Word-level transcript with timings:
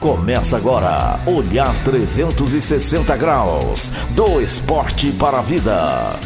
Começa 0.00 0.58
agora, 0.58 1.18
Olhar 1.26 1.72
360 1.82 3.16
Graus, 3.16 3.90
do 4.14 4.42
esporte 4.42 5.10
para 5.10 5.38
a 5.38 5.42
vida. 5.42 6.20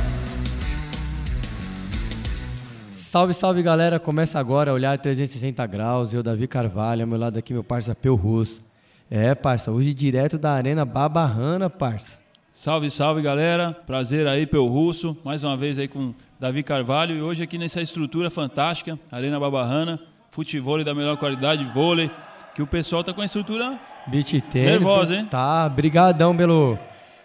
Salve, 2.90 3.33
salve 3.33 3.62
galera, 3.62 4.01
começa 4.01 4.40
agora 4.40 4.72
Olhar 4.72 4.98
360 4.98 5.64
Graus, 5.69 6.12
eu, 6.12 6.21
Davi 6.21 6.48
Carvalho, 6.48 7.03
ao 7.03 7.08
meu 7.08 7.17
lado 7.17 7.38
aqui 7.38 7.53
meu 7.53 7.62
parça 7.62 7.94
Peu 7.94 8.17
Russo. 8.17 8.60
É, 9.08 9.37
parça, 9.37 9.71
hoje 9.71 9.94
direto 9.94 10.37
da 10.37 10.52
Arena 10.52 10.84
Babarrana, 10.84 11.71
parça. 11.71 12.18
Salve, 12.52 12.90
salve 12.90 13.22
galera, 13.22 13.72
prazer 13.87 14.26
aí 14.26 14.48
Peu 14.48 14.66
Russo, 14.66 15.16
mais 15.24 15.44
uma 15.44 15.56
vez 15.56 15.78
aí 15.78 15.87
com 15.87 16.12
Davi 16.41 16.64
Carvalho 16.64 17.14
e 17.14 17.23
hoje 17.23 17.45
aqui 17.45 17.56
nessa 17.56 17.80
estrutura 17.80 18.30
fantástica, 18.30 18.98
Arena 19.12 19.38
Babarrana, 19.38 20.00
futebol 20.30 20.82
da 20.82 20.92
melhor 20.92 21.16
qualidade, 21.16 21.64
vôlei, 21.73 22.10
que 22.55 22.62
o 22.62 22.66
pessoal 22.66 23.02
tá 23.05 23.12
com 23.12 23.20
a 23.20 23.24
estrutura 23.24 23.78
Beat 24.06 24.40
tênis. 24.50 24.70
Nervosa, 24.72 25.14
hein? 25.14 25.27
Tá, 25.30 25.68
brigadão 25.68 26.36
pelo, 26.36 26.78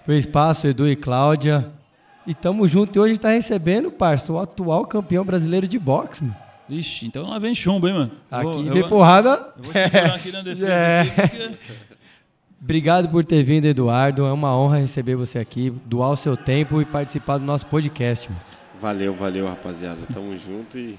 pelo 0.06 0.18
espaço, 0.18 0.68
Edu 0.68 0.88
e 0.88 0.96
Cláudia. 0.96 1.72
E 2.28 2.34
tamo 2.34 2.68
junto 2.68 2.96
e 2.98 3.00
hoje 3.00 3.18
tá 3.20 3.30
recebendo, 3.30 3.92
parça, 3.92 4.34
o 4.34 4.40
atual 4.40 4.86
campeão 4.86 5.24
brasileiro 5.24 5.68
de 5.68 5.78
boxe, 5.78 6.24
mano. 6.24 6.36
Ixi, 6.68 7.06
então 7.06 7.30
lá 7.30 7.38
vem 7.38 7.54
chumbo, 7.54 7.88
hein, 7.88 7.94
mano? 7.94 8.12
Aqui 8.32 8.44
Vou- 8.44 8.64
vem 8.64 8.88
porrada. 8.90 9.54
Eu 9.58 9.64
vou 9.66 9.74
segurar 9.74 10.16
aqui 10.16 10.32
na 10.32 10.42
defesa. 10.42 10.68
É. 10.74 11.02
aqui, 11.02 11.38
porque- 11.38 11.56
Obrigado 12.62 13.10
por 13.10 13.24
ter 13.24 13.44
vindo, 13.44 13.66
Eduardo. 13.66 14.26
É 14.26 14.32
uma 14.32 14.58
honra 14.58 14.80
receber 14.80 15.16
você 15.16 15.38
aqui, 15.38 15.70
doar 15.86 16.10
o 16.10 16.16
seu 16.16 16.36
tempo 16.36 16.82
e 16.82 16.86
participar 16.86 17.38
do 17.38 17.46
nosso 17.46 17.68
podcast. 17.68 18.28
Mano. 18.28 18.42
Valeu, 18.82 19.14
valeu, 19.14 19.48
rapaziada. 19.48 20.00
Tamo 20.12 20.36
junto 20.38 20.76
e 20.78 20.98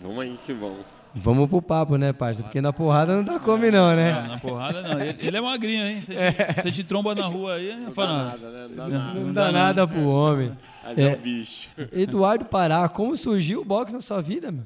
vamos 0.00 0.22
aí 0.22 0.38
que 0.46 0.52
vamos. 0.52 0.97
Vamos 1.14 1.48
pro 1.48 1.60
papo, 1.62 1.96
né, 1.96 2.12
parça? 2.12 2.42
Porque 2.42 2.60
na 2.60 2.72
porrada 2.72 3.16
não 3.16 3.24
dá 3.24 3.38
come 3.40 3.70
não, 3.70 3.88
Não, 3.90 3.96
né? 3.96 4.12
na 4.28 4.38
porrada 4.38 4.82
não. 4.82 5.00
Ele, 5.00 5.16
ele 5.26 5.36
é 5.36 5.40
magrinho, 5.40 5.84
hein? 5.86 6.00
Você 6.02 6.14
te, 6.14 6.62
você 6.62 6.70
te 6.72 6.84
tromba 6.84 7.14
na 7.14 7.26
rua 7.26 7.54
aí, 7.54 7.74
Não 7.74 7.84
dá 7.86 7.90
fala, 7.90 8.24
nada, 8.24 8.50
né? 8.50 8.68
Não 8.68 8.76
dá 8.76 8.88
nada. 8.88 9.20
Não 9.20 9.32
dá 9.32 9.52
nada 9.52 9.88
pro 9.88 10.02
homem. 10.06 10.52
Mas 10.84 10.98
é, 10.98 11.02
É. 11.02 11.16
um 11.16 11.18
bicho. 11.20 11.68
Eduardo 11.92 12.44
Pará, 12.44 12.88
como 12.88 13.16
surgiu 13.16 13.60
o 13.62 13.64
boxe 13.64 13.92
na 13.92 14.00
sua 14.00 14.20
vida, 14.22 14.52
meu? 14.52 14.64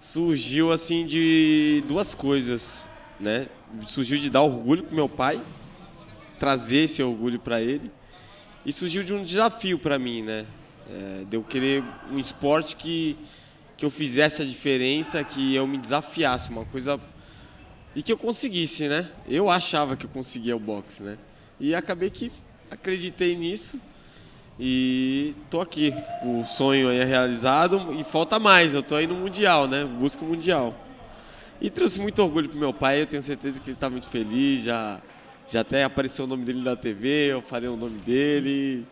Surgiu 0.00 0.72
assim 0.72 1.06
de 1.06 1.84
duas 1.86 2.14
coisas, 2.14 2.88
né? 3.20 3.46
Surgiu 3.86 4.18
de 4.18 4.28
dar 4.30 4.42
orgulho 4.42 4.82
pro 4.84 4.94
meu 4.94 5.08
pai, 5.08 5.40
trazer 6.38 6.84
esse 6.84 7.02
orgulho 7.02 7.38
pra 7.38 7.60
ele. 7.60 7.90
E 8.64 8.72
surgiu 8.72 9.02
de 9.04 9.12
um 9.14 9.22
desafio 9.22 9.78
pra 9.78 9.98
mim, 9.98 10.22
né? 10.22 10.44
É, 10.90 11.24
de 11.28 11.36
eu 11.36 11.42
querer 11.42 11.84
um 12.10 12.18
esporte 12.18 12.74
que, 12.74 13.16
que 13.82 13.86
eu 13.86 13.90
fizesse 13.90 14.40
a 14.40 14.44
diferença, 14.44 15.24
que 15.24 15.56
eu 15.56 15.66
me 15.66 15.76
desafiasse, 15.76 16.50
uma 16.50 16.64
coisa. 16.64 17.00
E 17.96 18.00
que 18.00 18.12
eu 18.12 18.16
conseguisse, 18.16 18.86
né? 18.86 19.10
Eu 19.26 19.50
achava 19.50 19.96
que 19.96 20.06
eu 20.06 20.10
conseguia 20.10 20.54
o 20.54 20.60
boxe, 20.60 21.02
né? 21.02 21.18
E 21.58 21.74
acabei 21.74 22.08
que 22.08 22.30
acreditei 22.70 23.34
nisso 23.34 23.80
e 24.56 25.34
tô 25.50 25.60
aqui. 25.60 25.92
O 26.22 26.44
sonho 26.44 26.90
aí 26.90 26.98
é 26.98 27.04
realizado 27.04 27.92
e 27.98 28.04
falta 28.04 28.38
mais. 28.38 28.72
Eu 28.72 28.84
tô 28.84 28.94
aí 28.94 29.08
no 29.08 29.16
Mundial, 29.16 29.66
né? 29.66 29.84
Busco 29.84 30.24
o 30.24 30.28
Mundial. 30.28 30.78
E 31.60 31.68
trouxe 31.68 32.00
muito 32.00 32.22
orgulho 32.22 32.48
pro 32.48 32.58
meu 32.60 32.72
pai, 32.72 33.02
eu 33.02 33.06
tenho 33.08 33.20
certeza 33.20 33.60
que 33.60 33.70
ele 33.70 33.76
tá 33.76 33.90
muito 33.90 34.06
feliz, 34.06 34.62
já, 34.62 35.00
já 35.48 35.62
até 35.62 35.82
apareceu 35.82 36.24
o 36.24 36.28
nome 36.28 36.44
dele 36.44 36.62
na 36.62 36.76
TV, 36.76 37.32
eu 37.32 37.42
falei 37.42 37.68
o 37.68 37.76
nome 37.76 37.98
dele. 37.98 38.86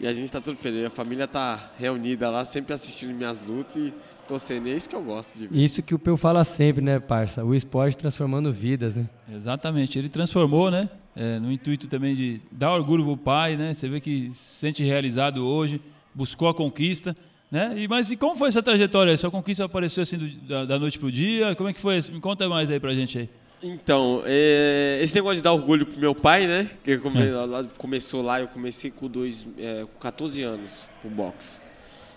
E 0.00 0.06
a 0.06 0.12
gente 0.14 0.32
tá 0.32 0.40
tudo 0.40 0.56
feliz. 0.56 0.86
A 0.86 0.90
família 0.90 1.28
tá 1.28 1.70
reunida 1.78 2.30
lá, 2.30 2.46
sempre 2.46 2.72
assistindo 2.72 3.12
minhas 3.12 3.44
lutas 3.44 3.76
e 3.76 3.92
torcendo. 4.26 4.68
É 4.68 4.72
isso 4.72 4.88
que 4.88 4.94
eu 4.96 5.02
gosto 5.02 5.38
de 5.38 5.46
ver. 5.46 5.58
Isso 5.58 5.82
que 5.82 5.94
o 5.94 5.98
Peu 5.98 6.16
fala 6.16 6.44
sempre, 6.44 6.82
né, 6.82 6.98
parça? 7.00 7.44
O 7.44 7.54
esporte 7.54 7.96
transformando 7.96 8.52
vidas, 8.52 8.96
né? 8.96 9.08
Exatamente, 9.32 9.98
ele 9.98 10.08
transformou, 10.08 10.70
né? 10.70 10.88
É, 11.14 11.38
no 11.38 11.52
intuito 11.52 11.86
também 11.88 12.14
de 12.14 12.40
dar 12.50 12.72
orgulho 12.72 13.04
pro 13.04 13.16
pai, 13.16 13.56
né? 13.56 13.74
Você 13.74 13.88
vê 13.88 14.00
que 14.00 14.30
se 14.32 14.58
sente 14.60 14.82
realizado 14.82 15.46
hoje, 15.46 15.80
buscou 16.14 16.48
a 16.48 16.54
conquista, 16.54 17.14
né? 17.50 17.74
E, 17.76 17.86
mas 17.86 18.10
e 18.10 18.16
como 18.16 18.34
foi 18.34 18.48
essa 18.48 18.62
trajetória? 18.62 19.10
aí? 19.12 19.18
Sua 19.18 19.30
conquista 19.30 19.64
apareceu 19.64 20.02
assim 20.02 20.16
do- 20.16 20.28
da, 20.48 20.64
da 20.64 20.78
noite 20.78 20.98
pro 20.98 21.12
dia? 21.12 21.54
Como 21.54 21.68
é 21.68 21.72
que 21.74 21.80
foi? 21.80 22.00
Me 22.10 22.20
conta 22.20 22.48
mais 22.48 22.70
aí 22.70 22.80
pra 22.80 22.94
gente 22.94 23.18
aí. 23.18 23.28
Então, 23.62 24.22
é, 24.24 24.98
esse 25.02 25.14
negócio 25.14 25.36
de 25.36 25.42
dar 25.42 25.52
orgulho 25.52 25.86
pro 25.86 26.00
meu 26.00 26.14
pai, 26.14 26.46
né? 26.48 26.68
Que 26.82 26.96
come- 26.98 27.28
É. 27.28 27.30
lá- 27.30 27.62
começou 27.78 28.20
lá, 28.22 28.40
eu 28.40 28.48
comecei 28.48 28.90
com, 28.90 29.06
dois, 29.06 29.46
é, 29.58 29.82
com 29.84 30.00
14 30.00 30.42
anos 30.42 30.88
com 31.02 31.08
boxe. 31.10 31.60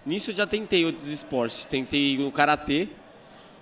Nisso 0.06 0.32
eu 0.32 0.36
já 0.36 0.46
tentei 0.46 0.86
outros 0.86 1.08
esportes. 1.08 1.66
Tentei 1.66 2.18
no 2.18 2.32
karatê, 2.32 2.88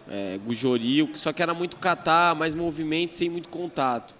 é, 0.09 0.37
gujori, 0.45 1.09
só 1.15 1.31
que 1.31 1.41
era 1.41 1.53
muito 1.53 1.77
catar, 1.77 2.35
mais 2.35 2.53
movimento, 2.53 3.11
sem 3.13 3.29
muito 3.29 3.49
contato. 3.49 4.15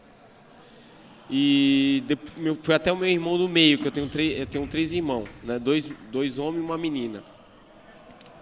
E 1.30 2.04
de- 2.08 2.18
meu- 2.38 2.58
foi 2.62 2.76
até 2.76 2.92
o 2.92 2.98
meu 2.98 3.10
irmão 3.10 3.38
do 3.38 3.48
meio, 3.50 3.78
que 3.80 3.88
eu 3.88 3.92
tenho, 3.92 4.08
três- 4.10 4.40
eu 4.40 4.46
tenho 4.46 4.68
três 4.68 4.94
irmãos, 4.94 5.28
né? 5.44 5.58
dois, 5.60 5.90
dois 6.12 6.38
homens 6.38 6.62
e 6.62 6.66
uma 6.66 6.78
menina. 6.78 7.24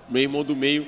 Meu 0.10 0.22
irmão 0.22 0.44
do 0.44 0.56
meio 0.56 0.88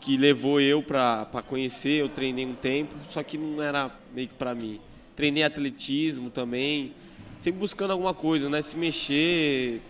que 0.00 0.16
levou 0.16 0.60
eu 0.60 0.82
pra 0.82 1.26
conhecer, 1.46 2.00
eu 2.00 2.08
treinei 2.08 2.44
um 2.46 2.54
tempo, 2.54 2.94
só 3.08 3.22
que 3.22 3.36
não 3.38 3.62
era 3.62 3.90
meio 4.14 4.28
que 4.28 4.34
pra 4.34 4.54
mim. 4.54 4.80
Treinei 5.16 5.42
atletismo 5.42 6.30
também, 6.30 6.92
sempre 7.36 7.60
buscando 7.60 7.90
alguma 7.92 8.14
coisa, 8.14 8.48
né? 8.48 8.62
Se 8.62 8.76
mexer, 8.76 9.80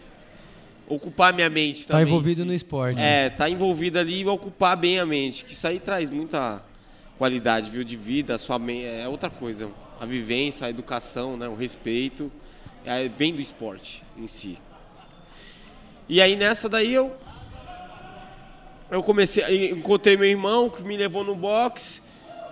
ocupar 0.95 1.33
minha 1.33 1.49
mente 1.51 1.87
Tá 1.87 1.95
também. 1.95 2.07
envolvido 2.09 2.43
se- 2.43 2.45
no 2.47 2.53
esporte. 2.55 2.97
né? 2.97 3.27
É, 3.27 3.31
tá 3.31 3.49
envolvido 3.49 3.99
ali 3.99 4.21
e 4.21 4.27
ocupar 4.27 4.77
bem 4.77 4.99
a 4.99 5.07
mente, 5.07 5.45
que 5.45 5.53
isso 5.53 5.67
aí 5.67 5.79
traz 5.81 6.11
muita 6.11 6.63
qualidade, 7.19 7.71
viu, 7.71 7.85
de 7.85 7.97
vida, 7.97 8.35
a 8.35 8.39
sua 8.39 8.59
mente, 8.59 8.87
é 8.87 9.09
outra 9.09 9.31
coisa. 9.31 9.71
A 10.01 10.05
vivência, 10.07 10.67
a 10.67 10.71
educação, 10.71 11.37
né, 11.37 11.49
o 11.49 11.55
respeito, 11.55 12.31
é, 12.85 13.07
vem 13.09 13.33
do 13.35 13.41
esporte 13.41 14.03
em 14.19 14.27
si. 14.27 14.59
E 16.09 16.21
aí 16.21 16.35
nessa 16.37 16.69
daí 16.69 16.93
eu 16.93 17.13
eu 18.91 19.03
comecei, 19.03 19.71
encontrei 19.71 20.17
meu 20.17 20.29
irmão 20.29 20.69
que 20.69 20.83
me 20.83 20.97
levou 20.97 21.25
no 21.25 21.35
boxe 21.35 22.03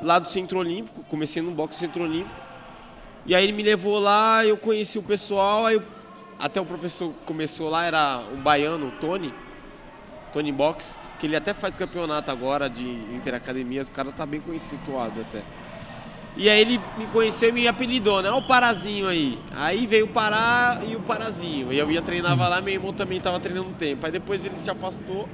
lá 0.00 0.18
do 0.18 0.26
Centro 0.26 0.58
Olímpico, 0.58 1.02
comecei 1.04 1.42
no 1.42 1.50
boxe 1.50 1.78
Centro 1.78 2.04
Olímpico. 2.04 2.34
E 3.26 3.34
aí 3.34 3.44
ele 3.44 3.52
me 3.52 3.62
levou 3.62 3.98
lá, 3.98 4.46
eu 4.46 4.56
conheci 4.56 4.98
o 4.98 5.02
pessoal, 5.02 5.66
aí 5.66 5.74
eu- 5.74 5.82
até 6.40 6.60
o 6.60 6.64
professor 6.64 7.12
começou 7.26 7.68
lá, 7.68 7.84
era 7.84 8.24
um 8.32 8.40
baiano, 8.40 8.88
o 8.88 8.92
Tony, 8.92 9.32
Tony 10.32 10.50
Box, 10.50 10.98
que 11.18 11.26
ele 11.26 11.36
até 11.36 11.52
faz 11.52 11.76
campeonato 11.76 12.30
agora 12.30 12.68
de 12.68 12.84
interacademias, 13.14 13.88
o 13.88 13.92
cara 13.92 14.10
tá 14.10 14.24
bem 14.24 14.40
conceituado 14.40 15.20
até. 15.20 15.42
E 16.36 16.48
aí 16.48 16.60
ele 16.60 16.80
me 16.96 17.06
conheceu 17.08 17.50
e 17.50 17.52
me 17.52 17.68
apelidou, 17.68 18.22
né? 18.22 18.30
O 18.30 18.40
Parazinho 18.40 19.08
aí. 19.08 19.38
Aí 19.50 19.86
veio 19.86 20.06
o 20.06 20.08
Pará 20.08 20.80
e 20.86 20.94
o 20.96 21.00
Parazinho. 21.00 21.72
E 21.72 21.78
eu 21.78 21.90
ia 21.90 22.00
treinava 22.00 22.48
lá, 22.48 22.60
meu 22.60 22.72
irmão 22.72 22.92
também 22.92 23.20
tava 23.20 23.38
treinando 23.40 23.68
um 23.68 23.74
tempo. 23.74 24.06
Aí 24.06 24.12
depois 24.12 24.44
ele 24.44 24.56
se 24.56 24.70
afastou 24.70 25.28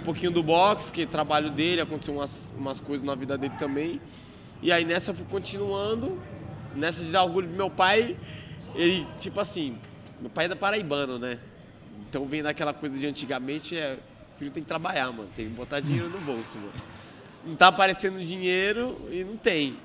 um 0.00 0.04
pouquinho 0.04 0.30
do 0.30 0.42
boxe, 0.42 0.92
que 0.92 1.02
é 1.02 1.06
trabalho 1.06 1.50
dele, 1.50 1.80
aconteceu 1.80 2.14
umas, 2.14 2.54
umas 2.56 2.80
coisas 2.80 3.04
na 3.04 3.14
vida 3.14 3.36
dele 3.36 3.54
também. 3.58 4.00
E 4.62 4.72
aí 4.72 4.84
nessa 4.84 5.10
eu 5.10 5.14
fui 5.14 5.26
continuando, 5.28 6.18
nessa 6.74 7.02
de 7.02 7.10
dar 7.10 7.24
orgulho 7.24 7.48
pro 7.48 7.56
meu 7.56 7.68
pai, 7.68 8.16
ele, 8.76 9.06
tipo 9.18 9.40
assim, 9.40 9.76
meu 10.20 10.30
pai 10.30 10.46
é 10.46 10.48
da 10.48 10.56
paraibano, 10.56 11.18
né? 11.18 11.38
Então 12.08 12.26
vem 12.26 12.42
daquela 12.42 12.72
coisa 12.72 12.98
de 12.98 13.06
antigamente, 13.06 13.76
é, 13.76 13.98
filho 14.36 14.50
tem 14.50 14.62
que 14.62 14.68
trabalhar, 14.68 15.10
mano, 15.12 15.28
tem 15.34 15.48
que 15.48 15.54
botar 15.54 15.80
dinheiro 15.80 16.08
no 16.08 16.20
bolso, 16.20 16.58
mano. 16.58 16.72
Não 17.44 17.56
tá 17.56 17.68
aparecendo 17.68 18.22
dinheiro 18.24 19.00
e 19.10 19.24
não 19.24 19.36
tem. 19.36 19.78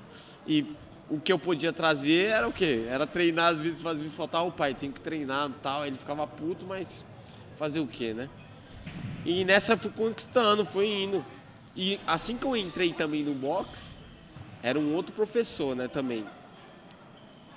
E 0.46 0.66
o 1.08 1.20
que 1.20 1.32
eu 1.32 1.38
podia 1.38 1.72
trazer 1.72 2.30
era 2.30 2.48
o 2.48 2.52
quê? 2.52 2.86
Era 2.88 3.06
treinar, 3.06 3.50
às 3.50 3.58
vezes, 3.58 3.84
às 3.84 4.00
vezes 4.00 4.14
faltava 4.14 4.44
o 4.44 4.52
pai, 4.52 4.74
tem 4.74 4.90
que 4.90 5.00
treinar 5.00 5.48
e 5.48 5.54
tal. 5.62 5.86
Ele 5.86 5.96
ficava 5.96 6.26
puto, 6.26 6.64
mas 6.66 7.04
fazer 7.56 7.80
o 7.80 7.86
quê, 7.86 8.12
né? 8.12 8.28
E 9.24 9.44
nessa 9.44 9.74
eu 9.74 9.78
fui 9.78 9.90
conquistando, 9.90 10.64
fui 10.64 10.86
indo. 10.86 11.24
E 11.76 12.00
assim 12.06 12.36
que 12.36 12.44
eu 12.44 12.56
entrei 12.56 12.92
também 12.92 13.22
no 13.22 13.34
box, 13.34 13.98
era 14.62 14.78
um 14.78 14.94
outro 14.94 15.12
professor, 15.12 15.76
né, 15.76 15.88
também. 15.88 16.24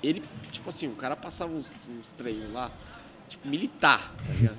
Ele, 0.05 0.23
tipo 0.51 0.69
assim, 0.69 0.87
o 0.87 0.95
cara 0.95 1.15
passava 1.15 1.51
uns, 1.53 1.73
uns 1.99 2.11
treinos 2.11 2.51
lá, 2.51 2.69
tipo, 3.27 3.47
militar, 3.47 4.13
tá 4.27 4.33
ligado? 4.33 4.57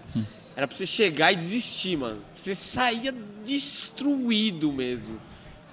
Era 0.57 0.67
pra 0.67 0.77
você 0.77 0.87
chegar 0.87 1.33
e 1.33 1.37
desistir, 1.37 1.97
mano. 1.97 2.21
Você 2.35 2.55
saía 2.55 3.13
destruído 3.45 4.73
mesmo. 4.73 5.21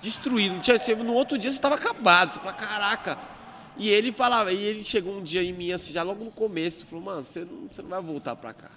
Destruído. 0.02 0.56
Não 0.56 0.62
tinha, 0.62 0.78
você- 0.78 0.94
no 0.96 1.14
outro 1.14 1.38
dia 1.38 1.52
você 1.52 1.60
tava 1.60 1.76
acabado. 1.76 2.32
Você 2.34 2.40
fala, 2.40 2.54
caraca. 2.54 3.18
E 3.78 3.90
ele 3.90 4.12
falava, 4.12 4.52
e 4.52 4.62
ele 4.62 4.84
chegou 4.84 5.18
um 5.18 5.24
dia 5.24 5.42
em 5.42 5.54
mim, 5.54 5.72
assim, 5.72 5.94
já 5.94 6.04
logo 6.04 6.24
no 6.24 6.30
começo, 6.32 6.86
falou, 6.86 7.06
mano, 7.06 7.24
você 7.24 7.40
não, 7.40 7.68
você 7.72 7.82
não 7.82 7.90
vai 7.90 8.02
voltar 8.02 8.36
pra 8.36 8.54
cá. 8.54 8.70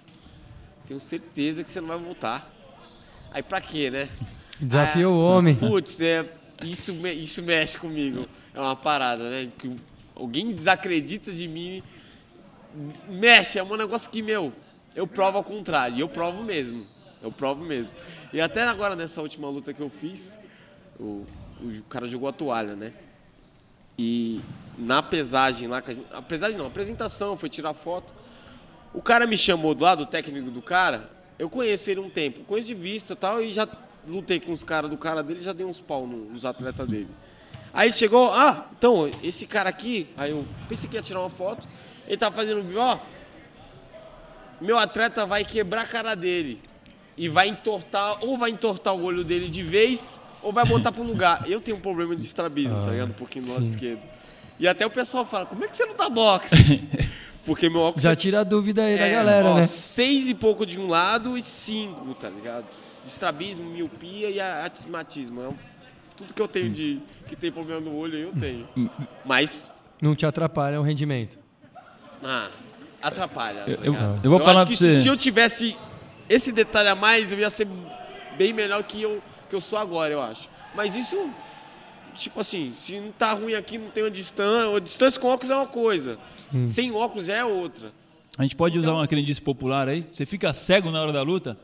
Tenho 0.86 1.00
certeza 1.00 1.62
que 1.64 1.70
você 1.70 1.80
não 1.80 1.88
vai 1.88 1.98
voltar. 1.98 2.50
Aí 3.32 3.42
pra 3.42 3.60
quê, 3.60 3.90
né? 3.90 4.08
Desafia 4.58 5.08
o 5.10 5.20
homem. 5.20 5.54
Putz, 5.56 6.00
é, 6.00 6.24
isso, 6.62 6.92
isso 7.08 7.42
mexe 7.42 7.76
comigo. 7.76 8.26
É 8.54 8.60
uma 8.60 8.76
parada, 8.76 9.28
né? 9.28 9.50
Que 9.58 9.76
alguém 10.16 10.52
desacredita 10.52 11.30
de 11.30 11.46
mim. 11.46 11.82
Mexe, 13.08 13.58
é 13.58 13.62
um 13.62 13.76
negócio 13.76 14.10
que, 14.10 14.22
meu, 14.22 14.52
eu 14.94 15.06
provo 15.06 15.38
ao 15.38 15.44
contrário. 15.44 15.96
E 15.96 16.00
eu 16.00 16.08
provo 16.08 16.42
mesmo. 16.42 16.86
Eu 17.22 17.30
provo 17.30 17.64
mesmo. 17.64 17.92
E 18.32 18.40
até 18.40 18.62
agora, 18.64 18.96
nessa 18.96 19.22
última 19.22 19.48
luta 19.48 19.72
que 19.72 19.80
eu 19.80 19.88
fiz, 19.88 20.38
o, 20.98 21.24
o 21.60 21.82
cara 21.88 22.06
jogou 22.06 22.28
a 22.28 22.32
toalha, 22.32 22.74
né? 22.74 22.92
E 23.98 24.40
na 24.76 25.02
pesagem 25.02 25.68
lá, 25.68 25.82
a, 26.12 26.20
pesagem 26.22 26.58
não, 26.58 26.66
a 26.66 26.68
apresentação, 26.68 27.36
foi 27.36 27.48
tirar 27.48 27.72
foto. 27.72 28.12
O 28.92 29.00
cara 29.00 29.26
me 29.26 29.36
chamou 29.36 29.74
do 29.74 29.84
lado, 29.84 30.02
o 30.02 30.06
técnico 30.06 30.50
do 30.50 30.60
cara, 30.60 31.10
eu 31.38 31.48
conheço 31.48 31.90
ele 31.90 32.00
um 32.00 32.10
tempo, 32.10 32.44
conheço 32.44 32.68
de 32.68 32.74
vista 32.74 33.12
e 33.12 33.16
tal, 33.16 33.42
e 33.42 33.52
já 33.52 33.66
lutei 34.06 34.38
com 34.38 34.52
os 34.52 34.62
caras 34.62 34.90
do 34.90 34.96
cara 34.96 35.22
dele, 35.22 35.42
já 35.42 35.52
dei 35.52 35.66
uns 35.66 35.80
pau 35.80 36.06
no- 36.06 36.30
nos 36.30 36.44
atletas 36.44 36.86
dele. 36.86 37.08
Aí 37.76 37.92
chegou, 37.92 38.32
ah, 38.32 38.64
então, 38.78 39.10
esse 39.22 39.46
cara 39.46 39.68
aqui, 39.68 40.08
aí 40.16 40.30
eu 40.30 40.46
pensei 40.66 40.88
que 40.88 40.96
ia 40.96 41.02
tirar 41.02 41.20
uma 41.20 41.28
foto, 41.28 41.68
ele 42.08 42.16
tava 42.16 42.34
fazendo 42.34 42.62
um 42.62 42.78
ó, 42.78 42.98
meu 44.58 44.78
atleta 44.78 45.26
vai 45.26 45.44
quebrar 45.44 45.82
a 45.82 45.86
cara 45.86 46.14
dele 46.14 46.58
e 47.18 47.28
vai 47.28 47.48
entortar, 47.48 48.24
ou 48.24 48.38
vai 48.38 48.48
entortar 48.48 48.94
o 48.94 49.02
olho 49.02 49.22
dele 49.22 49.50
de 49.50 49.62
vez, 49.62 50.18
ou 50.42 50.54
vai 50.54 50.64
botar 50.64 50.90
pro 50.90 51.02
lugar. 51.02 51.44
Eu 51.46 51.60
tenho 51.60 51.76
um 51.76 51.80
problema 51.80 52.16
de 52.16 52.24
estrabismo, 52.24 52.82
tá 52.82 52.92
ligado? 52.92 53.10
Um 53.10 53.12
pouquinho 53.12 53.44
no 53.44 53.52
lado 53.52 53.64
sim. 53.64 53.68
esquerdo. 53.68 54.00
E 54.58 54.66
até 54.66 54.86
o 54.86 54.90
pessoal 54.90 55.26
fala, 55.26 55.44
como 55.44 55.62
é 55.62 55.68
que 55.68 55.76
você 55.76 55.84
não 55.84 55.96
dá 55.96 56.08
boxe? 56.08 56.82
Porque 57.44 57.68
meu 57.68 57.82
óculos 57.82 58.02
Já 58.02 58.12
é 58.12 58.16
tira 58.16 58.40
a 58.40 58.44
dúvida 58.44 58.84
aí 58.84 58.96
da 58.96 59.04
é, 59.04 59.12
galera, 59.12 59.50
ó, 59.50 59.54
né? 59.56 59.66
Seis 59.66 60.30
e 60.30 60.34
pouco 60.34 60.64
de 60.64 60.80
um 60.80 60.88
lado 60.88 61.36
e 61.36 61.42
cinco, 61.42 62.14
tá 62.14 62.30
ligado? 62.30 62.64
Estrabismo, 63.04 63.68
miopia 63.68 64.30
e 64.30 64.40
astigmatismo. 64.40 65.42
É 65.42 65.48
um- 65.48 65.75
tudo 66.16 66.32
que 66.34 66.40
eu 66.42 66.48
tenho 66.48 66.70
de 66.70 67.00
que 67.28 67.36
tem 67.36 67.52
problema 67.52 67.80
no 67.80 67.94
olho, 67.96 68.16
eu 68.18 68.32
tenho. 68.32 68.68
Mas, 69.24 69.70
Não 70.00 70.14
te 70.14 70.24
atrapalha 70.26 70.80
o 70.80 70.82
rendimento. 70.82 71.38
ah, 72.22 72.48
atrapalha. 73.02 73.64
tá 73.64 73.70
Eu- 73.70 73.84
eu- 73.94 74.20
eu 74.24 74.30
vou 74.30 74.40
falar 74.40 74.62
acho 74.62 74.72
que 74.72 74.76
pra 74.78 74.86
se, 74.86 74.94
você. 74.94 75.02
se 75.02 75.08
eu 75.08 75.16
tivesse 75.16 75.76
esse 76.28 76.50
detalhe 76.52 76.88
a 76.88 76.94
mais, 76.94 77.32
eu 77.32 77.38
ia 77.38 77.50
ser 77.50 77.66
bem 78.36 78.52
melhor 78.52 78.82
que 78.82 79.00
eu, 79.02 79.22
que 79.48 79.54
eu 79.54 79.60
sou 79.60 79.78
agora, 79.78 80.12
eu 80.12 80.20
acho. 80.22 80.48
Mas 80.74 80.94
isso, 80.96 81.30
tipo 82.14 82.40
assim, 82.40 82.70
se 82.72 82.98
não 83.00 83.12
tá 83.12 83.32
ruim 83.32 83.54
aqui, 83.54 83.78
não 83.78 83.90
tem 83.90 84.02
uma 84.02 84.10
distância. 84.10 84.76
A 84.76 84.80
distância 84.80 85.20
com 85.20 85.28
óculos 85.28 85.50
é 85.50 85.56
uma 85.56 85.66
coisa. 85.66 86.18
Sem 86.66 86.92
óculos 86.92 87.28
é 87.28 87.44
outra. 87.44 87.90
A 88.38 88.42
gente 88.42 88.54
pode 88.56 88.78
usar 88.78 88.92
uma 88.92 89.06
crendice 89.06 89.40
popular 89.40 89.88
aí? 89.88 90.04
Você 90.12 90.26
fica 90.26 90.52
cego 90.52 90.90
na 90.90 91.00
hora 91.00 91.12
da 91.12 91.22
luta? 91.22 91.56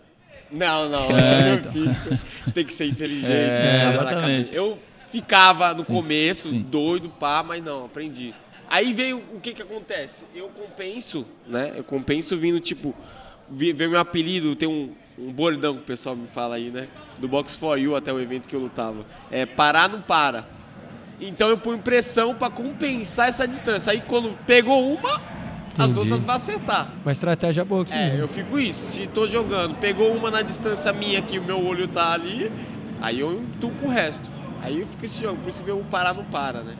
Não, 0.53 0.89
não, 0.89 1.11
É, 1.11 1.55
eu 1.55 1.55
então. 1.55 2.19
Tem 2.53 2.65
que 2.65 2.75
ser 2.75 2.87
inteligente. 2.87 3.31
É, 3.31 3.97
cabeça. 3.99 4.55
Eu 4.55 4.79
ficava 5.11 5.73
no 5.75 5.85
começo, 5.85 6.51
sim. 6.51 6.61
doido, 6.61 7.09
pá, 7.09 7.43
mas 7.43 7.65
não, 7.65 7.87
aprendi. 7.87 8.35
Aí 8.69 8.93
veio 8.93 9.23
o 9.35 9.41
que 9.41 9.53
que 9.53 9.63
acontece? 9.63 10.25
Eu 10.35 10.49
compenso, 10.49 11.27
né? 11.47 11.73
Eu 11.77 11.85
compenso 11.85 12.37
vindo, 12.39 12.61
tipo, 12.61 12.95
veio 13.51 13.91
meu 13.91 14.01
apelido, 14.01 14.57
tem 14.57 14.69
um, 14.69 14.95
um 15.19 15.33
bordão 15.33 15.75
que 15.75 15.83
o 15.83 15.85
pessoal 15.85 16.17
me 16.17 16.27
fala 16.27 16.57
aí, 16.57 16.71
né? 16.71 16.89
Do 17.19 17.29
Box 17.29 17.57
for 17.57 17.79
You 17.79 17.97
até 17.97 18.13
o 18.13 18.21
evento 18.21 18.49
que 18.49 18.57
eu 18.57 18.61
lutava. 18.61 19.05
É 19.31 19.45
parar 19.45 19.89
não 19.89 20.01
para. 20.01 20.47
Então 21.21 21.49
eu 21.49 21.59
ponho 21.59 21.79
pressão 21.79 22.35
pra 22.35 22.51
compensar 22.51 23.29
essa 23.29 23.47
distância. 23.47 23.93
Aí 23.93 24.01
quando 24.01 24.37
pegou 24.47 24.95
uma, 24.95 25.23
as 25.79 25.97
outras 25.97 26.23
vai 26.25 26.37
acertar. 26.37 26.93
Uma 27.05 27.13
estratégia 27.13 27.65
boa 27.65 27.85
que 27.85 27.91
você 27.91 27.97
É, 27.97 28.07
usa. 28.07 28.17
eu 28.17 28.29
fico 28.29 28.59
isso. 28.59 28.93
Se 28.93 29.07
tô 29.07 29.27
jogando, 29.27 29.75
pegou 29.77 30.15
uma 30.15 30.31
na 30.31 30.43
distância 30.43 30.93
minha 30.93 31.21
que 31.23 31.39
o 31.39 31.45
meu 31.45 31.65
olho 31.65 31.89
tá 31.89 32.13
ali, 32.13 32.51
aí 33.01 33.21
eu 33.21 33.33
entupo 33.41 33.87
o 33.87 33.89
resto. 33.89 34.31
Aí 34.61 34.81
eu 34.81 34.87
fico 34.87 35.05
esse 35.05 35.21
jogo, 35.21 35.39
por 35.41 35.49
isso 35.49 35.63
que 35.65 35.71
o 35.71 35.79
parar 35.85 36.15
não 36.15 36.25
para, 36.25 36.63
né? 36.63 36.75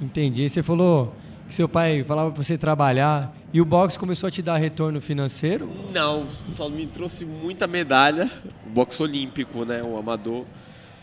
Entendi. 0.00 0.48
Você 0.48 0.62
falou 0.62 1.14
que 1.48 1.54
seu 1.54 1.68
pai 1.68 2.02
falava 2.04 2.30
pra 2.30 2.42
você 2.42 2.58
trabalhar 2.58 3.32
e 3.52 3.60
o 3.60 3.64
boxe 3.64 3.98
começou 3.98 4.26
a 4.26 4.30
te 4.30 4.42
dar 4.42 4.56
retorno 4.56 5.00
financeiro? 5.00 5.70
Não, 5.92 6.26
só 6.50 6.68
me 6.68 6.86
trouxe 6.86 7.24
muita 7.24 7.66
medalha. 7.66 8.30
O 8.66 8.70
boxe 8.70 9.02
olímpico, 9.02 9.64
né? 9.64 9.82
O 9.82 9.96
amador. 9.96 10.44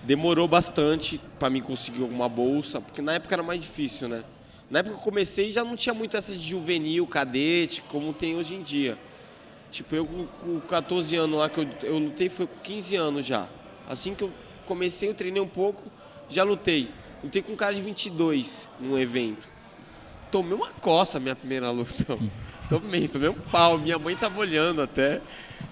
Demorou 0.04 0.48
bastante 0.48 1.20
pra 1.38 1.50
mim 1.50 1.62
conseguir 1.62 2.02
alguma 2.02 2.30
bolsa, 2.30 2.80
porque 2.80 3.02
na 3.02 3.14
época 3.14 3.36
era 3.36 3.44
mais 3.44 3.60
difícil, 3.62 4.08
né? 4.08 4.24
Na 4.70 4.80
época 4.80 4.96
que 4.96 5.02
eu 5.02 5.04
comecei 5.04 5.52
já 5.52 5.64
não 5.64 5.76
tinha 5.76 5.94
muito 5.94 6.16
essa 6.16 6.32
de 6.32 6.48
juvenil, 6.48 7.06
cadete, 7.08 7.82
como 7.88 8.14
tem 8.14 8.36
hoje 8.36 8.56
em 8.56 8.62
dia. 8.62 8.98
Tipo, 9.72 9.96
eu 9.96 10.06
com- 10.06 10.26
com 10.26 10.60
14 10.62 11.16
anos 11.16 11.38
lá 11.40 11.50
que 11.50 11.60
eu, 11.60 11.68
eu 11.84 11.98
lutei 11.98 12.30
foi 12.30 12.48
com 12.48 12.60
15 12.62 12.96
anos 12.96 13.26
já. 13.26 13.48
Assim 13.88 14.14
que 14.14 14.24
eu 14.24 14.32
comecei, 14.66 15.10
eu 15.10 15.14
treinei 15.14 15.42
um 15.42 15.48
pouco, 15.48 15.84
já 16.30 16.44
lutei. 16.44 16.90
Lutei 17.24 17.42
com 17.42 17.54
um 17.54 17.56
cara 17.56 17.74
de 17.74 17.82
22 17.82 18.68
num 18.80 18.98
evento. 18.98 19.48
Tomei 20.32 20.54
uma 20.54 20.70
coça 20.70 21.20
minha 21.20 21.36
primeira 21.36 21.72
luta. 21.72 22.18
Tomei, 22.70 23.08
tomei 23.08 23.30
um 23.30 23.34
pau. 23.34 23.80
Minha 23.80 23.98
mãe 23.98 24.16
tava 24.16 24.40
olhando 24.40 24.80
até. 24.84 25.20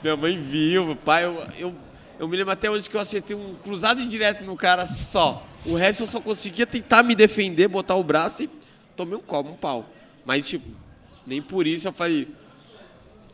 Minha 0.02 0.18
mãe 0.18 0.36
viu, 0.40 0.84
meu 0.88 0.96
pai. 0.96 1.26
Eu, 1.26 1.48
eu, 1.56 1.76
eu 2.18 2.28
me 2.28 2.36
lembro 2.36 2.52
até 2.52 2.72
hoje 2.72 2.90
que 2.90 2.98
eu 2.98 3.02
acertei 3.02 3.36
um 3.36 3.54
cruzado 3.54 4.04
direto 4.08 4.44
no 4.44 4.56
cara 4.56 4.88
só. 4.88 5.46
O 5.64 5.76
resto 5.76 6.02
eu 6.04 6.08
só 6.08 6.20
conseguia 6.20 6.66
tentar 6.66 7.04
me 7.04 7.14
defender, 7.14 7.68
botar 7.68 7.94
o 7.96 8.04
braço 8.04 8.42
e 8.42 8.50
tomei 8.98 9.18
um 9.18 9.22
copo, 9.22 9.52
um 9.52 9.56
pau. 9.56 9.88
Mas, 10.26 10.48
tipo, 10.48 10.68
nem 11.26 11.42
por 11.42 11.66
isso 11.66 11.88
eu 11.88 11.94
falei. 11.94 12.28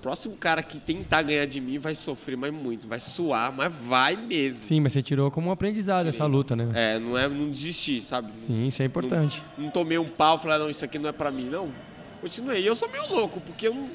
Próximo 0.02 0.36
cara 0.36 0.62
que 0.62 0.78
tentar 0.80 1.22
ganhar 1.22 1.46
de 1.46 1.62
mim 1.62 1.78
vai 1.78 1.96
sofrer 1.96 2.36
mais 2.36 2.54
muito, 2.54 2.86
vai 2.86 3.00
suar, 3.00 3.54
mas 3.54 3.74
vai 3.74 4.18
mesmo. 4.18 4.62
Sim, 4.62 4.82
mas 4.82 4.92
você 4.92 5.02
tirou 5.02 5.32
como 5.32 5.48
um 5.48 5.52
aprendizado 5.52 6.08
essa 6.08 6.26
luta, 6.26 6.58
né? 6.58 6.68
É, 6.74 7.00
não 7.00 7.18
é 7.18 7.26
não 7.30 7.50
desistir, 7.50 8.02
sabe? 8.02 8.36
Sim, 8.36 8.68
isso 8.68 8.82
é 8.82 8.86
importante. 8.86 9.42
Não 9.58 9.70
tomei 9.70 9.98
um 9.98 10.10
pau 10.10 10.36
e 10.36 10.40
falei, 10.42 10.60
não, 10.60 10.70
isso 10.70 10.84
aqui 10.84 11.00
não 11.00 11.08
é 11.08 11.14
pra 11.14 11.32
mim, 11.32 11.46
não. 11.46 11.72
Continuei. 12.20 12.62
E 12.62 12.66
eu 12.66 12.76
sou 12.76 12.90
meio 12.90 13.08
louco, 13.10 13.40
porque 13.40 13.70
eu, 13.70 13.74
não, 13.74 13.90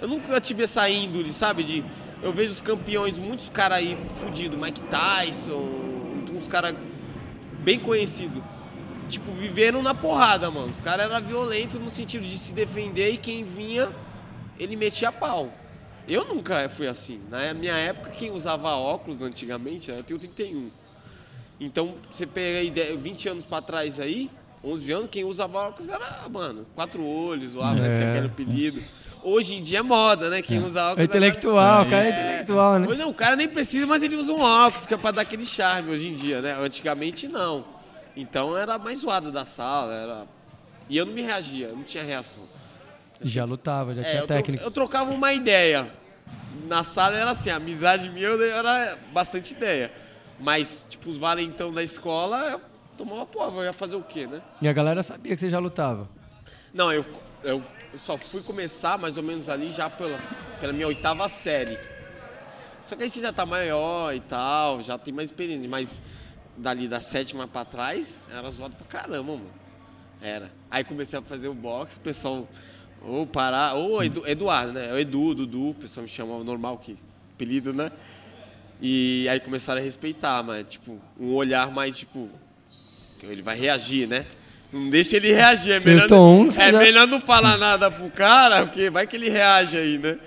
eu 0.00 0.08
nunca 0.08 0.40
tive 0.40 0.62
essa 0.62 0.88
índole, 0.88 1.30
sabe? 1.30 1.62
De, 1.62 1.84
eu 2.22 2.32
vejo 2.32 2.52
os 2.52 2.62
campeões, 2.62 3.18
muitos 3.18 3.50
caras 3.50 3.78
aí 3.78 3.98
fudidos, 4.16 4.58
Mike 4.58 4.80
Tyson, 4.84 5.60
uns 6.32 6.48
caras 6.48 6.74
bem 7.62 7.78
conhecidos. 7.78 8.42
Tipo, 9.08 9.30
viveram 9.32 9.82
na 9.82 9.94
porrada, 9.94 10.50
mano. 10.50 10.72
Os 10.72 10.80
caras 10.80 11.10
eram 11.10 11.24
violentos 11.26 11.80
no 11.80 11.90
sentido 11.90 12.24
de 12.24 12.38
se 12.38 12.52
defender 12.52 13.10
e 13.10 13.16
quem 13.18 13.44
vinha, 13.44 13.90
ele 14.58 14.76
metia 14.76 15.12
pau. 15.12 15.52
Eu 16.08 16.24
nunca 16.24 16.68
fui 16.68 16.86
assim. 16.86 17.20
Na 17.30 17.52
minha 17.54 17.74
época, 17.74 18.10
quem 18.10 18.30
usava 18.30 18.68
óculos 18.70 19.22
antigamente, 19.22 19.90
eu 19.90 20.02
tenho 20.02 20.18
31. 20.18 20.70
Então, 21.60 21.94
você 22.10 22.26
pega 22.26 22.58
aí 22.58 22.70
10, 22.70 23.00
20 23.00 23.28
anos 23.28 23.44
pra 23.44 23.60
trás 23.62 24.00
aí, 24.00 24.30
11 24.62 24.92
anos, 24.92 25.08
quem 25.10 25.24
usava 25.24 25.58
óculos 25.68 25.88
era, 25.88 26.28
mano, 26.30 26.66
quatro 26.74 27.04
olhos, 27.06 27.54
o 27.54 27.60
É. 27.60 27.96
tinha 27.96 28.10
aquele 28.10 28.26
apelido. 28.26 28.82
Hoje 29.22 29.54
em 29.54 29.62
dia 29.62 29.78
é 29.78 29.82
moda, 29.82 30.28
né? 30.28 30.42
Quem 30.42 30.62
usa 30.62 30.80
É 30.80 30.82
óculos. 30.90 31.04
intelectual, 31.08 31.82
o 31.84 31.86
É, 31.86 31.90
cara 31.90 32.04
é 32.04 32.08
É. 32.08 32.10
intelectual, 32.10 32.78
né? 32.78 32.96
Não, 32.96 33.08
o 33.10 33.14
cara 33.14 33.36
nem 33.36 33.48
precisa, 33.48 33.86
mas 33.86 34.02
ele 34.02 34.16
usa 34.16 34.32
um 34.32 34.40
óculos, 34.40 34.84
que 34.84 34.92
é 34.92 34.96
pra 34.98 35.10
dar 35.12 35.22
aquele 35.22 35.46
charme 35.46 35.90
hoje 35.90 36.08
em 36.08 36.14
dia, 36.14 36.42
né? 36.42 36.56
Antigamente 36.60 37.28
não. 37.28 37.64
Então 38.16 38.56
era 38.56 38.78
mais 38.78 39.00
zoado 39.00 39.32
da 39.32 39.44
sala, 39.44 39.92
era. 39.94 40.26
E 40.88 40.96
eu 40.96 41.06
não 41.06 41.12
me 41.12 41.22
reagia, 41.22 41.68
eu 41.68 41.76
não 41.76 41.82
tinha 41.82 42.04
reação. 42.04 42.42
Já 43.20 43.44
lutava, 43.44 43.94
já 43.94 44.02
É, 44.02 44.04
tinha 44.04 44.20
eu, 44.22 44.26
tro- 44.26 44.36
técnica. 44.36 44.62
eu 44.64 44.70
trocava 44.70 45.10
uma 45.10 45.32
ideia. 45.32 45.88
Na 46.66 46.82
sala 46.82 47.16
era 47.16 47.30
assim, 47.30 47.50
a 47.50 47.56
amizade 47.56 48.08
minha 48.10 48.28
era 48.28 48.96
bastante 49.12 49.52
ideia. 49.52 49.90
Mas, 50.38 50.84
tipo, 50.88 51.10
os 51.10 51.16
valentão 51.18 51.72
da 51.72 51.82
escola, 51.82 52.50
eu 52.50 52.60
tomava 52.98 53.24
pô, 53.26 53.44
eu 53.44 53.64
ia 53.64 53.72
fazer 53.72 53.96
o 53.96 54.02
quê, 54.02 54.26
né? 54.26 54.42
E 54.60 54.68
a 54.68 54.72
galera 54.72 55.02
sabia 55.02 55.34
que 55.34 55.40
você 55.40 55.48
já 55.48 55.58
lutava. 55.58 56.08
Não, 56.72 56.92
eu, 56.92 57.04
eu 57.42 57.62
só 57.96 58.16
fui 58.18 58.42
começar 58.42 58.98
mais 58.98 59.16
ou 59.16 59.22
menos 59.22 59.48
ali 59.48 59.70
já 59.70 59.88
pela, 59.88 60.18
pela 60.60 60.72
minha 60.72 60.86
oitava 60.86 61.28
série. 61.28 61.78
Só 62.82 62.94
que 62.96 63.04
aí 63.04 63.10
você 63.10 63.20
já 63.20 63.32
tá 63.32 63.46
maior 63.46 64.12
e 64.14 64.20
tal, 64.20 64.82
já 64.82 64.98
tem 64.98 65.14
mais 65.14 65.30
experiência. 65.30 65.68
Mas 65.68 66.02
dali 66.56 66.86
da 66.88 67.00
sétima 67.00 67.46
pra 67.48 67.64
trás, 67.64 68.20
era 68.30 68.48
zoado 68.50 68.76
pra 68.76 68.86
caramba, 68.86 69.32
mano. 69.32 69.50
Era. 70.20 70.50
Aí 70.70 70.82
comecei 70.84 71.18
a 71.18 71.22
fazer 71.22 71.48
o 71.48 71.54
boxe, 71.54 71.96
o 71.98 72.00
pessoal. 72.00 72.48
Ou 73.02 73.26
parar. 73.26 73.74
Ou 73.74 74.02
Edu, 74.02 74.22
Eduardo, 74.26 74.72
né? 74.72 74.88
É 74.88 74.92
o 74.92 74.98
Edu, 74.98 75.34
Dudu, 75.34 75.70
o 75.70 75.74
pessoal 75.74 76.02
me 76.04 76.08
chamava 76.08 76.42
normal, 76.42 76.78
que 76.78 76.96
apelido, 77.34 77.72
né? 77.74 77.90
E 78.80 79.28
aí 79.28 79.38
começaram 79.40 79.80
a 79.80 79.84
respeitar, 79.84 80.42
mas, 80.42 80.64
tipo, 80.68 80.98
um 81.18 81.32
olhar 81.34 81.70
mais, 81.70 81.96
tipo. 81.98 82.28
Ele 83.22 83.40
vai 83.42 83.56
reagir, 83.58 84.06
né? 84.06 84.26
Não 84.72 84.90
deixa 84.90 85.16
ele 85.16 85.32
reagir. 85.32 85.72
É 85.72 85.80
melhor, 85.80 86.08
um, 86.12 86.48
é 86.48 86.72
já- 86.72 86.78
melhor 86.78 87.06
não 87.06 87.20
falar 87.20 87.56
nada 87.56 87.90
pro 87.90 88.10
cara, 88.10 88.66
porque 88.66 88.90
vai 88.90 89.06
que 89.06 89.16
ele 89.16 89.30
reage 89.30 89.76
aí, 89.78 89.96
né? 89.98 90.18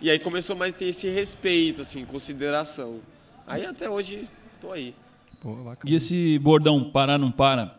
E 0.00 0.10
aí 0.10 0.18
começou 0.18 0.54
mais 0.56 0.72
a 0.72 0.76
ter 0.76 0.86
esse 0.86 1.08
respeito, 1.10 1.82
assim, 1.82 2.04
consideração. 2.04 3.00
Aí 3.46 3.66
até 3.66 3.90
hoje 3.90 4.28
tô 4.60 4.72
aí. 4.72 4.94
Bacana. 5.44 5.78
E 5.84 5.94
esse 5.94 6.38
bordão 6.38 6.82
parar 6.84 7.18
não 7.18 7.30
para, 7.30 7.76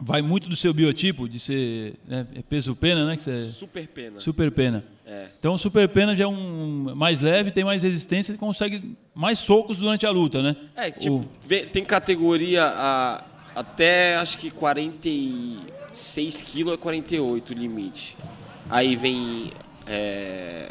vai 0.00 0.20
muito 0.22 0.48
do 0.48 0.54
seu 0.56 0.72
biotipo, 0.74 1.28
de 1.28 1.38
ser 1.40 1.94
né, 2.06 2.26
é 2.34 2.42
peso 2.42 2.74
pena, 2.76 3.06
né? 3.06 3.16
Que 3.16 3.22
você 3.22 3.30
é 3.32 3.44
Super 3.44 3.88
pena. 3.88 4.20
super 4.20 4.50
pena. 4.52 4.84
É. 5.06 5.28
Então 5.38 5.56
super 5.56 5.88
pena 5.88 6.14
já 6.14 6.24
é 6.24 6.26
um 6.26 6.94
mais 6.94 7.20
leve, 7.20 7.50
tem 7.50 7.64
mais 7.64 7.82
resistência 7.82 8.32
e 8.32 8.36
consegue 8.36 8.96
mais 9.14 9.38
socos 9.38 9.78
durante 9.78 10.04
a 10.06 10.10
luta, 10.10 10.42
né? 10.42 10.56
É, 10.76 10.90
tipo, 10.90 11.16
O- 11.16 11.66
tem 11.72 11.84
categoria 11.84 12.64
a- 12.66 13.24
até 13.54 14.16
acho 14.16 14.36
que 14.38 14.50
46 14.50 16.42
quilos 16.42 16.74
é 16.74 16.76
48 16.76 17.50
o 17.50 17.54
limite. 17.54 18.16
Aí 18.68 18.96
vem 18.96 19.52
é, 19.86 20.70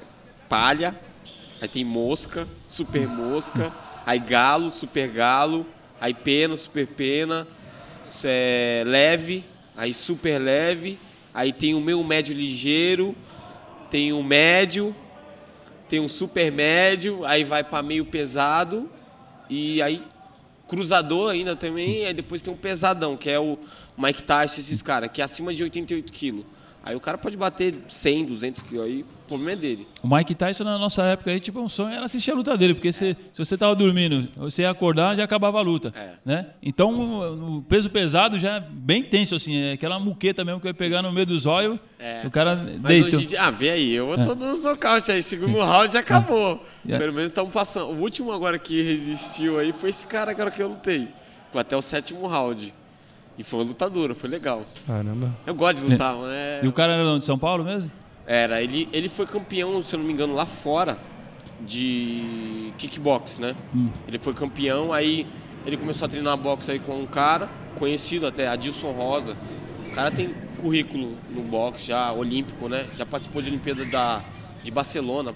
palha, 0.50 0.94
aí 1.62 1.68
tem 1.68 1.84
mosca, 1.84 2.48
super 2.68 3.08
mosca, 3.08 3.72
aí 4.06 4.20
galo, 4.20 4.70
super 4.70 5.10
galo, 5.10 5.66
aí 6.06 6.14
pena, 6.14 6.56
super 6.56 6.86
pena, 6.86 7.48
é 8.24 8.84
leve, 8.86 9.44
aí 9.76 9.92
super 9.92 10.38
leve, 10.38 11.00
aí 11.34 11.52
tem 11.52 11.74
o 11.74 11.82
meu 11.82 12.04
médio 12.04 12.36
ligeiro, 12.36 13.16
tem 13.90 14.14
o 14.14 14.22
médio, 14.22 14.96
tem 15.90 16.00
um 16.00 16.08
super 16.08 16.52
médio, 16.52 17.26
aí 17.26 17.44
vai 17.44 17.64
para 17.64 17.82
meio 17.82 18.06
pesado. 18.06 18.88
E 19.50 19.82
aí 19.82 20.04
cruzador 20.68 21.32
ainda 21.32 21.56
também, 21.56 22.06
aí 22.06 22.14
depois 22.14 22.42
tem 22.44 22.54
um 22.54 22.58
pesadão, 22.58 23.18
que 23.18 23.30
é 23.30 23.40
o 23.40 23.58
Mike 23.98 24.24
Tyson, 24.24 24.60
esses 24.60 24.84
caras, 24.84 25.10
que 25.12 25.22
é 25.22 25.24
acima 25.24 25.54
de 25.56 25.64
88 25.64 26.12
quilos. 26.14 26.46
Aí 26.84 26.96
o 26.96 27.00
cara 27.00 27.18
pode 27.18 27.36
bater 27.36 27.74
100, 27.88 28.26
200 28.26 28.62
quilos 28.62 28.86
aí, 28.86 29.06
o 29.26 29.28
problema 29.28 29.52
é 29.54 29.56
dele. 29.56 29.88
O 30.04 30.08
Mike 30.16 30.36
Tyson 30.36 30.64
na 30.64 30.78
nossa 30.78 31.02
época 31.04 31.32
aí, 31.32 31.40
tipo, 31.40 31.60
um 31.60 31.68
sonho 31.68 31.94
era 31.94 32.06
assistir 32.06 32.32
a 32.32 32.36
luta 32.36 32.56
dele, 32.56 32.76
porque 32.76 32.94
se, 32.94 33.18
se 33.34 33.38
você 33.46 33.58
tava 33.58 33.76
dormindo, 33.76 34.30
você 34.38 34.62
ia 34.62 34.70
acordar, 34.70 35.16
já 35.18 35.24
acabava 35.24 35.58
a 35.58 35.62
luta, 35.62 35.92
É. 35.96 36.12
né? 36.24 36.48
Então, 36.62 36.92
o 36.94 37.56
o 37.58 37.62
peso 37.64 37.90
pesado 37.90 38.38
já 38.38 38.56
é 38.58 38.60
bem 38.60 39.04
tenso, 39.04 39.34
assim, 39.36 39.58
é 39.58 39.72
aquela 39.74 40.00
muqueta 40.00 40.44
mesmo 40.46 40.60
que 40.60 40.66
vai 40.66 40.74
pegar 40.74 41.02
no 41.02 41.12
meio 41.12 41.26
dos 41.26 41.46
olhos, 41.46 41.80
É. 42.00 42.22
o 42.26 42.30
cara 42.32 42.56
Mas 42.56 43.04
deita. 43.04 43.18
hoje 43.18 43.38
ah, 43.38 43.50
vê 43.52 43.72
aí, 43.72 43.94
eu 43.94 44.08
tô 44.24 44.36
nos 44.36 44.62
nocaute 44.62 45.12
aí, 45.12 45.24
segundo 45.24 45.58
round 45.60 45.92
já 45.94 46.00
acabou. 46.00 46.64
É. 46.88 46.98
Pelo 46.98 47.14
menos 47.14 47.32
estamos 47.32 47.52
passando. 47.52 47.88
O 47.92 48.00
último 48.02 48.32
agora 48.32 48.60
que 48.60 48.82
resistiu 48.82 49.58
aí 49.60 49.74
foi 49.74 49.90
esse 49.90 50.06
cara 50.06 50.30
agora 50.32 50.52
que 50.52 50.62
eu 50.62 50.68
lutei. 50.70 51.08
Foi 51.52 51.62
até 51.62 51.76
o 51.76 51.82
sétimo 51.82 52.28
round. 52.28 52.72
E 53.38 53.44
foi 53.44 53.60
uma 53.60 53.66
lutadora, 53.66 54.14
foi 54.14 54.30
legal. 54.30 54.64
Caramba. 54.86 55.36
Eu 55.46 55.56
gosto 55.56 55.84
de 55.84 55.92
lutar, 55.92 56.16
né? 56.16 56.60
E 56.64 56.68
o 56.68 56.72
cara 56.72 56.94
era 56.94 57.18
de 57.20 57.26
São 57.26 57.38
Paulo 57.38 57.64
mesmo? 57.64 57.92
Era, 58.28 58.62
ele, 58.62 58.90
ele 58.92 59.08
foi 59.08 59.26
campeão, 59.26 59.82
se 59.82 59.96
eu 59.96 60.00
não 60.00 60.06
me 60.06 60.14
engano, 60.14 60.34
lá 60.34 60.46
fora 60.46 60.98
de 61.62 62.74
kickbox, 62.78 63.38
né? 63.38 63.56
Ele 64.08 64.18
foi 64.18 64.34
campeão, 64.34 64.92
aí 64.92 65.28
ele 65.66 65.78
começou 65.78 66.06
a 66.06 66.10
treinar 66.10 66.38
boxe 66.38 66.72
aí 66.72 66.80
com 66.80 67.00
um 67.00 67.06
cara 67.06 67.50
conhecido 67.78 68.28
até, 68.28 68.48
Adilson 68.48 68.92
Rosa. 68.92 69.38
O 69.88 69.92
cara 69.92 70.12
tem 70.12 70.34
currículo 70.60 71.18
no 71.30 71.42
boxe 71.44 71.88
já, 71.88 72.12
olímpico, 72.12 72.68
né? 72.68 72.88
Já 72.98 73.06
participou 73.06 73.42
de 73.42 73.50
Olimpíada 73.50 73.86
da, 73.86 74.24
de 74.64 74.72
Barcelona, 74.72 75.34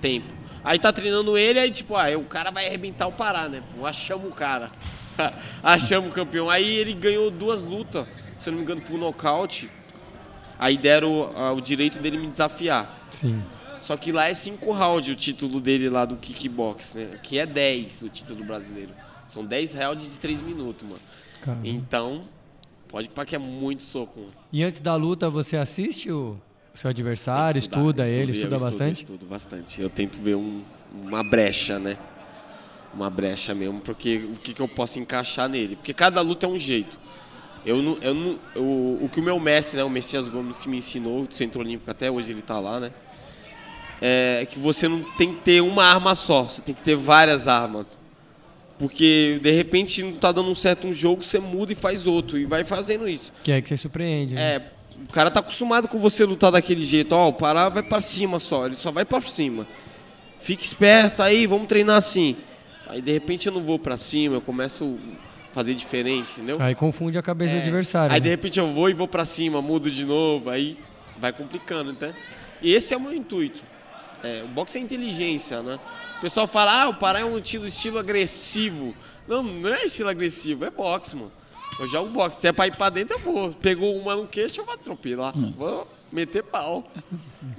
tempo. 0.00 0.32
Aí 0.64 0.78
tá 0.78 0.92
treinando 0.92 1.36
ele, 1.36 1.58
aí 1.58 1.70
tipo, 1.70 1.94
ah, 1.94 2.16
o 2.16 2.24
cara 2.24 2.50
vai 2.50 2.66
arrebentar 2.66 3.06
o 3.06 3.12
Pará, 3.12 3.48
né? 3.48 3.62
Pô, 3.76 3.86
Achamos 3.86 4.28
o 4.28 4.34
cara. 4.34 4.70
Achamos 5.62 6.10
o 6.10 6.12
campeão. 6.12 6.48
Aí 6.48 6.76
ele 6.76 6.94
ganhou 6.94 7.30
duas 7.30 7.62
lutas, 7.62 8.06
se 8.38 8.48
eu 8.48 8.52
não 8.52 8.58
me 8.58 8.64
engano, 8.64 8.80
por 8.80 8.98
nocaute. 8.98 9.70
Aí 10.58 10.76
deram 10.78 11.32
ah, 11.36 11.52
o 11.52 11.60
direito 11.60 11.98
dele 11.98 12.18
me 12.18 12.26
desafiar. 12.28 13.06
Sim. 13.10 13.42
Só 13.80 13.96
que 13.96 14.12
lá 14.12 14.28
é 14.28 14.34
5 14.34 14.72
rounds 14.72 15.10
o 15.10 15.14
título 15.14 15.60
dele 15.60 15.88
lá 15.90 16.04
do 16.04 16.16
kickbox, 16.16 16.94
né? 16.94 17.10
Aqui 17.14 17.38
é 17.38 17.44
10 17.44 18.02
o 18.02 18.08
título 18.08 18.44
brasileiro. 18.44 18.92
São 19.26 19.44
10 19.44 19.74
rounds 19.74 20.10
de 20.12 20.18
3 20.18 20.40
minutos, 20.40 20.82
mano. 20.88 21.00
Caramba. 21.42 21.66
Então, 21.68 22.22
pode 22.88 23.08
para 23.10 23.24
que 23.26 23.34
é 23.34 23.38
muito 23.38 23.82
soco. 23.82 24.20
mano. 24.20 24.32
E 24.52 24.62
antes 24.62 24.80
da 24.80 24.94
luta, 24.96 25.28
você 25.28 25.56
assiste 25.56 26.10
o 26.10 26.36
seu 26.74 26.88
adversário, 26.90 27.52
que 27.54 27.58
estudar, 27.58 27.80
estuda 27.80 28.02
estudo, 28.02 28.18
ele, 28.20 28.30
estuda 28.32 28.56
estudo, 28.56 28.70
bastante? 28.70 28.88
Eu 28.88 29.02
estudo 29.14 29.26
bastante. 29.26 29.80
Eu 29.82 29.90
tento 29.90 30.18
ver 30.20 30.36
um- 30.36 30.62
uma 30.94 31.22
brecha, 31.22 31.78
né? 31.78 31.98
Uma 32.94 33.10
brecha 33.10 33.54
mesmo, 33.54 33.80
porque 33.80 34.18
o 34.32 34.38
que, 34.38 34.54
que 34.54 34.62
eu 34.62 34.68
posso 34.68 34.98
encaixar 35.00 35.48
nele? 35.48 35.74
Porque 35.76 35.92
cada 35.92 36.20
luta 36.20 36.46
é 36.46 36.48
um 36.48 36.58
jeito. 36.58 36.98
Eu 37.64 37.80
não, 37.82 37.94
eu 38.02 38.14
não, 38.14 38.38
eu- 38.54 38.98
o 39.02 39.08
que 39.10 39.20
o 39.20 39.22
meu 39.22 39.38
mestre, 39.40 39.76
né, 39.78 39.84
o 39.84 39.88
Messias 39.90 40.28
Gomes, 40.28 40.58
que 40.58 40.68
me 40.68 40.76
ensinou, 40.78 41.26
do 41.26 41.34
Centro 41.34 41.60
Olímpico, 41.60 41.90
até 41.90 42.10
hoje 42.10 42.30
ele 42.32 42.42
tá 42.42 42.58
lá, 42.60 42.78
né? 42.80 42.90
É 44.00 44.46
que 44.50 44.58
você 44.58 44.86
não 44.86 45.02
tem 45.16 45.32
que 45.34 45.40
ter 45.40 45.60
uma 45.62 45.84
arma 45.84 46.14
só, 46.14 46.42
você 46.44 46.60
tem 46.60 46.74
que 46.74 46.82
ter 46.82 46.94
várias 46.96 47.48
armas. 47.48 47.98
Porque 48.78 49.38
de 49.40 49.50
repente 49.52 50.02
não 50.02 50.12
tá 50.14 50.30
dando 50.32 50.52
certo 50.54 50.86
um 50.88 50.92
jogo, 50.92 51.22
você 51.22 51.38
muda 51.38 51.72
e 51.72 51.76
faz 51.76 52.06
outro, 52.06 52.36
e 52.36 52.44
vai 52.44 52.64
fazendo 52.64 53.08
isso. 53.08 53.32
Que 53.42 53.52
é 53.52 53.62
que 53.62 53.68
você 53.68 53.76
surpreende, 53.76 54.34
né? 54.34 54.56
É, 54.56 54.70
o 55.08 55.12
cara 55.12 55.30
tá 55.30 55.40
acostumado 55.40 55.86
com 55.88 55.98
você 55.98 56.24
lutar 56.24 56.50
daquele 56.52 56.84
jeito. 56.84 57.12
Ó, 57.12 57.28
o 57.28 57.32
Pará 57.32 57.68
vai 57.68 57.82
pra 57.84 58.00
cima 58.00 58.38
só, 58.40 58.66
ele 58.66 58.74
só 58.74 58.90
vai 58.90 59.04
pra 59.04 59.20
cima. 59.22 59.66
Fica 60.40 60.62
esperto 60.64 61.22
aí, 61.22 61.46
vamos 61.46 61.68
treinar 61.68 61.96
assim. 61.96 62.36
Aí 62.88 63.00
de 63.00 63.12
repente 63.12 63.46
eu 63.46 63.52
não 63.52 63.62
vou 63.62 63.78
pra 63.78 63.96
cima, 63.96 64.34
eu 64.36 64.40
começo 64.42 64.98
fazer 65.54 65.74
diferente, 65.74 66.32
entendeu? 66.32 66.60
Aí 66.60 66.74
confunde 66.74 67.16
a 67.16 67.22
cabeça 67.22 67.54
do 67.54 67.60
adversário. 67.60 68.12
É. 68.12 68.16
Aí 68.16 68.20
de 68.20 68.28
né? 68.28 68.34
repente 68.34 68.58
eu 68.58 68.72
vou 68.72 68.90
e 68.90 68.92
vou 68.92 69.06
pra 69.06 69.24
cima, 69.24 69.62
mudo 69.62 69.88
de 69.88 70.04
novo, 70.04 70.50
aí 70.50 70.76
vai 71.16 71.32
complicando, 71.32 71.96
né? 71.98 72.12
E 72.60 72.74
esse 72.74 72.92
é 72.92 72.96
o 72.96 73.00
meu 73.00 73.14
intuito. 73.14 73.62
É, 74.22 74.42
o 74.42 74.48
boxe 74.48 74.78
é 74.78 74.80
inteligência, 74.80 75.62
né? 75.62 75.78
O 76.18 76.20
pessoal 76.20 76.46
fala, 76.46 76.82
ah, 76.82 76.88
o 76.88 76.94
Pará 76.94 77.20
é 77.20 77.24
um 77.24 77.38
estilo, 77.38 77.66
estilo 77.66 77.98
agressivo. 77.98 78.94
Não, 79.28 79.42
não 79.42 79.68
é 79.68 79.84
estilo 79.84 80.08
agressivo, 80.08 80.64
é 80.64 80.70
boxe, 80.70 81.14
mano. 81.14 81.30
Eu 81.78 81.86
jogo 81.86 82.10
boxe. 82.10 82.40
Se 82.40 82.48
é 82.48 82.52
pra 82.52 82.66
ir 82.66 82.74
pra 82.74 82.90
dentro, 82.90 83.16
eu 83.16 83.20
vou. 83.20 83.52
Pegou 83.52 83.96
uma 83.96 84.16
no 84.16 84.26
queixo, 84.26 84.60
eu 84.60 84.64
vou 84.64 84.74
atropelar. 84.74 85.34
Vou 85.56 85.86
meter 86.10 86.42
pau. 86.42 86.90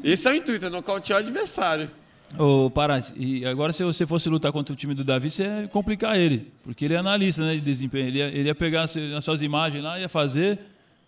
Esse 0.04 0.28
é 0.28 0.32
o 0.32 0.36
intuito, 0.36 0.66
é 0.66 0.70
nocautear 0.70 1.20
o 1.20 1.24
adversário. 1.24 1.90
Ô, 2.38 2.70
Pará, 2.70 3.02
e 3.16 3.46
agora 3.46 3.72
se 3.72 3.84
você 3.84 4.06
fosse 4.06 4.30
lutar 4.30 4.52
contra 4.52 4.74
o 4.74 4.76
time 4.76 4.94
do 4.94 5.04
Davi, 5.04 5.32
você 5.32 5.44
ia 5.44 5.68
complicar 5.68 6.18
ele. 6.18 6.52
Porque 6.64 6.86
ele 6.86 6.94
é 6.94 6.98
analista 6.98 7.44
né, 7.44 7.56
de 7.56 7.62
desempenho. 7.62 8.08
Ele 8.08 8.20
ia, 8.20 8.28
ele 8.28 8.48
ia 8.48 8.56
pegar 8.56 8.84
as, 8.84 8.96
as 8.98 9.24
suas 9.24 9.42
imagens 9.42 9.84
lá, 9.84 10.00
ia 10.00 10.10
fazer. 10.10 10.60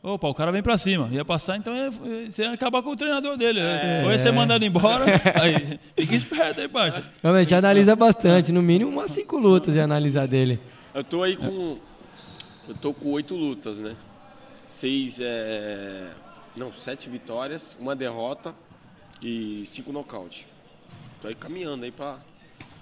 Opa, 0.01 0.27
o 0.27 0.33
cara 0.33 0.51
vem 0.51 0.63
pra 0.63 0.77
cima. 0.77 1.09
Ia 1.11 1.25
passar, 1.25 1.57
então 1.57 1.75
ia, 1.75 1.89
você 1.91 2.43
ia 2.43 2.51
acabar 2.51 2.81
com 2.81 2.91
o 2.91 2.95
treinador 2.95 3.35
dele. 3.35 3.59
Ou 4.05 4.11
ia 4.11 4.17
ser 4.17 4.31
mandado 4.31 4.63
embora. 4.63 5.05
aí, 5.41 5.79
fica 5.95 6.15
esperto 6.15 6.61
aí, 6.61 6.67
parça. 6.67 7.03
Realmente, 7.21 7.41
a 7.41 7.43
gente 7.43 7.55
analisa 7.55 7.95
bastante. 7.95 8.51
No 8.51 8.61
mínimo 8.61 8.91
umas 8.91 9.11
cinco 9.11 9.37
lutas 9.37 9.75
e 9.75 9.79
analisar 9.79 10.27
dele. 10.27 10.59
Eu 10.93 11.03
tô 11.03 11.23
aí 11.23 11.35
com. 11.35 11.77
Eu 12.69 12.75
tô 12.75 12.93
com 12.93 13.11
oito 13.11 13.35
lutas, 13.35 13.79
né? 13.79 13.95
Seis. 14.65 15.19
É... 15.21 16.09
Não, 16.55 16.71
sete 16.73 17.09
vitórias, 17.09 17.77
uma 17.79 17.95
derrota 17.95 18.53
e 19.21 19.63
cinco 19.65 19.91
nocaute. 19.91 20.47
Tô 21.21 21.27
aí 21.27 21.35
caminhando 21.35 21.83
aí 21.83 21.91
pra, 21.91 22.17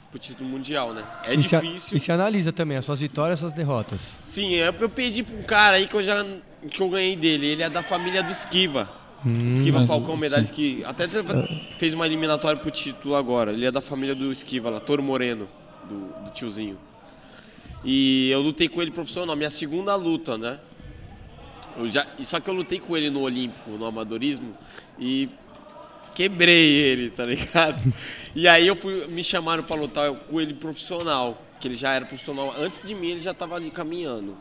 pro 0.10 0.20
título 0.20 0.50
mundial, 0.50 0.94
né? 0.94 1.04
É 1.26 1.34
e, 1.34 1.44
se, 1.44 1.56
a- 1.56 1.62
difícil. 1.62 1.98
e 1.98 2.00
se 2.00 2.12
analisa 2.12 2.52
também 2.52 2.78
as 2.78 2.86
suas 2.86 3.00
vitórias 3.00 3.40
e 3.40 3.46
as 3.46 3.52
suas 3.52 3.54
derrotas. 3.54 4.14
Sim, 4.26 4.52
eu, 4.54 4.74
eu 4.74 4.90
pedi 4.90 5.24
pra 5.24 5.36
um 5.38 5.44
cara 5.44 5.78
aí 5.78 5.88
que 5.88 5.96
eu 5.96 6.04
já 6.04 6.26
que 6.70 6.82
eu 6.82 6.90
ganhei 6.90 7.16
dele. 7.16 7.46
Ele 7.48 7.64
é 7.64 7.70
da 7.70 7.84
família 7.84 8.22
do 8.24 8.32
Esquiva. 8.32 8.90
Esquiva 9.48 9.80
mas- 9.80 9.88
Falcão, 9.88 10.16
medalha 10.18 10.46
que 10.46 10.84
até 10.84 11.06
fez 11.78 11.94
uma 11.94 12.06
eliminatória 12.06 12.60
pro 12.60 12.70
título 12.72 13.16
agora. 13.16 13.52
Ele 13.54 13.66
é 13.66 13.72
da 13.72 13.82
família 13.82 14.14
do 14.16 14.32
Esquiva 14.32 14.70
lá, 14.70 14.80
Toro 14.80 15.02
Moreno, 15.02 15.48
do, 15.88 16.24
do 16.26 16.30
tiozinho. 16.32 16.78
E 17.84 18.30
eu 18.32 18.42
lutei 18.42 18.68
com 18.68 18.82
ele 18.82 18.92
profissional, 18.92 19.36
minha 19.36 19.50
segunda 19.50 19.96
luta, 19.96 20.38
né? 20.38 20.60
Eu 21.78 21.92
já, 21.92 22.08
só 22.24 22.40
que 22.40 22.50
eu 22.50 22.54
lutei 22.54 22.80
com 22.80 22.96
ele 22.96 23.10
no 23.10 23.22
Olímpico, 23.22 23.72
no 23.72 23.86
amadorismo, 23.86 24.56
e 24.98 25.30
quebrei 26.16 26.72
ele, 26.72 27.10
tá 27.12 27.26
ligado? 27.26 27.94
E 28.34 28.48
aí 28.48 28.66
eu 28.66 28.76
fui, 28.76 29.06
me 29.08 29.24
chamaram 29.24 29.64
pra 29.64 29.76
lutar 29.76 30.12
com 30.12 30.42
ele 30.42 30.54
profissional, 30.54 31.42
que 31.60 31.68
ele 31.68 31.76
já 31.76 31.94
era 31.94 32.06
profissional. 32.06 32.54
Antes 32.58 32.88
de 32.88 32.96
mim 32.96 33.12
ele 33.12 33.22
já 33.22 33.34
tava 33.34 33.56
ali 33.56 33.70
caminhando. 33.70 34.36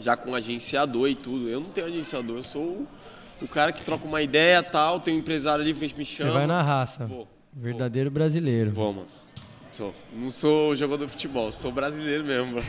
Já 0.00 0.16
com 0.16 0.34
agenciador 0.34 1.08
e 1.08 1.14
tudo. 1.14 1.48
Eu 1.48 1.60
não 1.60 1.70
tenho 1.70 1.88
agenciador, 1.88 2.36
eu 2.36 2.42
sou 2.44 2.86
o, 3.42 3.48
cara 3.48 3.72
que 3.72 3.82
troca 3.82 4.04
uma 4.06 4.22
ideia 4.22 4.62
tal, 4.62 5.00
tem 5.00 5.14
um 5.14 5.18
empresário 5.18 5.62
ali, 5.62 5.72
me 5.74 5.88
Você 5.88 6.04
chama. 6.04 6.32
vai 6.32 6.46
na 6.46 6.62
raça. 6.62 7.06
Vou. 7.06 7.26
Verdadeiro 7.52 8.10
brasileiro. 8.10 8.70
Vou, 8.70 8.92
mano. 8.92 9.08
Sou. 9.72 9.94
Não 10.12 10.30
sou 10.30 10.74
jogador 10.76 11.06
de 11.06 11.12
futebol, 11.12 11.50
sou 11.52 11.72
brasileiro 11.72 12.24
mesmo, 12.24 12.52
mano. 12.54 12.66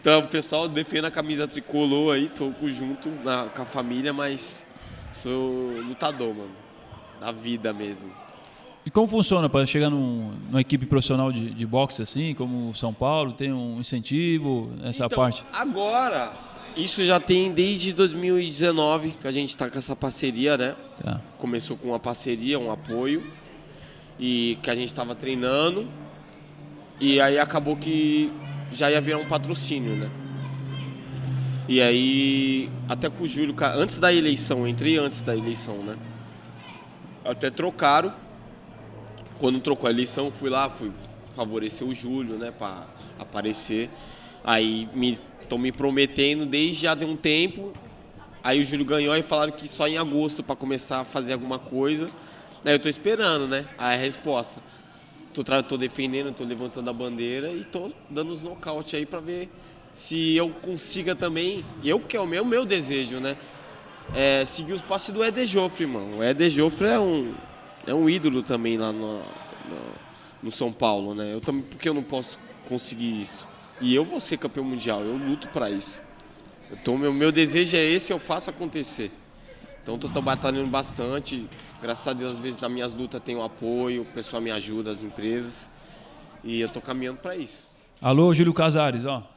Então, 0.00 0.20
o 0.20 0.26
pessoal 0.28 0.68
defende 0.68 1.06
a 1.06 1.10
camisa 1.12 1.46
tricolor 1.46 2.16
aí, 2.16 2.28
tô 2.28 2.52
junto 2.68 3.08
na- 3.24 3.48
com 3.50 3.62
a 3.62 3.64
família, 3.64 4.12
mas 4.12 4.66
sou 5.12 5.78
lutador, 5.80 6.34
mano. 6.34 6.61
Da 7.22 7.30
vida 7.30 7.72
mesmo. 7.72 8.10
E 8.84 8.90
como 8.90 9.06
funciona 9.06 9.48
para 9.48 9.64
chegar 9.64 9.88
num- 9.88 10.32
numa 10.48 10.60
equipe 10.60 10.86
profissional 10.86 11.30
de, 11.30 11.50
de 11.50 11.64
boxe 11.64 12.02
assim, 12.02 12.34
como 12.34 12.70
o 12.70 12.74
São 12.74 12.92
Paulo? 12.92 13.32
Tem 13.32 13.52
um 13.52 13.78
incentivo 13.78 14.72
nessa 14.80 15.06
Então, 15.06 15.16
parte? 15.18 15.44
Agora, 15.52 16.32
isso 16.76 17.04
já 17.04 17.20
tem 17.20 17.52
desde 17.52 17.92
2019 17.92 19.12
que 19.20 19.28
a 19.28 19.30
gente 19.30 19.56
tá 19.56 19.70
com 19.70 19.78
essa 19.78 19.94
parceria, 19.94 20.56
né? 20.58 20.74
Tá. 21.00 21.20
Começou 21.38 21.76
com 21.76 21.90
uma 21.90 22.00
parceria, 22.00 22.58
um 22.58 22.72
apoio, 22.72 23.24
e 24.18 24.58
que 24.60 24.68
a 24.68 24.74
gente 24.74 24.88
estava 24.88 25.14
treinando, 25.14 25.86
e 27.00 27.20
aí 27.20 27.38
acabou 27.38 27.76
que 27.76 28.32
já 28.72 28.90
ia 28.90 29.00
virar 29.00 29.18
um 29.18 29.28
patrocínio, 29.28 29.94
né? 29.94 30.10
E 31.68 31.80
aí, 31.80 32.68
até 32.88 33.08
com 33.08 33.22
o 33.22 33.26
Júlio, 33.28 33.54
antes 33.76 34.00
da 34.00 34.12
eleição, 34.12 34.66
entrei 34.66 34.98
antes 34.98 35.22
da 35.22 35.36
eleição, 35.36 35.76
né? 35.78 35.94
Até 37.24 37.50
trocaram. 37.50 38.14
Quando 39.38 39.60
trocou 39.60 39.88
a 39.88 39.90
eleição, 39.90 40.30
fui 40.30 40.50
lá, 40.50 40.70
fui 40.70 40.92
favorecer 41.34 41.86
o 41.86 41.94
Júlio, 41.94 42.36
né, 42.36 42.50
para 42.50 42.86
aparecer. 43.18 43.90
Aí 44.44 44.88
me 44.94 45.18
estão 45.40 45.58
me 45.58 45.72
prometendo 45.72 46.46
desde 46.46 46.82
já 46.82 46.94
de 46.94 47.04
um 47.04 47.16
tempo. 47.16 47.72
Aí 48.42 48.60
o 48.60 48.64
Júlio 48.64 48.84
ganhou 48.84 49.16
e 49.16 49.22
falaram 49.22 49.52
que 49.52 49.68
só 49.68 49.86
em 49.86 49.98
agosto 49.98 50.42
para 50.42 50.56
começar 50.56 51.00
a 51.00 51.04
fazer 51.04 51.32
alguma 51.32 51.58
coisa. 51.58 52.06
Aí 52.64 52.72
eu 52.72 52.78
tô 52.78 52.88
esperando, 52.88 53.46
né? 53.46 53.66
A 53.76 53.94
resposta. 53.94 54.60
Tô, 55.34 55.42
tô 55.62 55.76
defendendo, 55.76 56.32
tô 56.34 56.44
levantando 56.44 56.90
a 56.90 56.92
bandeira 56.92 57.52
e 57.52 57.64
tô 57.64 57.90
dando 58.10 58.30
os 58.30 58.42
nocaute 58.42 58.96
aí 58.96 59.06
para 59.06 59.20
ver 59.20 59.48
se 59.94 60.34
eu 60.34 60.50
consiga 60.50 61.14
também, 61.14 61.64
eu 61.84 62.00
que 62.00 62.16
é 62.16 62.20
o 62.20 62.26
meu, 62.26 62.44
meu 62.44 62.64
desejo, 62.64 63.20
né? 63.20 63.36
É, 64.14 64.44
seguir 64.44 64.72
os 64.72 64.82
passos 64.82 65.14
do 65.14 65.24
Eder 65.24 65.46
Joffre, 65.46 65.86
mano. 65.86 66.18
O 66.18 66.24
Eder 66.24 66.50
Joffre 66.50 66.88
é 66.88 66.98
um, 66.98 67.34
é 67.86 67.94
um 67.94 68.08
ídolo 68.08 68.42
também 68.42 68.76
lá 68.76 68.92
no, 68.92 69.18
no, 69.18 69.22
no 70.42 70.50
São 70.50 70.72
Paulo, 70.72 71.14
né? 71.14 71.32
Eu 71.32 71.40
também, 71.40 71.62
porque 71.62 71.88
eu 71.88 71.94
não 71.94 72.02
posso 72.02 72.38
conseguir 72.68 73.20
isso? 73.20 73.48
E 73.80 73.94
eu 73.94 74.04
vou 74.04 74.20
ser 74.20 74.36
campeão 74.36 74.64
mundial, 74.64 75.02
eu 75.02 75.16
luto 75.16 75.48
para 75.48 75.70
isso. 75.70 76.00
Então, 76.70 76.96
meu, 76.96 77.12
meu 77.12 77.32
desejo 77.32 77.76
é 77.76 77.84
esse, 77.84 78.12
eu 78.12 78.18
faço 78.18 78.50
acontecer. 78.50 79.10
Então, 79.82 79.96
estou 79.96 80.22
batalhando 80.22 80.68
bastante. 80.68 81.48
Graças 81.80 82.06
a 82.06 82.12
Deus, 82.12 82.32
às 82.32 82.38
vezes, 82.38 82.60
nas 82.60 82.70
minhas 82.70 82.94
lutas 82.94 83.20
tenho 83.22 83.42
apoio, 83.42 84.02
o 84.02 84.06
pessoal 84.06 84.40
me 84.40 84.50
ajuda, 84.50 84.90
as 84.90 85.02
empresas. 85.02 85.68
E 86.44 86.60
eu 86.60 86.68
estou 86.68 86.80
caminhando 86.80 87.18
para 87.18 87.36
isso. 87.36 87.66
Alô, 88.00 88.32
Júlio 88.32 88.54
Casares, 88.54 89.04
ó. 89.04 89.31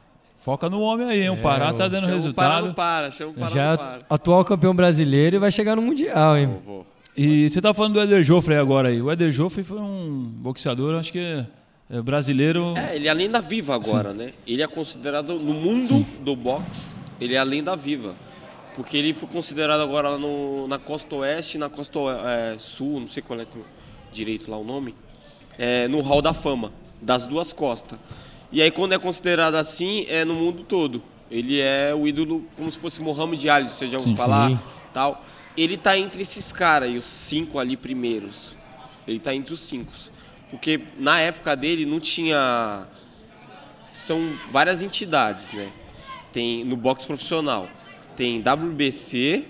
Foca 0.46 0.70
no 0.70 0.80
homem 0.80 1.08
aí, 1.08 1.22
hein? 1.22 1.30
O 1.30 1.32
É, 1.32 1.36
Pará 1.38 1.72
tá 1.74 1.88
dando 1.88 2.02
Chama 2.02 2.12
o 2.12 2.14
resultado. 2.14 2.48
Pará 2.48 2.62
não 2.62 2.72
para, 2.72 3.10
chama 3.10 3.32
o 3.32 3.34
Pará 3.34 3.50
Já 3.50 3.64
não 3.64 3.72
é 3.72 3.76
para. 3.76 3.98
atual 4.08 4.44
campeão 4.44 4.72
brasileiro 4.72 5.34
e 5.34 5.38
vai 5.40 5.50
chegar 5.50 5.74
no 5.74 5.82
Mundial, 5.82 6.38
hein? 6.38 6.46
Vou, 6.46 6.60
vou. 6.76 6.86
E 7.16 7.50
você 7.50 7.60
tá 7.60 7.74
falando 7.74 7.94
do 7.94 8.00
Eder 8.00 8.22
Joffre 8.22 8.54
aí 8.54 8.60
agora 8.60 8.90
aí. 8.90 9.02
O 9.02 9.10
Eder 9.10 9.32
Joffre 9.32 9.64
foi 9.64 9.80
um 9.80 10.30
boxeador, 10.36 10.96
acho 11.00 11.10
que 11.10 11.44
é, 11.90 12.00
brasileiro. 12.00 12.74
É, 12.76 12.94
ele 12.94 13.08
é 13.08 13.10
a 13.10 13.12
lenda 13.12 13.40
viva 13.40 13.74
agora, 13.74 14.12
né? 14.12 14.34
Ele 14.46 14.62
é 14.62 14.68
considerado, 14.68 15.34
no 15.34 15.52
mundo 15.52 16.06
do 16.20 16.36
boxe, 16.36 17.00
ele 17.20 17.34
é 17.34 17.38
a 17.38 17.42
lenda 17.42 17.74
viva. 17.74 18.14
Porque 18.76 18.96
ele 18.96 19.14
foi 19.14 19.28
considerado 19.28 19.80
agora 19.80 20.16
no, 20.16 20.68
na 20.68 20.78
costa 20.78 21.12
oeste 21.16 21.56
e 21.56 21.58
na 21.58 21.68
costa 21.68 21.98
é, 22.24 22.56
sul, 22.56 23.00
não 23.00 23.08
sei 23.08 23.20
qual 23.20 23.40
é 23.40 23.46
direito 24.12 24.48
lá 24.48 24.56
o 24.56 24.62
nome, 24.62 24.94
é, 25.58 25.88
no 25.88 26.00
Hall 26.02 26.22
da 26.22 26.32
Fama, 26.32 26.70
das 27.02 27.26
duas 27.26 27.52
costas. 27.52 27.98
E 28.52 28.62
aí 28.62 28.70
quando 28.70 28.92
é 28.92 28.98
considerado 28.98 29.54
assim, 29.54 30.06
é 30.08 30.24
no 30.24 30.34
mundo 30.34 30.64
todo. 30.64 31.02
Ele 31.30 31.60
é 31.60 31.94
o 31.94 32.06
ídolo, 32.06 32.44
como 32.56 32.70
se 32.70 32.78
fosse 32.78 33.02
Mohamed 33.02 33.48
Ali, 33.48 33.68
você 33.68 33.86
já 33.88 33.96
ouviu 33.96 34.12
Sim. 34.12 34.16
falar? 34.16 34.50
Sim. 34.50 34.60
Tal. 34.92 35.24
Ele 35.56 35.76
tá 35.76 35.98
entre 35.98 36.22
esses 36.22 36.52
caras 36.52 36.90
e 36.90 36.96
os 36.96 37.04
cinco 37.04 37.58
ali 37.58 37.76
primeiros. 37.76 38.54
Ele 39.06 39.18
tá 39.18 39.34
entre 39.34 39.52
os 39.52 39.60
cinco. 39.60 39.92
Porque 40.50 40.80
na 40.98 41.18
época 41.18 41.56
dele 41.56 41.84
não 41.84 41.98
tinha 41.98 42.86
são 43.90 44.38
várias 44.50 44.82
entidades, 44.82 45.52
né? 45.52 45.72
Tem 46.32 46.64
no 46.64 46.76
boxe 46.76 47.06
profissional, 47.06 47.68
tem 48.16 48.40
WBC, 48.40 49.44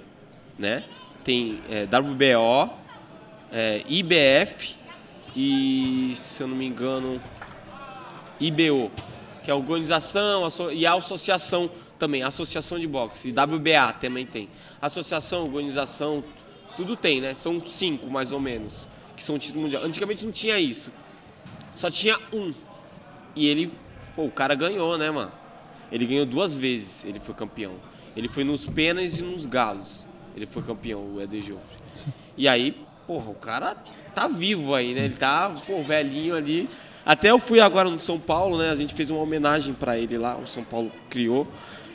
né? 0.59 0.85
Tem 1.25 1.61
é, 1.69 1.83
WBO, 1.85 2.71
é, 3.53 3.83
IBF 3.89 4.75
e, 5.35 6.13
se 6.15 6.43
eu 6.43 6.49
não 6.49 6.57
me 6.57 6.67
engano, 6.67 7.21
IBO, 8.41 8.91
que 9.43 9.51
é 9.51 9.53
a 9.53 9.57
organização 9.57 10.49
e 10.73 10.87
a 10.87 10.95
associação 10.95 11.71
também, 11.99 12.23
a 12.23 12.29
associação 12.29 12.79
de 12.79 12.87
boxe, 12.87 13.29
e 13.29 13.33
WBA 13.33 13.93
também 14.01 14.27
tem. 14.27 14.49
Associação, 14.81 15.45
organização, 15.45 16.23
tudo 16.77 16.97
tem, 16.97 17.21
né? 17.21 17.35
São 17.35 17.65
cinco 17.65 18.11
mais 18.11 18.33
ou 18.33 18.41
menos, 18.41 18.87
que 19.17 19.23
são 19.23 19.39
títulos 19.39 19.65
mundiais. 19.65 19.85
Antigamente 19.85 20.25
não 20.25 20.33
tinha 20.33 20.59
isso. 20.59 20.93
Só 21.75 21.91
tinha 21.91 22.19
um. 22.33 22.53
E 23.35 23.47
ele, 23.49 23.73
pô, 24.15 24.25
o 24.25 24.31
cara 24.31 24.55
ganhou, 24.55 24.97
né, 24.99 25.11
mano? 25.11 25.33
Ele 25.91 26.07
ganhou 26.07 26.27
duas 26.27 26.55
vezes, 26.55 27.05
ele 27.05 27.21
foi 27.21 27.35
campeão. 27.35 27.75
Ele 28.17 28.29
foi 28.29 28.45
nos 28.45 28.67
penas 28.67 29.19
e 29.19 29.23
nos 29.23 29.47
galos. 29.47 30.07
Ele 30.35 30.47
foi 30.47 30.63
campeão, 30.63 31.15
o 31.15 31.21
Eder 31.21 31.43
Joffre. 31.43 31.77
E 32.37 32.49
aí, 32.49 32.77
porra, 33.07 33.31
o 33.31 33.35
cara 33.35 33.75
tá 34.15 34.27
vivo 34.27 34.75
aí, 34.75 34.93
né? 34.93 35.05
Ele 35.05 35.15
tá, 35.15 35.55
pô, 35.67 35.83
velhinho 35.83 36.35
ali. 36.35 36.69
Até 37.07 37.31
eu 37.31 37.39
fui 37.39 37.61
agora 37.61 37.89
no 37.89 37.97
São 37.97 38.19
Paulo, 38.19 38.59
né? 38.59 38.69
A 38.71 38.75
gente 38.75 38.93
fez 38.93 39.09
uma 39.11 39.21
homenagem 39.21 39.73
pra 39.73 39.97
ele 39.97 40.19
lá, 40.19 40.37
o 40.37 40.47
São 40.47 40.65
Paulo 40.65 40.91
criou. 41.09 41.47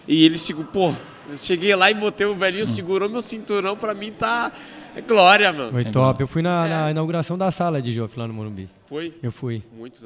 E 0.08 0.24
ele 0.24 0.38
segurou, 0.38 0.72
pô, 0.72 0.94
eu 1.30 1.36
cheguei 1.36 1.76
lá 1.76 1.92
e 1.92 1.94
botei 1.94 2.26
o 2.26 2.34
velhinho, 2.34 2.66
segurou 2.66 3.10
meu 3.10 3.22
cinturão, 3.22 3.76
pra 3.76 3.94
mim 3.94 4.12
tá. 4.12 4.52
É 4.96 5.02
glória, 5.02 5.52
mano. 5.54 5.72
Foi 5.72 5.86
top. 5.86 6.22
Eu 6.22 6.28
fui 6.28 6.42
na, 6.42 6.68
na 6.68 6.92
inauguração 6.92 7.38
da 7.38 7.52
sala 7.52 7.82
de 7.82 7.94
Joffre 7.94 8.20
lá 8.20 8.28
no 8.28 8.34
Morumbi. 8.34 8.70
Foi? 8.88 9.14
Eu 9.22 9.32
fui. 9.32 9.64
Muitos, 9.78 10.02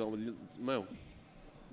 mano, 0.59 0.85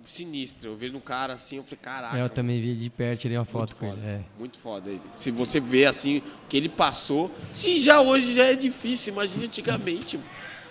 sinistro. 0.06 0.70
Eu 0.70 0.76
vejo 0.76 0.96
um 0.96 1.00
cara 1.00 1.34
assim, 1.34 1.56
eu 1.56 1.62
falei, 1.62 1.78
caraca. 1.80 2.14
É, 2.14 2.18
eu 2.18 2.22
mano. 2.22 2.30
também 2.30 2.60
vi 2.60 2.74
de 2.74 2.90
perto, 2.90 3.20
tirei 3.20 3.36
uma 3.36 3.44
foto 3.44 3.70
Muito 3.70 3.76
com 3.76 3.86
ele. 3.86 3.96
foda, 3.96 4.06
É. 4.08 4.20
muito 4.38 4.58
foda 4.58 4.90
ele. 4.90 5.00
Se 5.16 5.30
você 5.30 5.60
vê 5.60 5.84
assim 5.84 6.18
o 6.18 6.22
que 6.48 6.56
ele 6.56 6.68
passou, 6.68 7.30
se 7.52 7.80
já 7.80 8.00
hoje 8.00 8.34
já 8.34 8.44
é 8.44 8.54
difícil, 8.56 9.12
imagina 9.12 9.44
antigamente. 9.44 10.18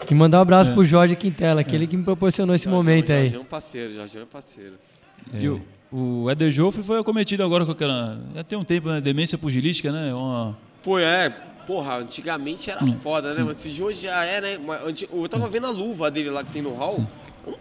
E 0.09 0.13
mandar 0.13 0.39
um 0.39 0.41
abraço 0.41 0.71
É. 0.71 0.73
pro 0.73 0.83
Jorge 0.83 1.15
Quintela, 1.15 1.61
aquele 1.61 1.87
que 1.87 1.95
me 1.95 2.03
proporcionou 2.03 2.55
esse 2.55 2.67
momento 2.67 3.11
aí. 3.11 3.23
Jorge 3.23 3.35
é 3.35 3.39
um 3.39 3.45
parceiro, 3.45 3.93
Jorge 3.93 4.17
é 4.17 4.23
um 4.23 4.27
parceiro. 4.27 4.73
E 5.33 5.47
o, 5.47 5.61
o 5.91 6.29
Eder 6.29 6.51
Joffre 6.51 6.83
foi 6.83 6.99
acometido 6.99 7.43
agora 7.43 7.65
com 7.65 7.71
aquela. 7.71 8.19
Já 8.35 8.43
tem 8.43 8.57
um 8.57 8.63
tempo, 8.63 8.89
né? 8.89 8.99
Demência 8.99 9.37
pugilística, 9.37 9.91
né? 9.91 10.13
Uma, 10.13 10.57
Foi, 10.81 11.03
é. 11.03 11.29
Porra, 11.67 11.97
antigamente 11.99 12.71
era 12.71 12.85
foda, 12.87 13.33
né? 13.33 13.43
Mas 13.43 13.57
se 13.57 13.81
hoje 13.81 14.01
já 14.01 14.25
é, 14.25 14.41
né? 14.41 14.59
Eu 15.13 15.29
tava 15.29 15.47
vendo 15.47 15.67
a 15.67 15.69
luva 15.69 16.09
dele 16.09 16.29
lá 16.31 16.43
que 16.43 16.51
tem 16.51 16.61
no 16.61 16.73
hall. 16.73 16.99
Um 17.47 17.53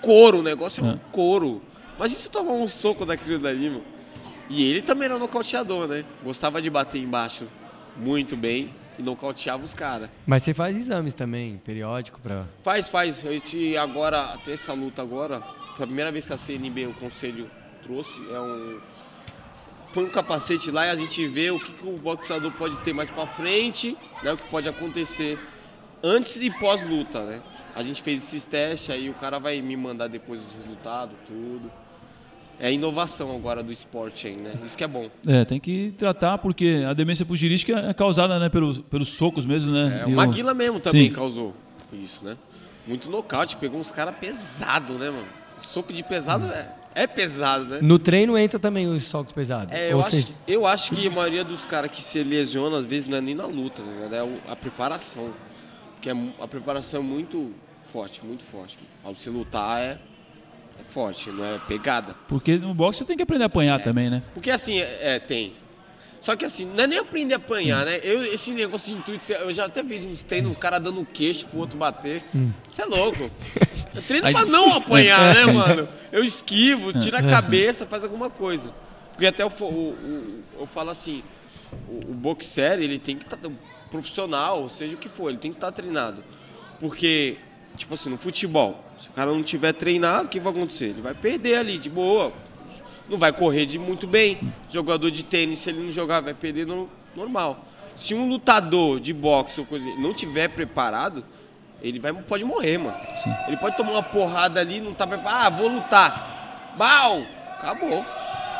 couro, 0.00 0.38
o 0.38 0.42
negócio 0.42 0.82
é 0.84 0.88
um 0.88 0.92
É. 0.92 0.98
couro. 1.10 1.60
Mas 1.98 2.12
e 2.12 2.14
se 2.14 2.30
tomar 2.30 2.52
um 2.52 2.68
soco 2.68 3.04
daquilo 3.04 3.40
dali, 3.40 3.68
mano? 3.68 3.82
E 4.48 4.62
ele 4.64 4.80
também 4.80 5.06
era 5.06 5.18
nocauteador, 5.18 5.88
né? 5.88 6.04
Gostava 6.24 6.62
de 6.62 6.70
bater 6.70 7.02
embaixo 7.02 7.46
muito 7.96 8.36
bem 8.36 8.70
e 8.98 9.02
nocauteava 9.02 9.62
os 9.62 9.72
caras. 9.72 10.10
Mas 10.26 10.42
você 10.42 10.52
faz 10.52 10.76
exames 10.76 11.14
também, 11.14 11.58
periódico, 11.58 12.20
pra. 12.20 12.46
Faz, 12.62 12.88
faz. 12.88 13.24
Esse 13.24 13.76
agora, 13.76 14.34
até 14.34 14.52
essa 14.52 14.72
luta 14.72 15.00
agora, 15.00 15.40
foi 15.76 15.84
a 15.84 15.86
primeira 15.86 16.10
vez 16.10 16.26
que 16.26 16.32
a 16.32 16.36
CNB, 16.36 16.86
o 16.86 16.94
conselho, 16.94 17.50
trouxe. 17.82 18.18
É 18.32 18.40
um. 18.40 18.80
Põe 19.92 20.04
um 20.04 20.10
capacete 20.10 20.70
lá 20.70 20.86
e 20.86 20.90
a 20.90 20.96
gente 20.96 21.26
vê 21.28 21.50
o 21.50 21.58
que, 21.58 21.72
que 21.72 21.86
o 21.86 21.96
boxeador 21.96 22.52
pode 22.52 22.78
ter 22.80 22.92
mais 22.92 23.08
pra 23.08 23.26
frente, 23.26 23.96
né? 24.22 24.32
O 24.32 24.36
que 24.36 24.46
pode 24.50 24.68
acontecer 24.68 25.38
antes 26.02 26.40
e 26.40 26.50
pós-luta, 26.50 27.24
né? 27.24 27.42
A 27.74 27.82
gente 27.82 28.02
fez 28.02 28.22
esses 28.22 28.44
testes, 28.44 28.90
aí 28.90 29.08
o 29.08 29.14
cara 29.14 29.38
vai 29.38 29.62
me 29.62 29.76
mandar 29.76 30.08
depois 30.08 30.40
os 30.44 30.52
resultados, 30.52 31.16
tudo. 31.26 31.70
É 32.60 32.68
a 32.68 32.70
inovação 32.70 33.34
agora 33.34 33.62
do 33.62 33.70
esporte 33.70 34.26
aí, 34.26 34.36
né? 34.36 34.54
Isso 34.64 34.76
que 34.76 34.82
é 34.82 34.88
bom. 34.88 35.08
É, 35.26 35.44
tem 35.44 35.60
que 35.60 35.92
tratar, 35.96 36.38
porque 36.38 36.84
a 36.88 36.92
demência 36.92 37.24
pugilística 37.24 37.78
é 37.78 37.94
causada 37.94 38.38
né, 38.38 38.48
pelos, 38.48 38.78
pelos 38.78 39.10
socos 39.10 39.46
mesmo, 39.46 39.70
né? 39.70 40.00
É, 40.02 40.06
o 40.06 40.10
Maguila 40.10 40.52
mesmo 40.54 40.80
também 40.80 41.06
Sim. 41.06 41.12
causou 41.12 41.54
isso, 41.92 42.24
né? 42.24 42.36
Muito 42.86 43.08
nocaute, 43.08 43.56
pegou 43.56 43.78
uns 43.78 43.90
caras 43.90 44.16
pesados, 44.16 44.96
né, 44.98 45.10
mano? 45.10 45.28
Soco 45.56 45.92
de 45.92 46.02
pesado 46.02 46.46
é, 46.46 46.68
é 46.94 47.06
pesado, 47.06 47.64
né? 47.64 47.78
No 47.80 47.98
treino 47.98 48.36
entra 48.36 48.58
também 48.58 48.88
os 48.88 49.04
socos 49.04 49.32
pesados. 49.32 49.72
É, 49.72 49.92
eu, 49.92 50.00
acho, 50.00 50.10
seja, 50.10 50.32
eu 50.46 50.66
acho 50.66 50.94
que 50.94 51.06
a 51.06 51.10
maioria 51.10 51.44
dos 51.44 51.64
caras 51.64 51.90
que 51.90 52.00
se 52.00 52.22
lesionam, 52.24 52.76
às 52.76 52.86
vezes, 52.86 53.08
não 53.08 53.18
é 53.18 53.20
nem 53.20 53.34
na 53.34 53.46
luta, 53.46 53.82
tá 53.82 53.90
ligado? 53.90 54.14
É 54.14 54.52
a 54.52 54.56
preparação. 54.56 55.32
Porque 55.94 56.10
é 56.10 56.14
a 56.40 56.48
preparação 56.48 57.00
é 57.00 57.02
muito 57.02 57.52
forte, 57.92 58.24
muito 58.24 58.42
forte. 58.42 58.78
Ao 59.04 59.14
você 59.14 59.30
lutar 59.30 59.80
é, 59.80 59.98
é 60.78 60.82
forte, 60.84 61.30
não 61.30 61.44
é 61.44 61.58
pegada. 61.66 62.14
Porque 62.28 62.56
no 62.56 62.72
boxe 62.74 62.98
você 63.00 63.04
tem 63.04 63.16
que 63.16 63.22
aprender 63.22 63.44
a 63.44 63.46
É. 63.46 63.48
apanhar 63.48 63.82
também, 63.82 64.08
né? 64.10 64.22
Porque 64.34 64.50
assim, 64.50 64.78
é, 64.80 65.16
é, 65.16 65.18
tem. 65.18 65.54
Só 66.20 66.34
que 66.34 66.44
assim, 66.44 66.64
não 66.64 66.82
é 66.82 66.86
nem 66.88 66.98
aprender 66.98 67.34
a 67.34 67.36
apanhar, 67.36 67.86
né? 67.86 68.00
Eu, 68.02 68.24
esse 68.24 68.50
negócio 68.50 68.92
de 68.92 68.98
intuito, 68.98 69.30
eu 69.32 69.52
já 69.52 69.66
até 69.66 69.82
vi 69.84 70.04
uns 70.04 70.24
treinos, 70.24 70.56
o 70.56 70.58
cara 70.58 70.78
dando 70.80 70.98
um 71.00 71.04
queixo 71.04 71.46
pro 71.46 71.60
outro 71.60 71.78
bater. 71.78 72.24
Você 72.68 72.82
é 72.82 72.84
louco. 72.84 73.30
Eu 73.94 74.02
treino 74.02 74.26
Aí- 74.28 74.32
pra 74.34 74.44
não 74.44 74.74
apanhar, 74.74 75.36
É, 75.36 75.46
né, 75.46 75.50
é 75.50 75.52
mano? 75.54 75.88
Eu 76.10 76.24
esquivo, 76.24 76.92
tiro 76.92 77.16
a 77.16 77.20
é, 77.20 77.30
cabeça, 77.30 77.86
faz 77.86 78.02
alguma 78.02 78.28
coisa. 78.30 78.72
Porque 79.12 79.26
até 79.26 79.44
eu, 79.44 79.46
o- 79.60 80.42
eu 80.58 80.66
falo 80.66 80.90
assim, 80.90 81.22
o, 81.88 82.10
o 82.10 82.14
boxer, 82.14 82.80
ele 82.80 82.98
tem 82.98 83.16
que 83.16 83.24
estar 83.24 83.38
profissional, 83.88 84.68
seja 84.68 84.94
o 84.94 84.98
que 84.98 85.08
for, 85.08 85.28
ele 85.28 85.38
tem 85.38 85.52
que 85.52 85.56
estar 85.56 85.70
treinado. 85.72 86.22
Porque, 86.80 87.36
tipo 87.78 87.94
assim, 87.94 88.10
no 88.10 88.18
futebol, 88.18 88.84
se 88.98 89.08
o 89.08 89.12
cara 89.12 89.30
não 89.30 89.42
tiver 89.42 89.72
treinado, 89.72 90.26
o 90.26 90.28
que 90.28 90.40
vai 90.40 90.52
acontecer? 90.52 90.86
Ele 90.86 91.00
vai 91.00 91.14
perder 91.14 91.56
ali, 91.56 91.78
de 91.78 91.88
boa. 91.88 92.32
Não 93.08 93.16
vai 93.16 93.32
correr 93.32 93.64
de 93.64 93.78
muito 93.78 94.06
bem. 94.06 94.38
Jogador 94.70 95.10
de 95.10 95.22
tênis, 95.22 95.60
se 95.60 95.70
ele 95.70 95.82
não 95.82 95.92
jogar, 95.92 96.20
vai 96.20 96.34
perder 96.34 96.66
no, 96.66 96.90
normal. 97.16 97.64
Se 97.94 98.14
um 98.14 98.28
lutador 98.28 99.00
de 99.00 99.12
boxe 99.12 99.60
ou 99.60 99.66
coisa 99.66 99.86
não 99.96 100.12
tiver 100.12 100.48
preparado, 100.48 101.24
ele 101.80 101.98
vai, 101.98 102.12
pode 102.12 102.44
morrer, 102.44 102.78
mano. 102.78 102.96
Sim. 103.22 103.34
Ele 103.46 103.56
pode 103.56 103.76
tomar 103.76 103.92
uma 103.92 104.02
porrada 104.02 104.60
ali, 104.60 104.80
não 104.80 104.92
tá 104.92 105.06
preparado. 105.06 105.46
Ah, 105.46 105.50
vou 105.50 105.68
lutar. 105.68 106.74
Mal! 106.76 107.22
Acabou. 107.58 108.04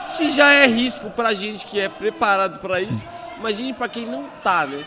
Se 0.06 0.30
já 0.30 0.50
é 0.52 0.66
risco 0.66 1.10
pra 1.10 1.34
gente 1.34 1.66
que 1.66 1.78
é 1.78 1.88
preparado 1.88 2.58
pra 2.60 2.80
isso, 2.80 3.06
imagine 3.38 3.74
pra 3.74 3.88
quem 3.88 4.06
não 4.06 4.28
tá, 4.42 4.66
né? 4.66 4.84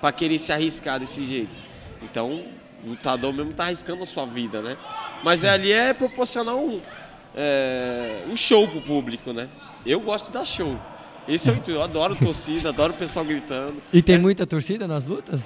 Pra 0.00 0.12
querer 0.12 0.38
se 0.38 0.52
arriscar 0.52 1.00
desse 1.00 1.24
jeito. 1.24 1.62
Então, 2.02 2.44
lutador 2.84 3.32
mesmo 3.32 3.52
tá 3.52 3.64
arriscando 3.64 4.02
a 4.02 4.06
sua 4.06 4.26
vida, 4.26 4.60
né? 4.62 4.76
Mas 5.22 5.44
ali 5.44 5.72
é 5.72 5.92
proporcionar 5.92 6.56
um, 6.56 6.80
é, 7.34 8.24
um 8.28 8.36
show 8.36 8.66
pro 8.66 8.80
público, 8.82 9.32
né? 9.32 9.48
Eu 9.84 10.00
gosto 10.00 10.26
de 10.26 10.32
dar 10.32 10.44
show. 10.44 10.78
Esse 11.28 11.48
é 11.48 11.52
o 11.52 11.56
intuito. 11.56 11.78
Eu 11.78 11.82
adoro 11.82 12.16
torcida, 12.16 12.70
adoro 12.70 12.92
o 12.92 12.96
pessoal 12.96 13.24
gritando. 13.24 13.82
E 13.92 14.02
tem 14.02 14.18
muita 14.18 14.46
torcida 14.46 14.86
nas 14.88 15.04
lutas? 15.04 15.40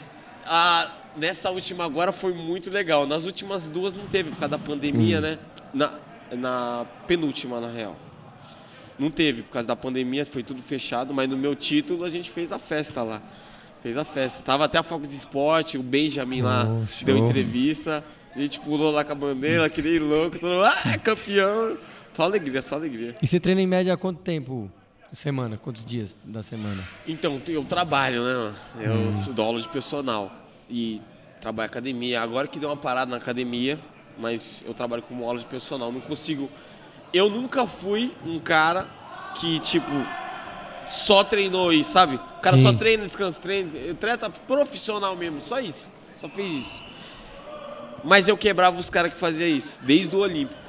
Ah, 0.47 0.91
nessa 1.17 1.51
última 1.51 1.85
agora 1.85 2.13
foi 2.13 2.33
muito 2.33 2.71
legal. 2.71 3.07
Nas 3.07 3.25
últimas 3.25 3.69
duas 3.69 3.95
não 3.95 4.07
teve, 4.07 4.31
por 4.31 4.39
causa 4.39 4.57
da 4.57 4.59
pandemia, 4.59 5.21
né? 5.21 5.39
Na, 5.73 5.95
na 6.33 6.87
penúltima, 7.07 7.61
na 7.61 7.69
real. 7.69 7.97
Não 8.99 9.11
teve, 9.11 9.43
por 9.43 9.51
causa 9.51 9.67
da 9.67 9.77
pandemia, 9.77 10.25
foi 10.25 10.43
tudo 10.43 10.63
fechado, 10.63 11.13
mas 11.13 11.29
no 11.29 11.37
meu 11.37 11.55
título 11.57 12.05
a 12.05 12.09
gente 12.09 12.31
fez 12.31 12.53
a 12.53 12.59
festa 12.59 13.03
lá. 13.03 13.21
Fez 13.85 13.99
a 13.99 14.05
festa. 14.05 14.43
Tava 14.43 14.65
até 14.65 14.79
a 14.79 14.83
Fox 14.83 15.13
Sport, 15.13 15.75
o 15.75 15.83
Benjamin 15.83 16.41
lá 16.41 16.65
show. 16.89 17.05
deu 17.05 17.19
entrevista. 17.19 18.03
A 18.35 18.39
gente 18.39 18.59
pulou 18.59 18.91
lá 18.91 19.05
com 19.05 19.13
a 19.13 19.15
bandeira, 19.15 19.69
que 19.69 19.83
nem 19.83 19.99
louco, 19.99 20.39
todo 20.39 20.53
mundo, 20.53 20.65
ah, 20.65 20.97
campeão. 20.97 21.77
Só 22.15 22.23
alegria, 22.23 22.63
só 22.63 22.77
alegria. 22.77 23.15
E 23.21 23.27
você 23.27 23.39
treina 23.39 23.61
em 23.61 23.67
média 23.67 23.93
há 23.93 23.97
quanto 23.99 24.23
tempo? 24.23 24.71
Semana? 25.13 25.59
Quantos 25.59 25.85
dias 25.85 26.17
da 26.25 26.43
semana? 26.43 26.83
Então, 27.07 27.43
eu 27.47 27.63
trabalho, 27.63 28.25
né? 28.25 28.55
Eu 28.81 29.13
sou 29.13 29.35
dou 29.35 29.45
aula 29.45 29.61
de 29.61 29.69
personal 29.69 30.33
e 30.71 31.03
trabalho 31.39 31.67
em 31.67 31.71
academia. 31.71 32.23
Agora 32.23 32.49
que 32.49 32.59
deu 32.59 32.71
uma 32.71 32.79
parada 32.79 33.11
na 33.11 33.19
academia, 33.19 33.79
mas 34.19 34.65
eu 34.67 34.73
trabalho 34.73 35.03
como 35.03 35.27
aula 35.27 35.39
de 35.39 35.45
personal. 35.45 35.93
Não 35.93 36.01
consigo. 36.01 36.51
Eu 37.13 37.29
nunca 37.29 37.67
fui 37.67 38.15
um 38.25 38.39
cara 38.39 38.89
que, 39.35 39.61
tipo, 39.61 39.93
só 40.87 41.25
treinou 41.25 41.73
isso, 41.73 41.91
sabe? 41.91 42.17
O 42.17 42.41
cara 42.41 42.57
Sim. 42.57 42.63
só 42.63 42.73
treina, 42.73 43.03
descansa, 43.05 43.41
treina. 43.41 43.71
Treta 43.99 44.31
profissional 44.31 45.17
mesmo, 45.17 45.41
só 45.41 45.61
isso. 45.61 45.91
Só 46.21 46.29
fiz 46.29 46.67
isso. 46.67 46.83
Mas 48.03 48.29
eu 48.29 48.37
quebrava 48.37 48.79
os 48.79 48.91
caras 48.91 49.13
que 49.13 49.19
faziam 49.19 49.49
isso, 49.49 49.79
desde 49.83 50.15
o 50.15 50.19
Olímpico. 50.19 50.61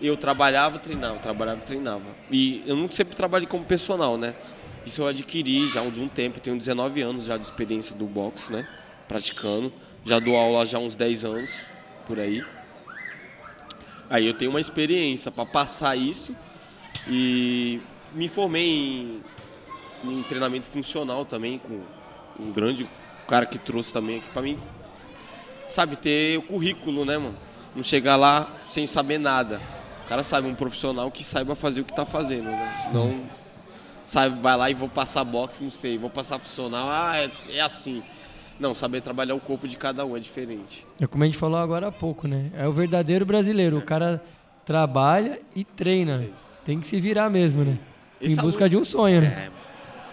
Eu 0.00 0.16
trabalhava, 0.16 0.78
treinava, 0.78 1.18
trabalhava, 1.18 1.60
treinava. 1.62 2.04
E 2.30 2.62
eu 2.66 2.76
nunca 2.76 2.94
sempre 2.94 3.16
trabalhei 3.16 3.48
como 3.48 3.64
personal, 3.64 4.16
né? 4.16 4.34
Isso 4.84 5.02
eu 5.02 5.06
adquiri 5.06 5.66
já 5.68 5.80
há 5.80 5.82
um 5.82 6.08
tempo, 6.08 6.38
eu 6.38 6.42
tenho 6.42 6.56
19 6.56 7.00
anos 7.02 7.24
já 7.24 7.36
de 7.36 7.44
experiência 7.44 7.96
do 7.96 8.06
boxe, 8.06 8.52
né? 8.52 8.66
Praticando. 9.08 9.72
Já 10.04 10.18
dou 10.18 10.36
aula 10.36 10.64
já 10.64 10.78
há 10.78 10.80
uns 10.80 10.94
10 10.94 11.24
anos, 11.24 11.50
por 12.06 12.20
aí. 12.20 12.44
Aí 14.08 14.26
eu 14.26 14.34
tenho 14.34 14.50
uma 14.50 14.60
experiência 14.60 15.30
para 15.30 15.44
passar 15.44 15.96
isso 15.96 16.34
e 17.06 17.80
me 18.12 18.28
formei 18.28 18.68
em, 18.68 19.22
em 20.04 20.22
treinamento 20.24 20.68
funcional 20.68 21.24
também 21.24 21.58
com 21.58 21.80
um 22.38 22.52
grande 22.52 22.88
cara 23.26 23.44
que 23.46 23.58
trouxe 23.58 23.92
também 23.92 24.18
aqui 24.18 24.28
para 24.30 24.42
mim, 24.42 24.58
sabe, 25.68 25.96
ter 25.96 26.38
o 26.38 26.42
currículo, 26.42 27.04
né, 27.04 27.18
mano? 27.18 27.36
Não 27.74 27.82
chegar 27.82 28.16
lá 28.16 28.48
sem 28.68 28.86
saber 28.86 29.18
nada. 29.18 29.60
O 30.04 30.08
cara 30.08 30.22
sabe, 30.22 30.48
um 30.48 30.54
profissional 30.54 31.10
que 31.10 31.22
saiba 31.22 31.54
fazer 31.54 31.82
o 31.82 31.84
que 31.84 31.94
tá 31.94 32.06
fazendo, 32.06 32.46
né? 32.46 32.72
Senão, 32.84 33.24
sabe, 34.02 34.40
vai 34.40 34.56
lá 34.56 34.70
e 34.70 34.74
vou 34.74 34.88
passar 34.88 35.22
boxe, 35.24 35.62
não 35.62 35.70
sei, 35.70 35.98
vou 35.98 36.08
passar 36.08 36.38
funcional, 36.38 36.88
ah, 36.90 37.18
é, 37.18 37.30
é 37.50 37.60
assim. 37.60 38.02
Não, 38.58 38.74
saber 38.74 39.02
trabalhar 39.02 39.36
o 39.36 39.40
corpo 39.40 39.68
de 39.68 39.76
cada 39.76 40.04
um 40.04 40.16
é 40.16 40.20
diferente. 40.20 40.84
É 41.00 41.06
como 41.06 41.22
a 41.22 41.26
gente 41.26 41.38
falou 41.38 41.58
agora 41.58 41.88
há 41.88 41.92
pouco, 41.92 42.26
né? 42.26 42.50
É 42.56 42.66
o 42.66 42.72
verdadeiro 42.72 43.24
brasileiro. 43.24 43.78
O 43.78 43.82
cara 43.82 44.20
trabalha 44.64 45.40
e 45.54 45.62
treina. 45.62 46.24
isso. 46.24 46.58
Tem 46.64 46.80
que 46.80 46.86
se 46.86 46.98
virar 47.00 47.30
mesmo, 47.30 47.64
né? 47.64 47.78
Em 48.20 48.32
Essa 48.32 48.42
busca 48.42 48.64
luta- 48.64 48.68
de 48.68 48.76
um 48.76 48.84
sonho, 48.84 49.20
né? 49.20 49.50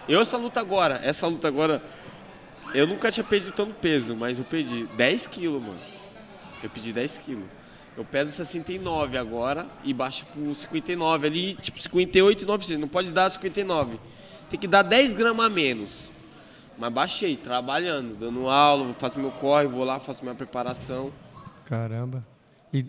É. 0.08 0.12
Eu 0.12 0.20
essa 0.20 0.36
luta 0.36 0.60
agora, 0.60 1.00
essa 1.02 1.26
luta 1.26 1.48
agora, 1.48 1.82
eu 2.74 2.86
nunca 2.86 3.10
tinha 3.10 3.24
perdido 3.24 3.52
tanto 3.52 3.74
peso, 3.74 4.14
mas 4.16 4.38
eu 4.38 4.44
perdi 4.44 4.86
10 4.96 5.26
quilos, 5.26 5.60
mano. 5.60 5.78
Eu 6.62 6.70
pedi 6.70 6.92
10 6.92 7.18
quilos. 7.18 7.44
Eu 7.96 8.04
peso 8.04 8.30
69 8.30 9.16
agora 9.16 9.66
e 9.82 9.92
baixo 9.92 10.24
pro 10.26 10.54
59 10.54 11.26
ali, 11.26 11.54
tipo 11.54 11.80
58, 11.80 12.46
900. 12.46 12.80
Não 12.80 12.88
pode 12.88 13.12
dar 13.12 13.28
59. 13.30 13.98
Tem 14.50 14.60
que 14.60 14.66
dar 14.68 14.82
10 14.82 15.12
gramas 15.14 15.46
a 15.46 15.48
menos. 15.48 16.12
Mas 16.78 16.92
baixei, 16.92 17.36
trabalhando, 17.36 18.14
dando 18.16 18.48
aula, 18.48 18.92
faço 18.94 19.18
meu 19.18 19.30
corre, 19.30 19.66
vou 19.66 19.82
lá, 19.82 19.98
faço 19.98 20.22
minha 20.22 20.34
preparação. 20.34 21.10
Caramba. 21.64 22.22
E 22.72 22.84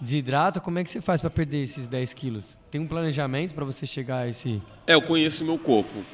desidrata, 0.00 0.60
como 0.60 0.78
é 0.78 0.84
que 0.84 0.90
você 0.90 1.00
faz 1.00 1.20
pra 1.20 1.30
perder 1.30 1.62
esses 1.62 1.86
10 1.88 2.14
quilos? 2.14 2.58
Tem 2.70 2.80
um 2.80 2.86
planejamento 2.86 3.54
pra 3.54 3.64
você 3.64 3.86
chegar 3.86 4.22
a 4.22 4.28
esse. 4.28 4.60
É, 4.86 4.94
eu 4.94 5.02
conheço 5.02 5.44
meu 5.44 5.58
corpo 5.58 6.04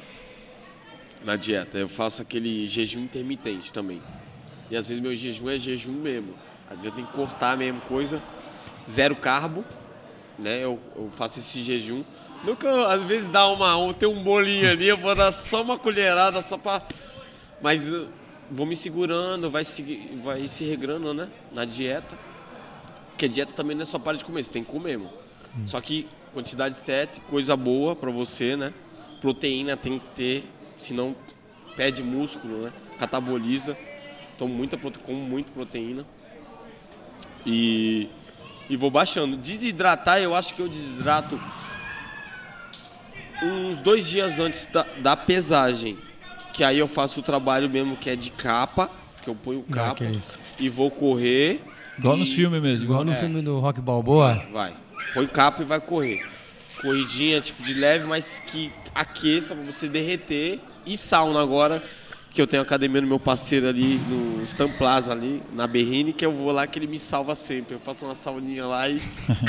na 1.23 1.35
dieta. 1.35 1.77
Eu 1.77 1.87
faço 1.89 2.21
aquele 2.21 2.67
jejum 2.67 3.01
intermitente 3.01 3.71
também. 3.71 4.01
E 4.69 4.75
às 4.75 4.87
vezes 4.87 5.01
meu 5.01 5.15
jejum 5.15 5.49
é 5.49 5.57
jejum 5.57 5.93
mesmo. 5.93 6.33
Às 6.69 6.75
vezes 6.77 6.85
eu 6.85 6.91
tenho 6.91 7.07
que 7.07 7.13
cortar 7.13 7.57
mesmo 7.57 7.79
coisa. 7.81 8.21
Zero 8.89 9.15
carbo, 9.15 9.63
né? 10.37 10.63
Eu, 10.63 10.79
eu 10.95 11.09
faço 11.15 11.39
esse 11.39 11.61
jejum. 11.61 12.03
Nunca, 12.43 12.87
às 12.93 13.01
vezes 13.03 13.27
dá 13.29 13.47
uma, 13.47 13.75
um- 13.77 13.93
tem 13.93 14.07
um 14.07 14.21
bolinho 14.23 14.69
ali, 14.69 14.87
eu 14.87 14.97
vou 14.97 15.15
dar 15.15 15.31
só 15.31 15.61
uma 15.63 15.77
colherada 15.77 16.41
só 16.41 16.57
pra. 16.57 16.81
Mas 17.61 17.85
eu 17.87 18.07
vou 18.51 18.65
me 18.65 18.75
segurando, 18.75 19.49
vai 19.49 19.65
se, 19.65 20.11
vai 20.23 20.47
se 20.47 20.63
regrando, 20.63 21.13
né? 21.13 21.29
Na 21.53 21.65
dieta. 21.65 22.17
Porque 23.17 23.27
dieta 23.27 23.51
também 23.51 23.75
não 23.75 23.81
é 23.81 23.85
só 23.85 23.97
para 23.97 24.15
de 24.15 24.23
comer, 24.23 24.43
você 24.43 24.51
tem 24.51 24.63
que 24.63 24.71
comer, 24.71 24.95
mano. 24.95 25.09
Só 25.65 25.81
que 25.81 26.07
quantidade 26.35 26.75
certa, 26.75 27.19
coisa 27.21 27.57
boa 27.57 27.95
pra 27.95 28.11
você, 28.11 28.55
né? 28.55 28.71
Proteína 29.19 29.75
tem 29.75 29.97
que 29.97 30.05
ter, 30.13 30.43
senão 30.77 31.15
perde 31.75 32.03
músculo, 32.03 32.65
né? 32.65 32.73
Cataboliza. 32.99 33.75
Tomo 34.37 34.53
muita 34.53 34.77
prote... 34.77 34.99
como 34.99 35.17
muito 35.19 35.51
proteína. 35.51 36.05
E, 37.43 38.07
e 38.69 38.77
vou 38.77 38.91
baixando. 38.91 39.35
Desidratar, 39.35 40.19
eu 40.19 40.35
acho 40.35 40.53
que 40.53 40.61
eu 40.61 40.69
desidrato 40.69 41.41
uns 43.41 43.81
dois 43.81 44.05
dias 44.05 44.39
antes 44.39 44.67
da, 44.67 44.83
da 44.99 45.17
pesagem. 45.17 45.97
Que 46.53 46.63
aí 46.63 46.77
eu 46.77 46.87
faço 46.87 47.19
o 47.19 47.23
trabalho 47.23 47.67
mesmo 47.67 47.97
que 47.97 48.11
é 48.11 48.15
de 48.15 48.29
capa, 48.29 48.91
que 49.23 49.27
eu 49.27 49.33
ponho 49.33 49.63
capa 49.63 49.91
Aqueles- 50.05 50.37
e 50.59 50.69
vou 50.69 50.91
correr. 50.91 51.63
Igual 51.97 52.15
e- 52.15 52.19
nos 52.19 52.33
filmes 52.33 52.61
mesmo. 52.61 52.85
Igual 52.85 53.03
no 53.05 53.11
É. 53.11 53.15
filme 53.15 53.41
do 53.41 53.59
Rock 53.59 53.81
Balboa. 53.81 54.43
Vai. 54.51 54.73
Põe 55.13 55.27
capa 55.27 55.61
e 55.61 55.65
vai 55.65 55.79
correr. 55.79 56.25
Corridinha, 56.81 57.41
tipo, 57.41 57.63
de 57.63 57.73
leve, 57.73 58.05
mas 58.05 58.39
que 58.45 58.71
aqueça 58.93 59.55
pra 59.55 59.63
você 59.63 59.87
derreter. 59.87 60.59
E 60.85 60.95
sauna 60.95 61.41
agora, 61.41 61.83
que 62.31 62.41
eu 62.41 62.45
tenho 62.47 62.61
academia 62.61 63.01
no 63.01 63.07
meu 63.07 63.19
parceiro 63.19 63.67
ali, 63.67 63.97
no 64.07 64.43
Stan 64.43 64.69
Plaza 64.69 65.11
ali, 65.11 65.41
na 65.53 65.65
Berrine, 65.65 66.13
que 66.13 66.25
eu 66.25 66.31
vou 66.31 66.51
lá 66.51 66.67
que 66.67 66.77
ele 66.77 66.87
me 66.87 66.99
salva 66.99 67.33
sempre. 67.35 67.75
Eu 67.75 67.79
faço 67.79 68.05
uma 68.05 68.13
sauninha 68.15 68.65
lá 68.65 68.87
e... 68.87 69.01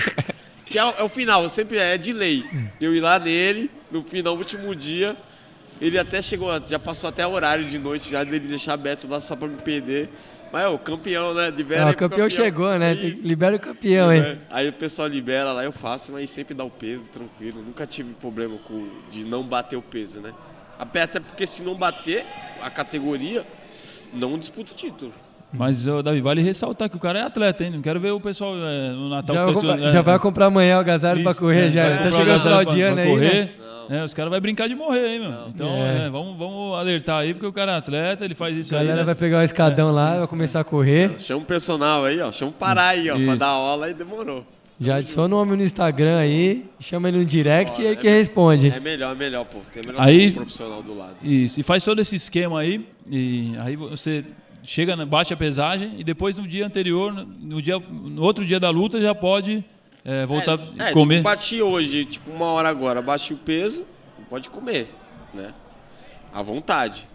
que 0.67 0.79
é, 0.79 0.85
o- 0.85 0.91
é 0.99 1.03
o 1.03 1.09
final, 1.09 1.47
sempre 1.49 1.79
é 1.79 1.97
de 1.99 2.13
lei. 2.13 2.45
Eu 2.81 2.95
ir 2.95 3.01
lá 3.01 3.19
nele, 3.19 3.71
no 3.91 4.03
final, 4.03 4.37
último 4.37 4.75
dia, 4.75 5.17
ele 5.81 5.99
até 5.99 6.21
chegou, 6.23 6.51
já 6.67 6.79
passou 6.79 7.09
até 7.09 7.27
horário 7.27 7.67
de 7.67 7.79
noite, 7.79 8.11
já 8.11 8.25
dele 8.25 8.41
deixar 8.49 8.73
aberto 8.73 9.07
lá 9.07 9.21
só 9.21 9.37
pra 9.37 9.47
me 9.49 9.57
perder. 9.59 10.09
Mas 10.53 10.65
é 10.65 10.69
o 10.69 10.79
campeão, 10.79 11.35
né? 11.35 11.51
Libera 11.51 11.83
Ah, 11.83 11.87
aí 11.87 11.93
o 11.93 11.97
pro 11.97 12.09
campeão 12.09 12.31
chegou, 12.31 12.79
né? 12.79 12.95
Isso. 12.95 13.27
Libera 13.27 13.55
o 13.57 13.61
campeão, 13.61 14.13
hein? 14.13 14.23
É. 14.23 14.39
Aí 14.51 14.69
o 14.69 14.73
pessoal 14.73 15.07
libera 15.07 15.53
lá, 15.53 15.63
eu 15.65 15.73
faço, 15.73 16.13
mas 16.13 16.31
sempre 16.31 16.55
dá 16.55 16.65
o 16.65 16.71
peso, 16.71 17.11
tranquilo. 17.11 17.63
Nunca 17.63 17.87
tive 17.87 18.15
problema 18.15 18.57
com, 18.67 18.89
de 19.11 19.25
não 19.25 19.43
bater 19.43 19.77
o 19.77 19.83
peso, 19.83 20.21
né? 20.21 20.33
Até 20.79 21.21
porque 21.21 21.45
se 21.45 21.63
não 21.63 21.75
bater 21.75 22.25
a 22.63 22.71
categoria, 22.71 23.45
não 24.13 24.39
disputa 24.39 24.73
o 24.73 24.75
título. 24.75 25.13
Mas, 25.53 25.87
ô, 25.87 26.03
Davi, 26.03 26.21
vale 26.21 26.43
ressaltar 26.43 26.89
que 26.91 26.97
o 26.97 27.01
cara 27.01 27.19
é 27.19 27.23
atleta, 27.23 27.65
hein? 27.65 27.71
Não 27.71 27.81
quero 27.83 27.99
ver 27.99 28.11
o 28.13 28.21
pessoal 28.21 28.55
é, 28.55 28.91
no 28.91 29.09
Natal... 29.09 29.35
Já, 29.35 29.45
vai 29.45 29.55
comprar- 29.55 29.71
estudando- 29.75 29.93
já 29.93 29.99
é, 29.99 30.03
vai 30.03 30.19
comprar 30.19 30.47
amanhã 30.47 30.77
o 30.77 30.81
agasalho 30.81 31.23
pra 31.23 31.33
isso, 31.33 31.41
correr, 31.41 31.67
é, 31.67 31.71
já. 31.71 31.99
Tá 32.03 32.11
chegando 32.11 32.39
o 32.39 32.43
final 32.43 32.65
de 32.65 32.83
ano 32.83 33.01
aí, 33.01 33.09
correr. 33.09 33.35
né? 33.45 33.51
É, 33.91 34.05
os 34.05 34.13
caras 34.15 34.31
vão 34.31 34.41
brincar 34.41 34.69
de 34.69 34.75
morrer, 34.75 35.15
hein, 35.15 35.21
meu? 35.21 35.49
Então, 35.49 35.69
É. 35.69 36.07
é, 36.07 36.11
vamos, 36.11 36.37
vamos 36.37 36.77
alertar 36.79 37.21
aí, 37.21 37.33
porque 37.35 37.47
o 37.47 37.53
cara 37.53 37.73
é 37.73 37.77
atleta, 37.77 38.25
ele 38.25 38.35
faz 38.35 38.57
isso 38.57 38.75
A 38.75 38.79
aí. 38.81 38.85
galera 38.85 39.03
né? 39.03 39.07
vai 39.07 39.15
pegar 39.15 39.39
o 39.41 39.43
escadão 39.43 39.91
lá, 39.93 40.19
vai 40.19 40.27
começar 40.27 40.61
a 40.61 40.65
correr. 40.65 41.19
Chama 41.19 41.43
o 41.43 41.45
personal 41.45 42.05
aí, 42.05 42.21
ó. 42.21 42.31
Chama 42.33 42.51
o 42.51 42.55
Pará 42.55 42.89
aí, 42.89 43.09
ó, 43.11 43.15
pra 43.15 43.23
Isso. 43.25 43.37
dar 43.37 43.47
aula 43.49 43.89
e 43.91 43.95
demorou. 43.95 44.45
Já 44.81 44.97
adiciona 44.97 45.35
o 45.35 45.41
homem 45.41 45.57
no 45.57 45.63
Instagram 45.65 46.19
aí, 46.19 46.65
chama 46.79 47.09
ele 47.09 47.19
no 47.19 47.25
direct 47.25 47.83
e 47.83 47.87
aí 47.89 47.97
que 47.97 48.09
responde. 48.09 48.69
É 48.71 48.79
melhor, 48.79 49.13
é 49.13 49.19
melhor, 49.19 49.45
pô. 49.45 49.59
Tem 49.73 49.83
melhor 49.85 50.01
Aí- 50.01 50.27
ter 50.27 50.31
um 50.31 50.43
profissional 50.43 50.83
do 50.83 50.97
lado. 50.97 51.17
Isso, 51.21 51.59
e 51.59 51.65
faz 51.65 51.83
todo 51.83 52.01
esse 52.01 52.15
esquema 52.15 52.61
aí, 52.61 52.87
e 53.11 53.55
aí 53.59 53.75
você 53.75 54.25
chega, 54.63 54.95
bate 55.05 55.33
a 55.35 55.37
pesagem, 55.37 55.95
e 55.99 56.05
depois 56.05 56.39
no 56.39 56.47
dia 56.47 56.65
anterior, 56.65 57.13
no 57.41 57.61
dia, 57.61 57.77
no 57.91 58.23
outro 58.23 58.45
dia 58.45 58.61
da 58.61 58.71
luta, 58.71 59.01
já 59.01 59.13
pode 59.15 59.65
é, 60.09 60.25
voltar 60.25 60.59
é, 60.79 60.89
é, 60.89 60.93
comer. 60.93 61.17
Tipo, 61.17 61.25
bati 61.25 61.63
hoje, 61.63 62.05
tipo, 62.07 62.31
uma 62.31 62.47
hora 62.47 62.71
agora, 62.71 63.03
bati 63.03 63.35
o 63.35 63.37
peso, 63.37 63.85
pode 64.31 64.49
comer, 64.49 64.89
né? 65.35 65.53
À 66.33 66.41
vontade. 66.41 67.07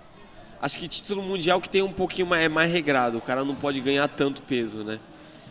Acho 0.62 0.77
que 0.77 0.88
título 0.88 1.23
mundial 1.23 1.60
que 1.60 1.67
tem 1.67 1.82
um 1.82 1.91
pouquinho 1.91 2.27
mais, 2.27 2.43
é 2.43 2.47
mais 2.47 2.71
regrado, 2.71 3.17
o 3.17 3.21
cara 3.21 3.43
não 3.43 3.56
pode 3.56 3.82
ganhar 3.82 4.08
tanto 4.10 4.43
peso, 4.43 4.84
né? 4.84 4.99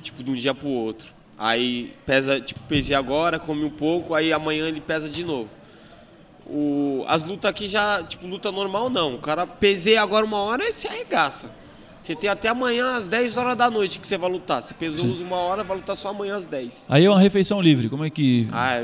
Tipo, 0.00 0.22
de 0.22 0.31
um 0.31 0.35
dia 0.35 0.55
pro 0.55 0.68
outro. 0.68 1.12
Aí 1.37 1.92
pesa, 2.07 2.40
tipo, 2.40 2.61
pesei 2.68 2.94
agora, 2.94 3.40
come 3.40 3.64
um 3.64 3.70
pouco, 3.70 4.14
aí 4.14 4.33
amanhã 4.33 4.68
ele 4.68 4.81
pesa 4.81 5.09
de 5.09 5.24
novo. 5.24 5.50
O, 6.46 7.05
as 7.09 7.24
lutas 7.24 7.50
aqui 7.50 7.66
já, 7.66 8.05
tipo, 8.05 8.24
luta 8.24 8.52
normal 8.52 8.88
não. 8.88 9.16
O 9.16 9.18
cara 9.18 9.48
pesei 9.48 9.96
agora 9.96 10.24
uma 10.24 10.38
hora 10.38 10.64
e 10.64 10.70
se 10.70 10.87
arregaça. 10.87 11.50
Você 12.03 12.17
tem 12.17 12.29
até 12.29 12.49
amanhã 12.49 12.97
às 12.97 13.07
10 13.07 13.37
horas 13.37 13.57
da 13.57 13.71
noite 13.71 14.01
que 14.01 14.07
você 14.09 14.19
vai 14.19 14.29
lutar. 14.29 14.61
Você 14.61 14.75
pesou 14.75 15.07
usa 15.07 15.23
uma 15.23 15.37
hora, 15.37 15.62
vai 15.62 15.77
lutar 15.77 15.95
só 15.95 16.09
amanhã 16.09 16.37
às 16.37 16.45
10. 16.45 16.87
Aí 16.91 17.05
é 17.05 17.09
uma 17.11 17.21
refeição 17.21 17.61
livre, 17.61 17.88
como 17.88 18.05
é 18.05 18.11
que... 18.11 18.49
Ah, 18.51 18.75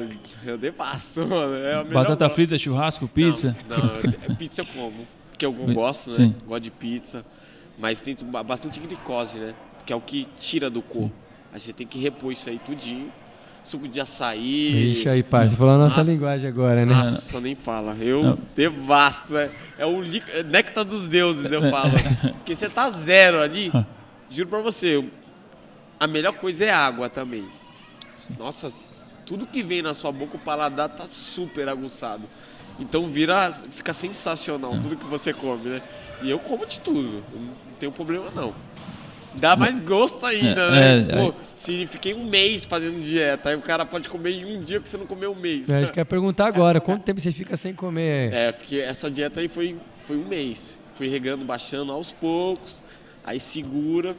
eu 0.47 0.57
depasso, 0.57 1.21
mano. 1.27 1.55
É 1.57 1.83
Batata 1.83 2.27
hora. 2.27 2.33
frita, 2.35 2.57
churrasco, 2.57 3.09
pizza? 3.09 3.57
Não, 3.69 3.77
não, 3.77 3.95
eu- 4.29 4.37
pizza 4.37 4.61
eu 4.63 4.67
como. 4.67 5.05
Porque 5.31 5.45
eu 5.45 5.53
gosto, 5.75 6.11
né? 6.11 6.15
Sim. 6.17 6.35
Gosto 6.47 6.63
de 6.63 6.71
pizza. 6.71 7.25
Mas 7.77 8.01
tem 8.01 8.17
ba- 8.23 8.43
bastante 8.45 8.79
glicose, 8.79 9.37
né? 9.39 9.53
Que 9.85 9.93
é 9.93 9.97
o 9.97 10.01
que 10.01 10.27
tira 10.39 10.71
do 10.71 10.81
corpo. 10.81 11.13
Aí 11.53 11.59
você 11.61 11.73
tem 11.73 11.87
que 11.87 11.99
repor 11.99 12.31
isso 12.33 12.49
aí 12.49 12.59
tudinho. 12.61 13.11
Suco 13.69 13.87
de 13.89 14.01
açaí. 14.01 14.91
Ixi, 14.91 15.09
aí, 15.09 15.23
parça, 15.23 15.51
você 15.51 15.57
falou 15.57 15.75
a 15.75 15.79
nossa 15.79 16.01
Nossa. 16.01 16.13
linguagem 16.13 16.49
agora, 16.49 16.85
né? 16.87 16.95
Nossa, 16.95 17.41
nem 17.41 17.55
fala. 17.55 17.95
Eu 18.01 18.23
Não. 18.23 18.39
devasto. 18.57 19.37
É, 19.37 19.51
é 19.79 19.87
o 19.87 20.01
li- 20.01 20.23
é 20.29 20.43
néctar 20.43 20.85
dos 20.85 21.07
deuses, 21.07 21.51
eu 21.53 21.63
falo. 21.71 21.93
Porque 22.39 22.55
você 22.55 22.69
tá 22.69 22.91
zero 22.91 23.41
ali. 23.41 23.71
Juro 24.31 24.49
pra 24.49 24.61
você, 24.61 25.05
a 25.99 26.07
melhor 26.07 26.33
coisa 26.35 26.65
é 26.65 26.71
água 26.71 27.09
também. 27.09 27.47
Nossa, 28.39 28.69
tudo 29.25 29.47
que 29.47 29.63
vem 29.63 29.81
na 29.83 29.95
sua 29.95 30.11
boca, 30.13 30.37
o 30.37 30.41
paladar 30.41 30.89
tá 30.89 31.07
super 31.07 31.69
aguçado. 31.69 32.25
Então 32.81 33.07
vira, 33.07 33.51
fica 33.71 33.93
sensacional 33.93 34.71
tudo 34.81 34.97
que 34.97 35.07
você 35.07 35.33
come, 35.33 35.69
né? 35.69 35.83
E 36.23 36.31
eu 36.31 36.39
como 36.39 36.65
de 36.67 36.81
tudo, 36.81 37.23
não 37.35 37.75
tenho 37.79 37.91
problema 37.93 38.27
não. 38.35 38.55
Dá 39.39 39.57
mais 39.57 39.79
gosto 39.79 40.25
ainda, 40.27 40.61
É, 40.63 41.01
né? 41.03 41.07
é, 41.11 41.17
Pô, 41.17 41.35
se 41.55 41.87
fiquei 41.87 42.15
um 42.15 42.25
mês 42.25 42.65
fazendo 42.65 43.03
dieta, 43.03 43.51
aí 43.51 43.57
o 43.57 43.61
cara 43.61 43.85
pode 43.87 44.09
comer 44.09 44.31
em 44.33 44.57
um 44.57 44.61
dia 44.61 44.81
que 44.81 44.89
você 44.89 44.97
não 44.97 45.07
comeu 45.07 45.33
um 45.33 45.37
mês. 45.37 45.69
A 45.71 45.81
gente 45.81 45.93
quer 45.93 46.05
perguntar 46.05 46.47
agora, 46.47 46.81
quanto 46.81 47.03
tempo 47.05 47.21
você 47.21 47.33
fica 47.33 47.57
sem 47.57 47.75
comer? 47.75 48.33
É, 48.33 48.53
fiquei, 48.53 48.81
essa 48.83 49.11
dieta 49.11 49.41
aí 49.41 49.49
foi, 49.49 49.77
foi 50.05 50.17
um 50.17 50.25
mês. 50.27 50.79
Fui 50.95 51.09
regando, 51.09 51.45
baixando 51.45 51.93
aos 51.93 52.11
poucos, 52.11 52.83
aí 53.25 53.39
segura. 53.39 54.17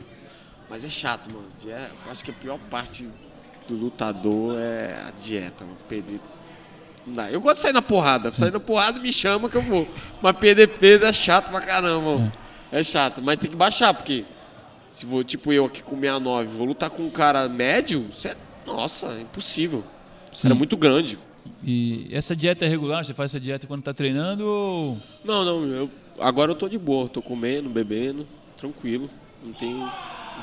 Mas 0.70 0.86
é 0.86 0.90
chato, 0.90 1.28
mano. 1.34 1.48
Eu 1.66 2.12
acho 2.12 2.24
que 2.24 2.32
a 2.32 2.34
pior 2.34 2.60
parte 2.70 3.10
do 3.68 3.76
lutador 3.76 4.56
é 4.60 4.94
a 5.08 5.12
dieta, 5.12 5.66
mano. 5.66 5.78
Perder. 5.90 6.20
Não 7.08 7.14
dá. 7.16 7.32
Eu 7.32 7.42
gosto 7.42 7.56
de 7.56 7.62
sair 7.62 7.74
na 7.74 7.82
porrada. 7.82 8.32
Sair 8.32 8.52
na 8.54 8.60
porrada 8.60 9.00
me 9.00 9.12
chama 9.12 9.50
que 9.50 9.58
eu 9.58 9.62
vou. 9.64 9.88
Mas 10.22 10.38
perder 10.38 10.68
peso 10.68 11.06
é 11.06 11.12
chato 11.12 11.50
pra 11.50 11.60
caramba, 11.60 12.02
mano. 12.20 12.32
É 12.72 12.84
chato. 12.84 13.20
Mas 13.22 13.38
tem 13.38 13.50
que 13.50 13.56
baixar, 13.56 13.94
porque 13.96 14.26
se 14.91 15.06
vou, 15.06 15.23
tipo 15.23 15.52
eu 15.54 15.65
aqui 15.65 15.82
com 15.84 15.95
69, 15.99 16.47
vou 16.47 16.65
lutar 16.65 16.89
com 16.89 17.04
um 17.04 17.10
cara 17.10 17.47
médio, 17.49 18.06
isso 18.10 18.28
é. 18.28 18.36
Nossa, 18.65 19.08
é 19.13 19.21
impossível. 19.21 19.84
Sim. 20.34 20.47
Era 20.47 20.56
muito 20.56 20.78
grande. 20.78 21.17
E 21.63 22.08
essa 22.12 22.36
dieta 22.36 22.65
é 22.65 22.67
regular? 22.67 23.04
Você 23.04 23.13
faz 23.13 23.32
essa 23.32 23.39
dieta 23.39 23.65
quando 23.67 23.82
tá 23.84 23.93
treinando 23.93 24.45
ou... 24.45 24.97
Não, 25.23 25.43
não, 25.43 25.65
eu, 25.67 25.89
agora 26.19 26.52
eu 26.52 26.56
tô 26.56 26.69
de 26.69 26.78
boa, 26.78 27.10
tô 27.10 27.21
comendo, 27.21 27.69
bebendo, 27.69 28.28
tranquilo. 28.58 29.10
Não 29.43 29.54
tenho. 29.54 29.78
não 29.80 29.91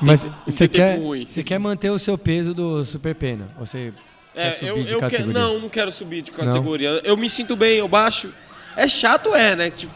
Mas 0.03 0.23
tem- 0.23 0.31
não 0.31 0.39
você 0.47 0.69
tem 0.69 0.81
quer, 0.81 0.95
tempo 0.95 1.07
ruim. 1.07 1.27
você 1.29 1.43
quer 1.45 1.59
manter 1.59 1.91
o 1.91 1.99
seu 1.99 2.19
peso 2.19 2.53
do 2.53 2.85
Super 2.85 3.15
Pena? 3.15 3.49
Você 3.59 3.93
quer 4.35 4.47
É, 4.47 4.51
subir 4.53 4.69
eu, 4.69 4.79
eu 5.03 5.09
quero. 5.09 5.33
Não, 5.33 5.59
não 5.61 5.69
quero 5.69 5.91
subir 5.93 6.23
de 6.23 6.33
categoria. 6.33 7.01
Eu 7.05 7.17
me 7.17 7.31
sinto 7.31 7.55
bem, 7.55 7.79
eu 7.79 7.89
baixo. 7.89 8.33
É 8.77 8.89
chato, 8.89 9.35
é, 9.35 9.55
né? 9.55 9.71
Tipo, 9.71 9.95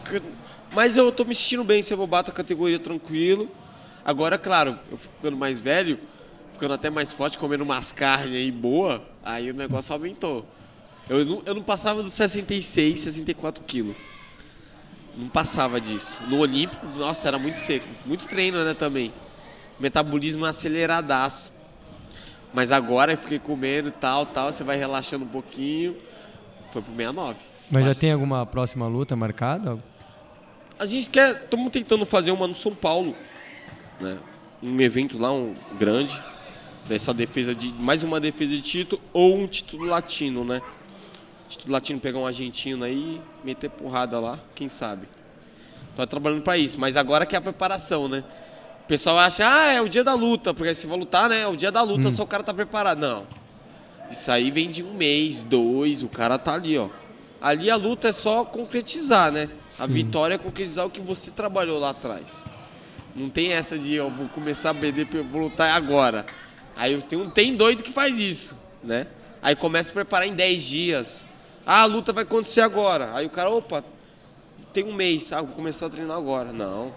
mas 0.73 0.95
eu 0.97 1.11
tô 1.11 1.25
me 1.25 1.35
sentindo 1.35 1.63
bem 1.63 1.81
se 1.81 1.93
eu 1.93 1.97
vou 1.97 2.07
bater 2.07 2.31
a 2.31 2.33
categoria 2.33 2.79
tranquilo. 2.79 3.49
Agora, 4.03 4.37
claro, 4.37 4.77
eu 4.89 4.97
fico 4.97 5.13
ficando 5.15 5.37
mais 5.37 5.59
velho, 5.59 5.99
ficando 6.51 6.73
até 6.73 6.89
mais 6.89 7.11
forte, 7.11 7.37
comendo 7.37 7.63
umas 7.63 7.91
carnes 7.91 8.35
aí 8.35 8.51
boa, 8.51 9.03
aí 9.23 9.51
o 9.51 9.53
negócio 9.53 9.93
aumentou. 9.93 10.45
Eu 11.09 11.25
não, 11.25 11.41
eu 11.45 11.55
não 11.55 11.63
passava 11.63 12.01
dos 12.01 12.13
66, 12.13 12.99
64 12.99 13.63
quilos. 13.63 13.95
Não 15.15 15.27
passava 15.27 15.79
disso. 15.81 16.19
No 16.27 16.39
Olímpico, 16.39 16.85
nossa, 16.97 17.27
era 17.27 17.37
muito 17.37 17.57
seco. 17.57 17.87
Muito 18.05 18.27
treino, 18.27 18.63
né, 18.63 18.73
também. 18.73 19.13
Metabolismo 19.79 20.45
aceleradaço. 20.45 21.51
Mas 22.53 22.71
agora 22.71 23.13
eu 23.13 23.17
fiquei 23.17 23.39
comendo 23.39 23.89
e 23.89 23.91
tal, 23.91 24.25
tal, 24.25 24.51
você 24.51 24.63
vai 24.63 24.77
relaxando 24.77 25.25
um 25.25 25.27
pouquinho. 25.27 25.97
Foi 26.71 26.81
pro 26.81 26.91
69. 26.91 27.37
Mas 27.69 27.85
já 27.85 27.93
tem 27.93 28.11
alguma 28.11 28.45
próxima 28.45 28.87
luta 28.87 29.15
marcada? 29.15 29.79
A 30.77 30.85
gente 30.85 31.09
quer, 31.09 31.43
estamos 31.43 31.69
tentando 31.71 32.05
fazer 32.05 32.31
uma 32.31 32.47
no 32.47 32.55
São 32.55 32.73
Paulo, 32.73 33.15
né? 34.01 34.17
Um 34.61 34.79
evento 34.81 35.17
lá, 35.17 35.31
um 35.31 35.55
grande, 35.77 36.21
dessa 36.87 37.13
defesa 37.13 37.53
de 37.55 37.71
mais 37.73 38.03
uma 38.03 38.19
defesa 38.19 38.51
de 38.51 38.61
título 38.61 39.01
ou 39.13 39.37
um 39.37 39.47
título 39.47 39.85
latino, 39.85 40.43
né? 40.43 40.61
Título 41.47 41.73
latino 41.73 41.99
pegar 41.99 42.19
um 42.19 42.25
argentino 42.25 42.83
aí, 42.83 43.21
meter 43.43 43.69
porrada 43.69 44.19
lá, 44.19 44.39
quem 44.55 44.69
sabe. 44.69 45.07
Tô 45.95 46.05
trabalhando 46.07 46.41
para 46.41 46.57
isso, 46.57 46.79
mas 46.79 46.95
agora 46.95 47.25
que 47.25 47.35
é 47.35 47.37
a 47.37 47.41
preparação, 47.41 48.07
né? 48.07 48.23
O 48.83 48.87
pessoal 48.87 49.19
acha, 49.19 49.43
ah, 49.47 49.71
é 49.71 49.81
o 49.81 49.87
dia 49.87 50.03
da 50.03 50.13
luta, 50.13 50.53
porque 50.53 50.73
você 50.73 50.87
vai 50.87 50.97
lutar, 50.97 51.29
né? 51.29 51.41
É 51.41 51.47
o 51.47 51.55
dia 51.55 51.71
da 51.71 51.81
luta, 51.81 52.09
só 52.11 52.23
o 52.23 52.27
cara 52.27 52.43
tá 52.43 52.53
preparado. 52.53 52.99
Não. 52.99 53.25
Isso 54.09 54.29
aí 54.29 54.51
vem 54.51 54.69
de 54.69 54.83
um 54.83 54.93
mês, 54.93 55.43
dois, 55.43 56.03
o 56.03 56.09
cara 56.09 56.37
tá 56.37 56.53
ali, 56.53 56.77
ó. 56.77 56.89
Ali 57.41 57.71
a 57.71 57.75
luta 57.75 58.09
é 58.09 58.13
só 58.13 58.43
concretizar, 58.43 59.31
né? 59.31 59.49
A 59.79 59.87
Sim. 59.87 59.93
vitória 59.93 60.35
é 60.35 60.37
concretizar 60.37 60.85
o 60.85 60.89
que 60.89 60.99
você 60.99 61.31
trabalhou 61.31 61.79
lá 61.79 61.91
atrás. 61.91 62.45
Não 63.15 63.29
tem 63.29 63.53
essa 63.53 63.77
de 63.77 63.93
eu 63.93 64.09
vou 64.09 64.27
começar 64.29 64.71
a 64.71 64.73
BD, 64.73 65.05
vou 65.23 65.43
lutar 65.43 65.71
agora. 65.71 66.25
Aí 66.75 66.93
eu 66.93 67.01
tenho, 67.01 67.29
tem 67.29 67.55
doido 67.55 67.83
que 67.83 67.91
faz 67.91 68.17
isso, 68.19 68.57
né? 68.83 69.07
Aí 69.41 69.55
começa 69.55 69.89
a 69.89 69.93
preparar 69.93 70.27
em 70.27 70.33
10 70.33 70.63
dias. 70.63 71.27
Ah, 71.65 71.81
a 71.81 71.85
luta 71.85 72.13
vai 72.13 72.23
acontecer 72.23 72.61
agora. 72.61 73.11
Aí 73.13 73.25
o 73.25 73.29
cara, 73.29 73.49
opa, 73.49 73.83
tem 74.73 74.83
um 74.83 74.93
mês. 74.93 75.31
Ah, 75.31 75.41
vou 75.41 75.55
começar 75.55 75.87
a 75.87 75.89
treinar 75.89 76.17
agora. 76.17 76.51
Não, 76.51 76.93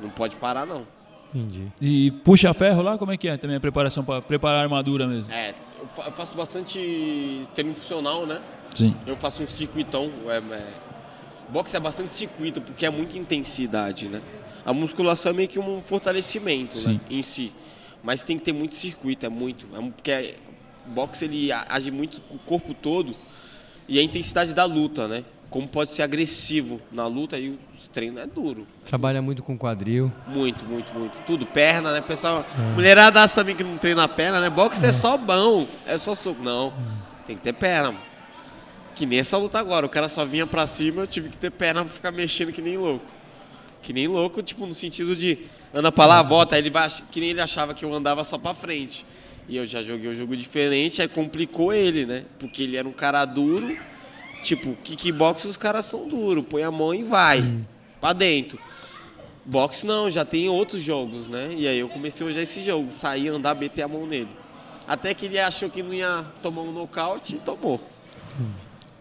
não 0.00 0.10
pode 0.10 0.36
parar 0.36 0.66
não. 0.66 0.86
Entendi. 1.34 1.68
E 1.80 2.10
puxa 2.24 2.52
ferro 2.54 2.82
lá? 2.82 2.96
Como 2.96 3.12
é 3.12 3.16
que 3.16 3.28
é 3.28 3.36
também 3.36 3.56
a 3.56 3.60
preparação 3.60 4.02
para 4.04 4.22
preparar 4.22 4.60
a 4.60 4.62
armadura 4.62 5.06
mesmo? 5.06 5.32
É, 5.32 5.54
eu 5.78 6.04
eu 6.04 6.12
faço 6.12 6.36
bastante 6.36 7.46
treino 7.54 7.74
funcional, 7.74 8.26
né? 8.26 8.40
Sim. 8.74 8.94
Eu 9.06 9.16
faço 9.16 9.42
um 9.42 9.48
circuitão. 9.48 10.10
É, 10.26 10.36
é, 10.54 10.72
boxe 11.50 11.76
é 11.76 11.80
bastante 11.80 12.10
circuito, 12.10 12.60
porque 12.60 12.84
é 12.86 12.90
muita 12.90 13.16
intensidade, 13.18 14.08
né? 14.08 14.20
A 14.64 14.72
musculação 14.72 15.30
é 15.30 15.34
meio 15.34 15.48
que 15.48 15.58
um 15.58 15.80
fortalecimento, 15.82 16.76
né? 16.88 17.00
Em 17.10 17.22
si. 17.22 17.52
Mas 18.02 18.22
tem 18.22 18.38
que 18.38 18.44
ter 18.44 18.52
muito 18.52 18.74
circuito, 18.74 19.24
é 19.26 19.28
muito. 19.28 19.66
É, 19.74 19.80
porque 19.90 20.10
é- 20.10 20.34
o 20.86 20.90
boxe 20.90 21.24
ele 21.24 21.50
age 21.52 21.90
muito 21.90 22.20
com 22.22 22.36
o 22.36 22.38
corpo 22.38 22.72
todo 22.74 23.14
e 23.88 23.98
a 23.98 24.02
intensidade 24.02 24.54
da 24.54 24.64
luta, 24.64 25.08
né? 25.08 25.24
Como 25.50 25.66
pode 25.66 25.90
ser 25.90 26.02
agressivo 26.02 26.78
na 26.92 27.06
luta 27.06 27.38
e 27.38 27.58
os 27.74 27.88
treinos 27.88 28.20
é 28.20 28.26
duro. 28.26 28.66
Trabalha 28.84 29.22
muito 29.22 29.42
com 29.42 29.56
quadril. 29.56 30.12
Muito, 30.26 30.62
muito, 30.66 30.92
muito. 30.92 31.18
Tudo, 31.26 31.46
perna, 31.46 31.90
né? 31.92 32.02
Pessoal, 32.02 32.44
mulherada 32.74 33.22
acha 33.22 33.34
também 33.36 33.56
que 33.56 33.64
não 33.64 33.78
treina 33.78 34.04
a 34.04 34.08
perna, 34.08 34.40
né? 34.42 34.50
Boxe 34.50 34.84
é 34.84 34.92
só 34.92 35.16
mão, 35.16 35.66
é 35.86 35.96
só 35.96 36.14
soco. 36.14 36.42
Não, 36.42 36.72
tem 37.26 37.34
que 37.36 37.42
ter 37.42 37.54
perna. 37.54 37.94
Que 38.98 39.06
nem 39.06 39.20
essa 39.20 39.36
luta 39.36 39.60
agora. 39.60 39.86
O 39.86 39.88
cara 39.88 40.08
só 40.08 40.26
vinha 40.26 40.44
pra 40.44 40.66
cima, 40.66 41.02
eu 41.02 41.06
tive 41.06 41.28
que 41.28 41.36
ter 41.36 41.52
perna 41.52 41.84
pra 41.84 41.94
ficar 41.94 42.10
mexendo 42.10 42.50
que 42.50 42.60
nem 42.60 42.76
louco. 42.76 43.06
Que 43.80 43.92
nem 43.92 44.08
louco, 44.08 44.42
tipo, 44.42 44.66
no 44.66 44.74
sentido 44.74 45.14
de 45.14 45.38
anda 45.72 45.92
pra 45.92 46.04
lá, 46.04 46.20
volta, 46.20 46.56
aí 46.56 46.60
ele 46.60 46.68
vai, 46.68 46.90
que 47.08 47.20
nem 47.20 47.30
ele 47.30 47.40
achava 47.40 47.74
que 47.74 47.84
eu 47.84 47.94
andava 47.94 48.24
só 48.24 48.36
pra 48.36 48.52
frente. 48.54 49.06
E 49.48 49.56
eu 49.56 49.64
já 49.64 49.82
joguei 49.82 50.10
um 50.10 50.14
jogo 50.16 50.36
diferente, 50.36 51.00
aí 51.00 51.06
complicou 51.06 51.72
ele, 51.72 52.04
né? 52.04 52.24
Porque 52.40 52.64
ele 52.64 52.76
era 52.76 52.88
um 52.88 52.92
cara 52.92 53.24
duro. 53.24 53.78
Tipo, 54.42 54.74
kickbox 54.82 55.44
os 55.44 55.56
caras 55.56 55.86
são 55.86 56.08
duros, 56.08 56.44
põe 56.50 56.64
a 56.64 56.70
mão 56.70 56.92
e 56.92 57.04
vai. 57.04 57.62
Pra 58.00 58.12
dentro. 58.12 58.58
Boxe 59.44 59.86
não, 59.86 60.10
já 60.10 60.24
tem 60.24 60.48
outros 60.48 60.82
jogos, 60.82 61.28
né? 61.28 61.54
E 61.56 61.68
aí 61.68 61.78
eu 61.78 61.88
comecei 61.88 62.26
a 62.26 62.42
esse 62.42 62.64
jogo, 62.64 62.90
sair, 62.90 63.28
andar, 63.28 63.54
meter 63.54 63.82
a 63.82 63.88
mão 63.88 64.08
nele. 64.08 64.28
Até 64.88 65.14
que 65.14 65.26
ele 65.26 65.38
achou 65.38 65.70
que 65.70 65.84
não 65.84 65.94
ia 65.94 66.26
tomar 66.42 66.62
um 66.62 66.72
nocaute 66.72 67.36
e 67.36 67.38
tomou. 67.38 67.80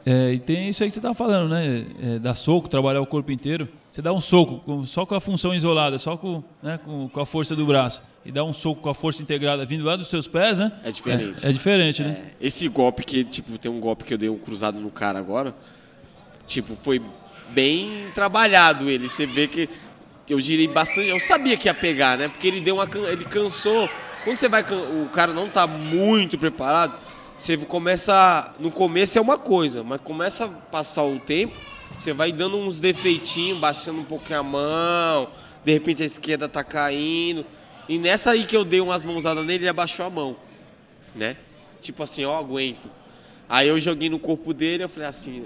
É, 0.10 0.32
e 0.34 0.40
tem 0.40 0.70
isso 0.70 0.84
aí 0.84 0.90
que 0.90 0.96
você 0.96 1.02
tá 1.02 1.14
falando, 1.14 1.50
né? 1.50 1.86
É, 2.02 2.20
dar 2.20 2.34
soco, 2.34 2.70
trabalhar 2.70 3.02
o 3.02 3.06
corpo 3.06 3.30
inteiro. 3.30 3.68
Você 3.92 4.02
dá 4.02 4.14
um 4.14 4.22
soco 4.22 4.60
com- 4.60 4.86
só 4.86 5.06
com 5.06 5.16
a 5.16 5.20
função 5.20 5.54
isolada, 5.54 6.00
só 6.00 6.16
com, 6.16 6.42
né, 6.64 6.80
com, 6.84 7.10
com 7.10 7.20
a 7.20 7.26
força 7.26 7.56
do 7.56 7.66
braço. 7.66 8.02
E 8.26 8.32
dá 8.32 8.42
um 8.44 8.54
soco 8.54 8.82
com 8.82 8.90
a 8.90 8.94
força 8.94 9.22
integrada 9.22 9.66
vindo 9.66 9.84
lá 9.84 9.98
dos 9.98 10.08
seus 10.08 10.26
pés, 10.28 10.60
né? 10.60 10.72
É 10.84 10.92
diferente. 10.92 11.46
É, 11.46 11.50
é 11.50 11.52
diferente, 11.52 12.04
né? 12.04 12.22
É, 12.42 12.46
esse 12.48 12.68
golpe 12.70 13.04
que, 13.04 13.26
tipo, 13.26 13.58
tem 13.58 13.70
um 13.70 13.80
golpe 13.82 14.06
que 14.06 14.14
eu 14.14 14.18
dei 14.18 14.30
um 14.30 14.38
cruzado 14.38 14.80
no 14.80 14.90
cara 14.90 15.20
agora, 15.20 15.54
tipo, 16.46 16.76
foi 16.76 17.02
bem 17.50 18.08
trabalhado 18.14 18.90
ele. 18.90 19.10
Você 19.10 19.26
vê 19.26 19.48
que 19.48 19.68
eu 20.30 20.40
girei 20.40 20.68
bastante. 20.68 21.08
Eu 21.10 21.20
sabia 21.20 21.58
que 21.58 21.68
ia 21.68 21.74
pegar, 21.74 22.18
né? 22.18 22.28
Porque 22.30 22.48
ele 22.48 22.62
deu 22.62 22.76
uma. 22.76 22.88
Ele 23.10 23.26
cansou. 23.26 23.90
Quando 24.24 24.36
você 24.38 24.48
vai. 24.50 24.62
O 24.64 25.10
cara 25.10 25.34
não 25.34 25.50
tá 25.50 25.66
muito 25.68 26.38
preparado, 26.38 26.98
você 27.38 27.56
começa. 27.58 28.54
No 28.60 28.72
começo 28.72 29.18
é 29.18 29.22
uma 29.22 29.38
coisa, 29.38 29.84
mas 29.84 30.02
começa 30.02 30.46
a 30.46 30.50
passar 30.50 31.04
o 31.04 31.20
tempo, 31.20 31.56
você 31.98 32.12
vai 32.12 32.32
dando 32.32 32.58
uns 32.58 32.80
defeitinhos, 32.80 33.60
baixando 33.60 34.02
um 34.02 34.06
pouquinho 34.06 34.40
a 34.40 34.44
mão, 34.44 35.30
de 35.64 35.72
repente 35.72 36.04
a 36.04 36.06
esquerda 36.06 36.50
tá 36.50 36.64
caindo. 36.64 37.46
E 37.88 37.98
nessa 37.98 38.32
aí 38.32 38.46
que 38.46 38.58
eu 38.58 38.66
dei 38.66 38.82
umas 38.82 39.06
mãozadas 39.06 39.46
nele, 39.46 39.64
ele 39.64 39.70
abaixou 39.70 40.06
a 40.06 40.10
mão 40.10 40.36
né? 41.18 41.36
Tipo 41.82 42.04
assim, 42.04 42.24
ó, 42.24 42.38
aguento. 42.38 42.90
Aí 43.50 43.68
eu 43.68 43.80
joguei 43.80 44.10
no 44.10 44.20
corpo 44.20 44.54
dele, 44.54 44.84
eu 44.84 44.90
falei 44.90 45.10
assim, 45.10 45.46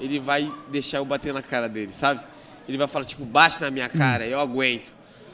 ele 0.00 0.18
vai 0.18 0.52
deixar 0.68 0.98
eu 0.98 1.04
bater 1.04 1.32
na 1.32 1.42
cara 1.42 1.68
dele, 1.68 1.92
sabe? 1.92 2.20
Ele 2.68 2.76
vai 2.78 2.86
falar, 2.86 3.04
tipo, 3.04 3.24
bate 3.24 3.60
na 3.60 3.70
minha 3.70 3.88
cara, 3.88 4.26
eu 4.26 4.40
aguento. 4.40 4.92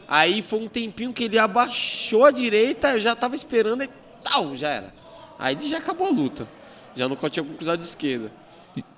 Aí 0.09 0.43
foi 0.43 0.61
um 0.61 0.69
tempinho 0.69 1.13
que 1.13 1.25
ele 1.25 1.39
abaixou 1.39 2.25
a 2.25 2.31
direita, 2.31 2.93
eu 2.95 3.01
já 3.01 3.15
tava 3.15 3.35
esperando, 3.35 3.85
e 3.85 3.91
tal, 4.25 4.57
já 4.57 4.69
era. 4.69 5.00
Aí 5.41 5.55
ele 5.57 5.67
já 5.69 5.79
acabou 5.79 6.07
a 6.07 6.11
luta. 6.11 6.47
Já 6.95 7.09
não 7.09 7.17
tinha 7.17 7.43
com 7.45 7.55
cruzado 7.55 7.79
de 7.81 7.87
esquerda. 7.87 8.31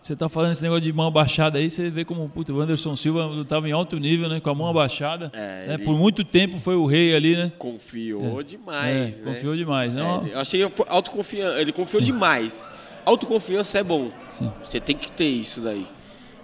Você 0.02 0.14
tá 0.14 0.28
falando 0.28 0.52
esse 0.52 0.62
negócio 0.62 0.82
de 0.82 0.92
mão 0.92 1.06
abaixada 1.06 1.58
aí, 1.58 1.70
você 1.70 1.88
vê 1.88 2.04
como 2.04 2.28
puto, 2.28 2.52
o 2.52 2.60
Anderson 2.60 2.94
Silva 2.94 3.24
lutava 3.24 3.66
em 3.68 3.72
alto 3.72 3.98
nível, 3.98 4.28
né? 4.28 4.38
Com 4.40 4.50
a 4.50 4.54
mão 4.54 4.68
abaixada. 4.68 5.30
É, 5.32 5.66
né, 5.66 5.74
ele- 5.74 5.84
Por 5.84 5.96
muito 5.96 6.24
tempo 6.24 6.58
foi 6.58 6.74
o 6.76 6.84
rei 6.84 7.14
ali, 7.14 7.34
né? 7.36 7.50
Confiou 7.58 8.42
demais, 8.42 9.16
É, 9.16 9.18
né? 9.24 9.32
Confiou 9.32 9.56
demais, 9.56 9.92
né? 9.94 10.02
Ó, 10.02 10.26
É, 10.26 10.34
eu 10.34 10.40
achei 10.40 10.62
autoconfiança. 10.88 11.58
Ele 11.60 11.72
confiou 11.72 12.02
demais. 12.02 12.62
Autoconfiança 13.06 13.78
é 13.78 13.82
bom. 13.82 14.10
Sim. 14.30 14.52
Você 14.62 14.78
tem 14.80 14.96
que 14.96 15.10
ter 15.10 15.24
isso 15.28 15.60
daí. 15.62 15.86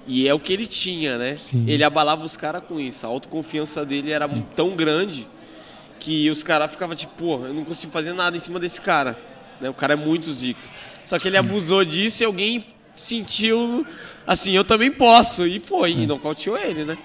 E 0.07 0.27
é 0.27 0.33
o 0.33 0.41
que 0.41 0.53
ele 0.53 0.67
tinha, 0.67 1.19
né? 1.19 1.37
Sim. 1.39 1.65
Ele 1.69 1.85
abalava 1.85 2.25
os 2.25 2.35
caras 2.37 2.63
com 2.65 2.81
isso. 2.81 3.05
A 3.05 3.11
autoconfiança 3.11 3.85
dele 3.85 4.11
era 4.11 4.27
tão 4.57 4.75
grande 4.75 5.29
que 6.01 6.31
os 6.31 6.43
caras 6.43 6.71
ficavam 6.71 6.97
tipo, 6.97 7.13
pô, 7.17 7.45
eu 7.47 7.53
não 7.53 7.65
consigo 7.65 7.93
fazer 7.93 8.15
nada 8.15 8.35
em 8.37 8.41
cima 8.41 8.59
desse 8.59 8.81
cara. 8.81 9.19
Né? 9.61 9.69
O 9.71 9.75
cara 9.75 9.95
é 9.95 9.97
muito 9.97 10.33
zica. 10.33 10.61
Só 11.05 11.19
que 11.19 11.27
ele 11.29 11.37
abusou 11.37 11.85
disso 11.85 12.23
e 12.23 12.27
alguém 12.27 12.65
sentiu 12.95 13.87
assim, 14.27 14.53
eu 14.53 14.65
também 14.65 14.91
posso. 14.91 15.47
E 15.47 15.59
foi. 15.61 15.93
E 15.93 16.07
nocauteou 16.07 16.57
ele, 16.59 16.85
né? 16.85 16.99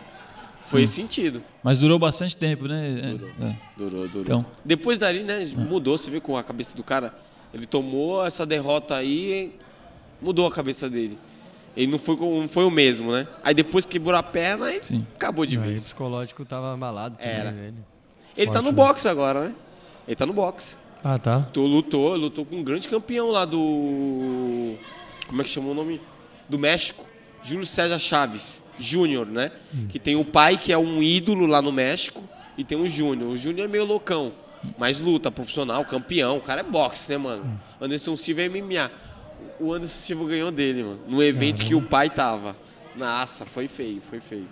Foi 0.61 0.83
esse 0.83 0.93
sentido. 0.95 1.43
Mas 1.61 1.79
durou 1.79 1.99
bastante 1.99 2.37
tempo, 2.37 2.67
né? 2.67 2.87
É, 2.99 3.01
Durou. 3.13 3.29
é. 3.41 3.55
Durou, 3.77 4.07
durou. 4.07 4.21
Então. 4.23 4.45
Depois 4.63 4.97
dali, 4.97 5.21
né, 5.23 5.45
mudou, 5.57 5.97
você 5.97 6.09
vê 6.09 6.19
com 6.21 6.37
a 6.37 6.43
cabeça 6.43 6.75
do 6.75 6.83
cara. 6.83 7.13
Ele 7.53 7.65
tomou 7.65 8.25
essa 8.25 8.45
derrota 8.45 8.95
aí, 8.95 9.53
mudou 10.21 10.47
a 10.47 10.51
cabeça 10.51 10.89
dele. 10.89 11.17
Ele 11.75 11.91
não 11.91 11.99
foi, 11.99 12.15
com- 12.15 12.41
não 12.41 12.47
foi 12.47 12.63
o 12.63 12.71
mesmo, 12.71 13.11
né? 13.11 13.27
Aí 13.43 13.53
depois 13.53 13.85
quebrou 13.85 14.15
a 14.15 14.23
perna 14.23 14.71
e 14.73 14.83
Sim. 14.83 15.05
acabou 15.15 15.45
de 15.45 15.57
Aí 15.57 15.63
o 15.63 15.67
vez. 15.67 15.81
psicológico 15.83 16.45
tava 16.45 16.73
abalado 16.73 17.17
também, 17.17 17.31
Era. 17.31 17.51
velho. 17.51 17.75
Ele 18.37 18.47
tá 18.47 18.53
Forte, 18.53 18.65
no 18.65 18.71
né? 18.71 18.75
boxe 18.75 19.07
agora, 19.07 19.41
né? 19.49 19.55
Ele 20.07 20.15
tá 20.15 20.25
no 20.25 20.33
boxe. 20.33 20.77
Ah, 21.03 21.19
tá. 21.19 21.37
Lutou, 21.37 21.67
lutou, 21.67 22.15
lutou 22.15 22.45
com 22.45 22.55
um 22.57 22.63
grande 22.63 22.87
campeão 22.87 23.29
lá 23.29 23.43
do. 23.45 24.75
Como 25.27 25.41
é 25.41 25.43
que 25.43 25.49
chamou 25.49 25.71
o 25.71 25.75
nome? 25.75 25.99
Do 26.47 26.57
México. 26.57 27.05
Júlio 27.43 27.65
César 27.65 27.99
Chaves, 27.99 28.63
Júnior, 28.79 29.25
né? 29.27 29.51
Que 29.89 29.99
tem 29.99 30.15
o 30.15 30.23
pai 30.23 30.57
que 30.57 30.71
é 30.71 30.77
um 30.77 31.03
ídolo 31.03 31.45
lá 31.45 31.61
no 31.61 31.71
México 31.73 32.23
e 32.57 32.63
tem 32.63 32.79
o 32.79 32.87
Júnior. 32.87 33.31
O 33.31 33.35
Júnior 33.37 33.65
é 33.65 33.67
meio 33.67 33.83
loucão, 33.83 34.31
mas 34.77 35.01
luta, 35.01 35.29
profissional, 35.29 35.83
campeão. 35.83 36.37
O 36.37 36.41
cara 36.41 36.61
é 36.61 36.63
boxe, 36.63 37.11
né, 37.11 37.17
mano? 37.17 37.59
Anderson 37.81 38.15
Silva 38.15 38.43
é 38.43 38.49
MMA. 38.49 38.89
O 39.59 39.73
Anderson 39.73 39.99
Silva 39.99 40.25
ganhou 40.25 40.51
dele, 40.51 40.83
mano. 40.83 40.99
No 41.05 41.21
evento 41.21 41.65
que 41.65 41.75
o 41.75 41.81
pai 41.81 42.09
tava. 42.09 42.55
Nossa, 42.95 43.45
foi 43.45 43.67
feio, 43.67 43.99
foi 44.01 44.21
feio. 44.21 44.47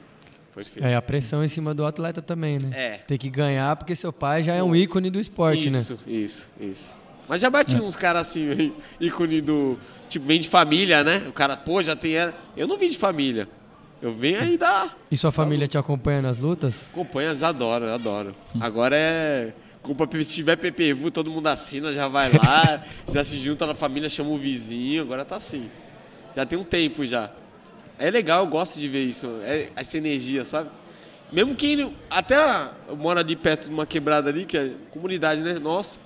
Foi 0.51 0.63
feio. 0.63 0.85
É 0.85 0.95
a 0.95 1.01
pressão 1.01 1.43
em 1.43 1.47
cima 1.47 1.73
do 1.73 1.85
atleta 1.85 2.21
também, 2.21 2.57
né? 2.59 2.69
É. 2.73 2.97
Tem 2.99 3.17
que 3.17 3.29
ganhar 3.29 3.75
porque 3.75 3.95
seu 3.95 4.11
pai 4.11 4.43
já 4.43 4.53
é 4.53 4.61
um 4.61 4.75
ícone 4.75 5.09
do 5.09 5.19
esporte, 5.19 5.69
né? 5.69 5.79
Isso, 5.79 5.99
isso, 6.05 6.49
isso. 6.59 6.97
Mas 7.27 7.39
já 7.39 7.49
bati 7.49 7.77
uns 7.77 7.95
caras 7.95 8.27
assim, 8.27 8.73
ícone 8.99 9.39
do. 9.41 9.79
Tipo, 10.09 10.25
vem 10.25 10.39
de 10.39 10.49
família, 10.49 11.03
né? 11.03 11.23
O 11.27 11.31
cara, 11.31 11.55
pô, 11.55 11.81
já 11.81 11.95
tem. 11.95 12.13
Eu 12.57 12.67
não 12.67 12.77
vim 12.77 12.89
de 12.89 12.97
família. 12.97 13.47
Eu 14.01 14.11
venho 14.11 14.41
aí 14.41 14.57
da. 14.57 14.89
E 15.09 15.15
sua 15.15 15.31
família 15.31 15.67
te 15.67 15.77
acompanha 15.77 16.21
nas 16.21 16.37
lutas? 16.37 16.87
Acompanhas, 16.91 17.43
adoro, 17.43 17.87
adoro. 17.93 18.35
Agora 18.59 18.95
é. 18.97 19.53
Compra, 19.81 20.07
se 20.23 20.35
tiver 20.35 20.57
PPV, 20.57 21.09
todo 21.09 21.31
mundo 21.31 21.47
assina, 21.47 21.91
já 21.91 22.07
vai 22.07 22.31
lá, 22.31 22.83
já 23.11 23.23
se 23.23 23.35
junta 23.37 23.65
na 23.65 23.73
família, 23.73 24.09
chama 24.09 24.29
o 24.29 24.37
vizinho, 24.37 25.01
agora 25.01 25.25
tá 25.25 25.37
assim. 25.37 25.71
Já 26.35 26.45
tem 26.45 26.57
um 26.57 26.63
tempo 26.63 27.03
já. 27.03 27.31
É 28.01 28.09
legal, 28.09 28.41
eu 28.43 28.47
gosto 28.47 28.79
de 28.79 28.87
ver 28.89 29.03
isso, 29.03 29.27
é, 29.43 29.69
essa 29.75 29.97
energia, 29.97 30.43
sabe? 30.43 30.69
Mesmo 31.31 31.55
que 31.55 31.65
ele, 31.71 31.95
até 32.09 32.35
eu 32.89 32.97
moro 32.97 33.19
ali 33.19 33.35
perto 33.35 33.69
de 33.69 33.73
uma 33.73 33.85
quebrada 33.85 34.29
ali, 34.29 34.45
que 34.45 34.57
é 34.57 34.71
comunidade, 34.91 35.41
né? 35.41 35.53
Nossa. 35.59 35.99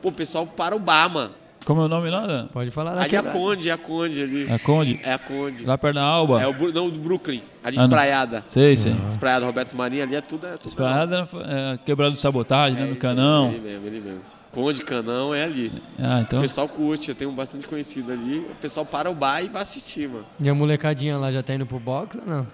Pô, 0.00 0.08
o 0.08 0.12
pessoal 0.12 0.46
para 0.46 0.74
o 0.74 0.78
bar, 0.78 1.08
mano. 1.10 1.34
Como 1.64 1.80
é 1.80 1.84
o 1.84 1.88
nome 1.88 2.10
lá? 2.10 2.26
da- 2.26 2.44
Pode 2.44 2.70
falar 2.70 2.98
Ali 2.98 3.14
é 3.16 3.18
a. 3.18 3.22
Conde, 3.22 3.68
é 3.70 3.72
a 3.72 3.78
Conde 3.78 4.22
ali. 4.22 4.52
A 4.52 4.58
Conde? 4.58 5.00
É 5.02 5.12
a 5.14 5.18
Conde. 5.18 5.64
Lá 5.64 5.76
perto 5.78 5.94
da 5.94 6.02
Alba? 6.02 6.42
É 6.42 6.46
o, 6.46 6.72
não, 6.72 6.90
do 6.90 6.98
Brooklyn, 6.98 7.42
ali 7.62 7.78
Ah, 7.78 7.82
espraiada. 7.82 8.44
Sei, 8.48 8.76
sei. 8.76 8.94
Espraiada, 9.06 9.44
Roberto 9.46 9.74
Marinho, 9.74 10.02
ali 10.02 10.14
é 10.14 10.20
tudo. 10.20 10.46
É 10.46 10.56
tudo 10.56 10.68
Espraiada 10.68 11.26
é, 11.46 11.78
quebrado 11.84 12.14
de 12.14 12.20
sabotagem, 12.20 12.78
né? 12.78 12.84
É, 12.84 12.86
No 12.86 12.96
canão. 12.96 13.50
Ele 13.50 13.60
mesmo, 13.60 13.86
ele 13.86 14.00
mesmo. 14.00 14.20
Conde, 14.54 14.82
Canão 14.82 15.34
é 15.34 15.42
ali. 15.42 15.72
Ah, 15.98 16.18
O 16.18 16.20
então. 16.22 16.40
pessoal 16.40 16.68
curte, 16.68 17.08
eu 17.08 17.14
tenho 17.14 17.32
bastante 17.32 17.66
conhecido 17.66 18.12
ali. 18.12 18.38
O 18.38 18.54
pessoal 18.60 18.86
para 18.86 19.10
o 19.10 19.14
bar 19.14 19.42
e 19.42 19.48
vai 19.48 19.62
assistir, 19.62 20.08
mano. 20.08 20.24
E 20.38 20.48
a 20.48 20.54
molecadinha 20.54 21.18
lá 21.18 21.32
já 21.32 21.42
tá 21.42 21.52
indo 21.54 21.66
pro 21.66 21.80
boxe 21.80 22.18
ou 22.18 22.24
não? 22.24 22.46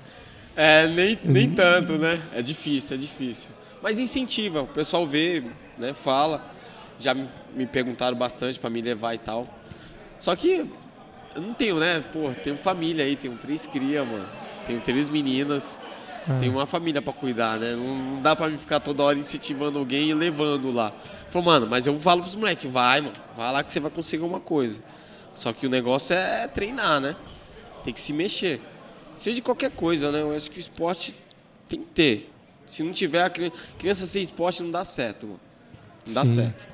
É, 0.57 0.87
nem, 0.87 1.19
nem 1.23 1.51
tanto, 1.51 1.93
né? 1.99 2.21
É 2.35 2.41
difícil, 2.41 2.97
é 2.97 2.99
difícil. 2.99 3.53
Mas 3.83 3.99
incentiva, 3.99 4.63
o 4.63 4.67
pessoal 4.67 5.07
vê, 5.07 5.45
né? 5.79 5.93
Fala. 5.93 6.43
Já 6.99 7.15
me, 7.15 7.67
perguntaram 7.67 8.17
bastante 8.17 8.59
pra 8.59 8.69
me 8.71 8.81
levar 8.83 9.15
e 9.15 9.19
tal. 9.19 9.47
Só 10.19 10.35
que 10.37 10.67
eu 11.35 11.41
não 11.43 11.55
tenho, 11.55 11.79
né? 11.79 12.03
Pô, 12.13 12.31
tenho 12.43 12.57
família 12.57 13.05
aí, 13.05 13.15
tenho 13.17 13.37
três 13.37 13.67
crias, 13.67 14.07
mano. 14.07 14.27
Tenho 14.67 14.81
três 14.81 15.09
meninas. 15.09 15.79
Ah. 16.29 16.37
Tenho 16.39 16.53
uma 16.53 16.67
família 16.67 17.01
pra 17.01 17.13
cuidar, 17.13 17.59
né? 17.59 17.75
Não, 17.75 17.97
não 17.97 18.23
dá 18.23 18.37
pra 18.37 18.49
me 18.49 18.59
ficar 18.59 18.81
toda 18.81 19.03
hora 19.03 19.19
incentivando 19.19 19.79
alguém 19.79 20.11
e 20.11 20.15
levando 20.15 20.71
lá. 20.71 20.93
Falou, 21.31 21.47
mano, 21.47 21.66
mas 21.66 21.87
eu 21.87 21.99
falo 21.99 22.23
pros 22.23 22.35
moleques, 22.35 22.71
vai, 22.71 23.01
mano. 23.01 23.14
Vai 23.37 23.53
lá 23.53 23.62
que 23.62 23.73
você 23.73 23.81
vai 23.81 23.90
conseguir 23.90 24.23
alguma 24.23 24.40
coisa. 24.40 24.81
Só 25.33 25.53
que 25.53 25.66
o 25.66 25.71
negócio 25.71 26.14
é 26.14 26.47
treinar, 26.49 27.01
né? 27.01 27.14
Tem 27.85 27.95
que 27.95 28.01
se 28.01 28.12
mexer. 28.12 28.61
Seja 29.16 29.37
de 29.37 29.43
qualquer 29.43 29.71
coisa, 29.71 30.11
né? 30.11 30.23
Eu 30.23 30.35
acho 30.35 30.51
que 30.51 30.59
o 30.59 30.61
esporte 30.61 31.14
tem 31.69 31.81
que 31.81 31.87
ter. 31.90 32.31
Se 32.66 32.83
não 32.83 32.93
tiver, 32.93 33.23
a 33.23 33.31
cri- 33.31 33.53
criança 33.79 34.07
sem 34.07 34.23
esporte 34.23 34.62
não 34.62 34.71
dá 34.71 34.85
certo, 34.85 35.27
mano. 35.27 35.40
Não 36.07 36.14
dá 36.14 36.25
Sim. 36.27 36.35
certo. 36.35 36.69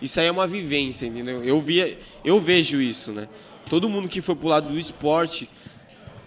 Isso 0.00 0.18
aí 0.18 0.26
é 0.26 0.32
uma 0.32 0.46
vivência, 0.48 1.06
entendeu? 1.06 1.44
Eu, 1.44 1.60
via, 1.60 1.96
eu 2.24 2.40
vejo 2.40 2.80
isso, 2.80 3.12
né? 3.12 3.28
Todo 3.70 3.88
mundo 3.88 4.08
que 4.08 4.20
foi 4.20 4.34
pro 4.34 4.48
lado 4.48 4.68
do 4.70 4.78
esporte 4.78 5.48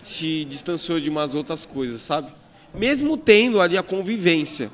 se 0.02 0.46
distanciou 0.46 1.00
de 1.00 1.10
umas 1.10 1.36
outras 1.36 1.66
coisas, 1.66 2.02
sabe? 2.02 2.32
Mesmo 2.74 3.18
tendo 3.18 3.60
ali 3.60 3.78
a 3.78 3.84
convivência. 3.84 4.72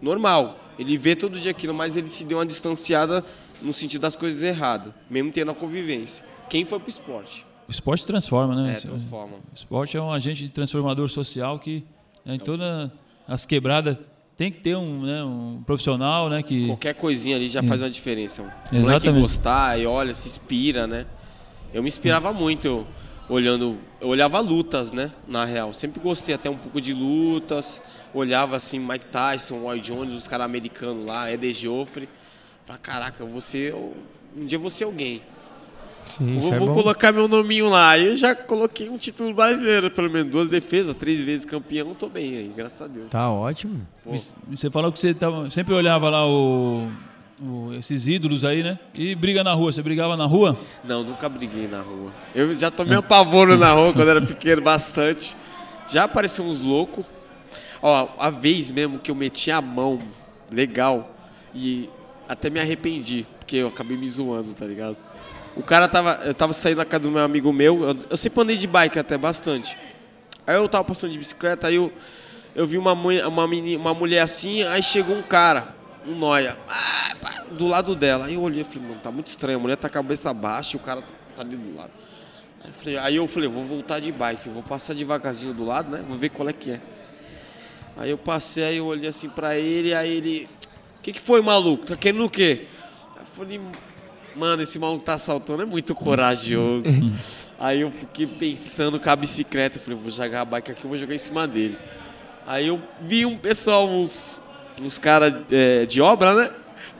Normal. 0.00 0.58
Ele 0.78 0.96
vê 0.96 1.16
todo 1.16 1.38
dia 1.40 1.50
aquilo, 1.50 1.74
mas 1.74 1.96
ele 1.96 2.08
se 2.08 2.24
deu 2.24 2.38
uma 2.38 2.46
distanciada 2.46 3.24
no 3.60 3.72
sentido 3.72 4.02
das 4.02 4.14
coisas 4.14 4.42
erradas. 4.42 4.92
Mesmo 5.10 5.32
tendo 5.32 5.50
a 5.50 5.54
convivência. 5.54 6.24
Quem 6.48 6.64
foi 6.64 6.78
pro 6.78 6.88
esporte? 6.88 7.44
O 7.66 7.70
esporte 7.70 8.06
transforma, 8.06 8.54
né? 8.54 8.70
É, 8.70 8.72
Isso- 8.74 8.88
transforma. 8.88 9.36
O 9.36 9.54
esporte 9.54 9.96
é 9.96 10.00
um 10.00 10.10
agente 10.10 10.48
transformador 10.48 11.08
social 11.08 11.58
que 11.58 11.84
né, 12.24 12.36
em 12.36 12.38
todas 12.38 12.90
as 13.26 13.44
quebradas 13.44 13.98
tem 14.36 14.52
que 14.52 14.60
ter 14.60 14.76
um, 14.76 15.02
né, 15.02 15.24
um 15.24 15.62
profissional, 15.66 16.30
né? 16.30 16.42
Que 16.42 16.68
Qualquer 16.68 16.94
coisinha 16.94 17.36
ali 17.36 17.48
já 17.48 17.62
faz 17.62 17.82
uma 17.82 17.90
diferença. 17.90 18.42
O 18.72 18.76
Exatamente. 18.76 19.20
gostar 19.20 19.78
e 19.80 19.84
olha, 19.84 20.14
se 20.14 20.28
inspira, 20.28 20.86
né? 20.86 21.06
Eu 21.74 21.82
me 21.82 21.88
inspirava 21.88 22.32
muito 22.32 22.66
eu, 22.66 22.86
olhando, 23.28 23.78
eu 24.00 24.08
olhava 24.08 24.38
lutas, 24.40 24.92
né? 24.92 25.10
Na 25.26 25.44
real, 25.44 25.74
sempre 25.74 26.00
gostei 26.00 26.34
até 26.34 26.48
um 26.48 26.56
pouco 26.56 26.80
de 26.80 26.94
lutas, 26.94 27.82
olhava 28.14 28.56
assim 28.56 28.78
Mike 28.78 29.06
Tyson, 29.06 29.58
Roy 29.60 29.80
Jones, 29.80 30.14
os 30.14 30.26
caras 30.28 30.44
americanos 30.46 31.06
lá, 31.06 31.30
Eder 31.30 31.52
Joffre. 31.54 32.08
Falei, 32.66 32.80
caraca, 32.82 33.22
eu 33.22 33.28
vou 33.28 33.40
ser, 33.40 33.70
eu- 33.72 33.96
um 34.36 34.44
dia 34.46 34.56
eu 34.56 34.60
vou 34.60 34.70
ser 34.70 34.84
alguém. 34.84 35.22
Sim, 36.04 36.32
Eu 36.32 36.38
isso 36.38 36.46
vou, 36.48 36.54
é 36.54 36.58
vou 36.58 36.68
bom. 36.68 36.74
colocar 36.74 37.12
meu 37.12 37.28
nominho 37.28 37.68
lá. 37.68 37.90
Aí 37.90 38.06
eu 38.06 38.16
já 38.16 38.34
coloquei 38.34 38.88
um 38.88 38.96
título 38.96 39.34
brasileiro, 39.34 39.90
pelo 39.90 40.08
menos 40.10 40.30
duas 40.32 40.48
defesas, 40.48 40.94
três 40.96 41.22
vezes 41.22 41.44
campeão, 41.44 41.94
tô 41.94 42.08
bem 42.08 42.36
aí, 42.36 42.52
graças 42.56 42.80
a 42.80 42.86
Deus. 42.86 43.10
Tá 43.12 43.30
ótimo. 43.30 43.86
Pô, 44.04 44.12
Você 44.50 44.70
falou 44.70 44.90
que 44.90 44.98
você 44.98 45.12
tava, 45.12 45.50
sempre 45.50 45.74
olhava 45.74 46.08
lá 46.08 46.26
o, 46.26 46.88
o- 47.42 47.74
esses 47.74 48.06
ídolos 48.06 48.42
aí, 48.42 48.62
né? 48.62 48.78
E 48.94 49.14
briga 49.14 49.44
na 49.44 49.52
rua. 49.52 49.70
Você 49.70 49.82
brigava 49.82 50.16
na 50.16 50.24
rua? 50.24 50.56
Não, 50.82 51.02
nunca 51.04 51.28
briguei 51.28 51.68
na 51.68 51.82
rua. 51.82 52.10
Eu 52.34 52.54
já 52.54 52.70
tomei 52.70 52.96
um 52.96 53.00
apavoro 53.00 53.58
na 53.58 53.70
rua 53.72 53.92
quando 53.92 54.08
era 54.08 54.22
pequeno, 54.22 54.62
bastante. 54.62 55.36
Já 55.90 56.04
apareceu 56.04 56.42
uns 56.44 56.60
loucos. 56.62 57.04
Ó, 57.82 58.08
a 58.18 58.30
vez 58.30 58.70
mesmo 58.70 58.98
que 58.98 59.10
eu 59.10 59.14
meti 59.14 59.50
a 59.50 59.60
mão, 59.60 60.00
legal, 60.50 61.14
e 61.54 61.88
até 62.28 62.50
me 62.50 62.60
arrependi, 62.60 63.26
porque 63.38 63.56
eu 63.56 63.68
acabei 63.68 63.96
me 63.96 64.08
zoando, 64.08 64.52
tá 64.52 64.66
ligado? 64.66 64.96
O 65.56 65.62
cara 65.62 65.88
tava. 65.88 66.20
Eu 66.24 66.34
tava 66.34 66.52
saindo 66.52 66.78
da 66.78 66.84
casa 66.84 67.04
do 67.04 67.10
meu 67.10 67.22
amigo 67.22 67.52
meu, 67.52 67.82
eu, 67.82 67.96
eu 68.10 68.16
sempre 68.16 68.40
andei 68.42 68.56
de 68.56 68.66
bike 68.66 68.98
até 68.98 69.16
bastante. 69.16 69.78
Aí 70.46 70.54
eu 70.54 70.68
tava 70.68 70.84
passando 70.84 71.12
de 71.12 71.18
bicicleta, 71.18 71.66
aí 71.66 71.74
eu, 71.74 71.92
eu 72.54 72.66
vi 72.66 72.78
uma, 72.78 72.92
uma, 72.92 73.46
meni- 73.46 73.76
uma 73.76 73.92
mulher 73.92 74.20
assim, 74.20 74.62
aí 74.62 74.82
chegou 74.82 75.16
um 75.16 75.22
cara, 75.22 75.74
um 76.06 76.14
noia, 76.14 76.56
ah, 76.68 77.42
do 77.50 77.66
lado 77.66 77.94
dela. 77.94 78.26
Aí 78.26 78.34
eu 78.34 78.42
olhei 78.42 78.62
e 78.62 78.64
falei, 78.64 78.88
mano, 78.88 79.00
tá 79.00 79.10
muito 79.10 79.26
estranho, 79.26 79.58
a 79.58 79.60
mulher 79.60 79.76
tá 79.76 79.88
cabeça 79.88 80.32
baixa 80.32 80.76
e 80.76 80.80
o 80.80 80.82
cara 80.82 81.02
tá 81.36 81.42
ali 81.42 81.56
do 81.56 81.76
lado. 81.76 81.90
Aí 83.02 83.16
eu 83.16 83.26
falei, 83.26 83.48
vou 83.48 83.64
voltar 83.64 84.00
de 84.00 84.10
bike, 84.12 84.48
vou 84.48 84.62
passar 84.62 84.94
devagarzinho 84.94 85.54
do 85.54 85.64
lado, 85.64 85.90
né? 85.90 86.04
Vou 86.06 86.16
ver 86.16 86.30
qual 86.30 86.48
é 86.48 86.52
que 86.52 86.72
é. 86.72 86.80
Aí 87.98 88.10
eu 88.10 88.16
passei, 88.16 88.62
aí 88.62 88.76
eu 88.76 88.86
olhei 88.86 89.08
assim 89.08 89.28
pra 89.28 89.56
ele, 89.56 89.92
aí 89.92 90.16
ele. 90.16 90.48
O 90.98 91.02
que, 91.02 91.12
que 91.12 91.20
foi, 91.20 91.42
maluco? 91.42 91.84
Tá 91.84 91.96
querendo 91.96 92.24
o 92.24 92.30
quê? 92.30 92.66
Aí 93.16 93.22
eu 93.22 93.26
falei, 93.26 93.60
mano, 94.36 94.62
esse 94.62 94.78
maluco 94.78 95.04
tá 95.04 95.14
assaltando, 95.14 95.62
é 95.62 95.66
muito 95.66 95.96
corajoso. 95.96 96.86
aí 97.58 97.80
eu 97.80 97.90
fiquei 97.90 98.24
pensando 98.24 99.00
com 99.00 99.10
a 99.10 99.16
bicicleta, 99.16 99.78
eu 99.78 99.82
falei, 99.82 99.98
vou 99.98 100.12
jogar 100.12 100.42
a 100.42 100.44
bike 100.44 100.70
aqui, 100.70 100.84
eu 100.84 100.88
vou 100.88 100.96
jogar 100.96 101.14
em 101.16 101.18
cima 101.18 101.46
dele. 101.48 101.76
Aí 102.46 102.68
eu 102.68 102.80
vi 103.00 103.26
um 103.26 103.36
pessoal, 103.36 103.88
uns, 103.88 104.40
uns 104.80 104.96
caras 104.96 105.34
é, 105.50 105.84
de 105.84 106.00
obra, 106.00 106.34
né? 106.34 106.50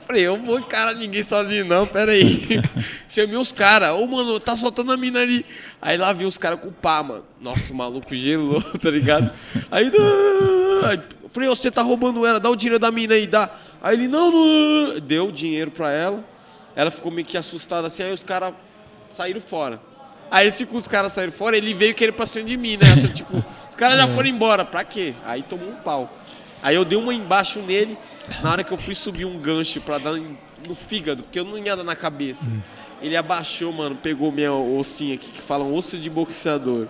Falei, 0.09 0.27
eu 0.27 0.37
vou 0.37 0.59
encarar 0.59 0.95
ninguém 0.95 1.23
sozinho 1.23 1.67
não, 1.67 1.87
pera 1.87 2.13
aí. 2.13 2.63
Chamei 3.09 3.37
os 3.37 3.53
caras, 3.53 3.93
ô 3.93 4.07
mano, 4.07 4.41
tá 4.41 4.57
soltando 4.57 4.91
a 4.91 4.97
mina 4.97 5.21
ali. 5.21 5.45
Aí 5.81 5.97
lá 5.97 6.13
vi 6.13 6.25
os 6.25 6.39
caras 6.39 6.59
com 6.61 6.69
o 6.69 6.73
pá, 6.73 7.03
mano. 7.03 7.25
Nossa, 7.39 7.73
o 7.73 7.77
maluco 7.77 8.15
gelou, 8.15 8.63
tá 8.81 8.91
ligado? 8.91 9.31
Aí 9.71 9.91
eu 10.83 11.31
falei, 11.31 11.49
você 11.49 11.71
tá 11.71 11.83
roubando 11.83 12.25
ela, 12.25 12.41
dá 12.41 12.51
o 12.51 12.57
dinheiro 12.57 12.79
da 12.79 12.91
mina 12.91 13.15
aí, 13.15 13.27
dá. 13.27 13.51
Aí 13.83 13.97
ele, 13.97 14.09
não, 14.09 14.31
não. 14.31 15.01
Deu 15.01 15.29
o 15.29 15.33
dinheiro 15.33 15.71
pra 15.71 15.93
ela. 15.93 16.25
Ela 16.75 16.91
ficou 16.91 17.11
meio 17.11 17.27
que 17.27 17.37
assustada 17.37 17.87
assim, 17.87 18.03
aí 18.03 18.13
os 18.13 18.23
caras 18.23 18.55
saíram 19.11 19.41
fora. 19.41 19.81
Aí 20.31 20.51
que 20.53 20.77
os 20.77 20.87
caras 20.87 21.13
saíram 21.13 21.33
fora, 21.33 21.57
ele 21.57 21.73
veio 21.75 21.95
querer 21.95 22.13
pra 22.13 22.27
cima 22.27 22.47
de 22.47 22.57
mim, 22.57 22.77
né? 22.77 22.93
Achou, 22.93 23.11
tipo, 23.11 23.45
os 23.69 23.75
caras 23.75 23.97
já 23.97 24.07
foram 24.09 24.29
embora, 24.29 24.65
pra 24.65 24.85
quê? 24.85 25.15
Aí 25.25 25.43
tomou 25.43 25.69
um 25.69 25.77
pau. 25.77 26.13
Aí 26.63 26.75
eu 26.75 26.85
dei 26.85 26.99
uma 26.99 27.15
embaixo 27.15 27.61
nele, 27.61 27.97
na 28.43 28.53
hora 28.53 28.65
que 28.65 28.73
eu 28.73 28.77
fui 28.77 28.95
subir 28.95 29.25
um 29.25 29.39
gancho 29.39 29.81
pra 29.81 29.99
dar 29.99 30.13
no 30.13 30.75
fígado, 30.75 31.23
porque 31.23 31.39
eu 31.39 31.45
não 31.45 31.57
ia 31.57 31.77
dar 31.77 31.85
na 31.85 31.97
cabeça. 31.97 32.49
Ele 33.01 33.17
abaixou, 33.17 33.73
mano, 33.73 33.97
pegou 33.97 34.31
minha 34.31 34.53
ossinha 34.53 35.15
aqui, 35.15 35.31
que 35.31 35.41
fala 35.41 35.65
um 35.65 35.75
osso 35.75 35.97
de 35.97 36.11
boxeador. 36.11 36.89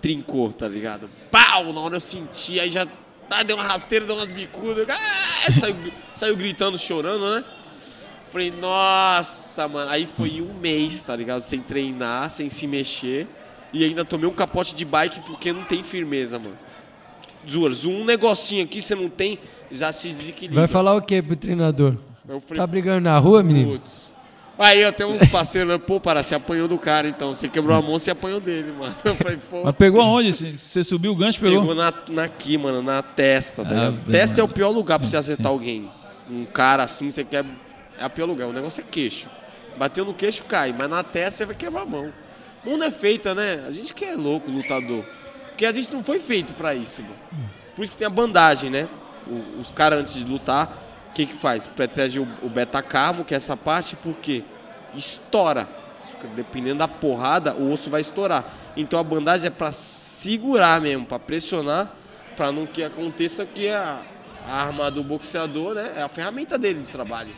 Trincou, 0.00 0.52
tá 0.52 0.66
ligado? 0.66 1.10
Pau! 1.30 1.72
Na 1.72 1.80
hora 1.80 1.96
eu 1.96 2.00
senti, 2.00 2.58
aí 2.58 2.70
já 2.70 2.86
ah, 3.30 3.42
deu 3.44 3.56
uma 3.56 3.64
rasteira, 3.64 4.04
deu 4.06 4.16
umas 4.16 4.30
bicudas. 4.30 4.88
Ah, 4.88 5.52
saiu, 5.52 5.76
saiu 6.14 6.36
gritando, 6.36 6.76
chorando, 6.76 7.34
né? 7.34 7.44
Falei, 8.24 8.50
nossa, 8.50 9.68
mano. 9.68 9.90
Aí 9.90 10.06
foi 10.06 10.40
um 10.40 10.52
mês, 10.54 11.02
tá 11.02 11.14
ligado? 11.14 11.40
Sem 11.40 11.60
treinar, 11.60 12.30
sem 12.30 12.50
se 12.50 12.66
mexer. 12.66 13.26
E 13.72 13.84
ainda 13.84 14.04
tomei 14.04 14.28
um 14.28 14.32
capote 14.32 14.74
de 14.74 14.84
bike 14.84 15.20
porque 15.20 15.52
não 15.52 15.64
tem 15.64 15.82
firmeza, 15.84 16.38
mano. 16.38 16.58
Zuras, 17.48 17.84
um 17.84 18.04
negocinho 18.04 18.64
aqui 18.64 18.80
você 18.80 18.94
não 18.94 19.08
tem, 19.08 19.38
já 19.70 19.92
se 19.92 20.08
desequilibra. 20.08 20.60
Vai 20.62 20.68
falar 20.68 20.94
o 20.94 21.00
que 21.00 21.22
pro 21.22 21.36
treinador? 21.36 21.96
Falei, 22.26 22.42
Tá 22.56 22.66
brigando 22.66 23.00
na 23.00 23.18
rua, 23.18 23.42
menino? 23.42 23.72
putz. 23.72 24.12
Aí 24.60 24.80
eu 24.82 24.92
tenho 24.92 25.08
uns 25.10 25.26
parceiros, 25.30 25.72
né? 25.72 25.78
pô, 25.78 25.98
para, 25.98 26.22
você 26.22 26.34
apanhou 26.34 26.68
do 26.68 26.76
cara, 26.78 27.08
então. 27.08 27.34
Você 27.34 27.48
quebrou 27.48 27.76
a 27.76 27.80
mão, 27.80 27.98
você 27.98 28.10
apanhou 28.10 28.38
dele, 28.40 28.72
mano. 28.72 28.94
Falei. 29.16 29.38
Mas 29.64 29.74
pegou 29.74 30.00
aonde? 30.02 30.32
Você- 30.56 30.84
subiu 30.84 31.12
o 31.12 31.16
gancho, 31.16 31.40
pegou? 31.40 31.60
Pegou 31.60 31.74
na, 31.74 31.92
na 32.08 32.24
aqui, 32.24 32.58
mano, 32.58 32.82
na 32.82 33.02
testa, 33.02 33.64
tá 33.64 33.88
Ah, 33.88 33.92
Testa 34.10 34.40
é 34.40 34.44
o 34.44 34.46
mano. 34.46 34.54
pior 34.54 34.68
lugar 34.70 34.98
pra 34.98 35.08
você 35.08 35.16
acertar 35.16 35.46
Sim. 35.46 35.52
alguém. 35.52 35.90
Um 36.30 36.44
cara 36.44 36.82
assim, 36.84 37.10
você 37.10 37.24
quer. 37.24 37.44
É 37.98 38.04
o 38.06 38.10
pior 38.10 38.26
lugar. 38.26 38.48
O 38.48 38.52
negócio 38.52 38.80
é 38.80 38.84
queixo. 38.88 39.28
Bateu 39.78 40.04
no 40.04 40.12
queixo, 40.12 40.44
cai. 40.44 40.74
Mas 40.76 40.90
na 40.90 41.02
testa 41.02 41.38
você 41.38 41.46
vai 41.46 41.54
quebrar 41.54 41.82
a 41.82 41.86
mão. 41.86 42.12
Mão 42.64 42.76
não 42.76 42.84
é 42.86 42.90
feita, 42.90 43.34
né? 43.34 43.64
A 43.66 43.70
gente 43.70 43.94
que 43.94 44.04
é 44.04 44.14
louco, 44.14 44.50
lutador. 44.50 45.04
Porque 45.48 45.64
a 45.64 45.72
gente 45.72 45.90
não 45.92 46.04
foi 46.04 46.20
feito 46.20 46.52
pra 46.54 46.74
isso, 46.74 47.02
mano. 47.02 47.14
Por 47.74 47.82
isso 47.82 47.92
que 47.92 47.98
tem 47.98 48.06
a 48.06 48.10
bandagem, 48.10 48.68
né? 48.70 48.88
O- 49.26 49.60
os 49.60 49.72
caras 49.72 50.00
antes 50.00 50.14
de 50.14 50.24
lutar, 50.24 50.89
o 51.10 51.12
que 51.12 51.26
que 51.26 51.34
faz? 51.34 51.66
Protege 51.66 52.20
o, 52.20 52.28
o 52.42 52.48
beta-carmo, 52.48 53.24
que 53.24 53.34
é 53.34 53.36
essa 53.36 53.56
parte, 53.56 53.96
porque 53.96 54.44
estoura. 54.94 55.68
Dependendo 56.34 56.78
da 56.80 56.88
porrada, 56.88 57.54
o 57.54 57.72
osso 57.72 57.88
vai 57.88 58.00
estourar. 58.02 58.44
Então 58.76 58.98
a 58.98 59.02
bandagem 59.02 59.46
é 59.46 59.50
pra 59.50 59.72
segurar 59.72 60.80
mesmo, 60.80 61.06
pra 61.06 61.18
pressionar, 61.18 61.92
pra 62.36 62.52
não 62.52 62.66
que 62.66 62.82
aconteça 62.82 63.46
que 63.46 63.68
a, 63.70 64.00
a 64.46 64.52
arma 64.64 64.90
do 64.90 65.02
boxeador, 65.02 65.74
né? 65.74 65.92
É 65.96 66.02
a 66.02 66.08
ferramenta 66.08 66.58
dele 66.58 66.80
de 66.80 66.88
trabalho. 66.88 67.30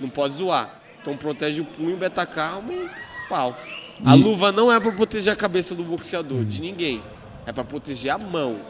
Não 0.00 0.08
pode 0.08 0.34
zoar. 0.34 0.76
Então 1.02 1.16
protege 1.16 1.60
o 1.60 1.64
punho, 1.64 1.94
o 1.94 1.98
beta-carmo 1.98 2.72
e 2.72 2.88
pau. 3.28 3.56
A 4.04 4.16
E- 4.16 4.20
luva 4.22 4.52
não 4.52 4.70
é 4.70 4.78
pra 4.78 4.92
proteger 4.92 5.32
a 5.32 5.36
cabeça 5.36 5.74
do 5.74 5.82
boxeador, 5.82 6.44
de 6.44 6.60
ninguém. 6.60 7.02
É 7.46 7.52
pra 7.52 7.64
proteger 7.64 8.12
a 8.12 8.18
mão 8.18 8.60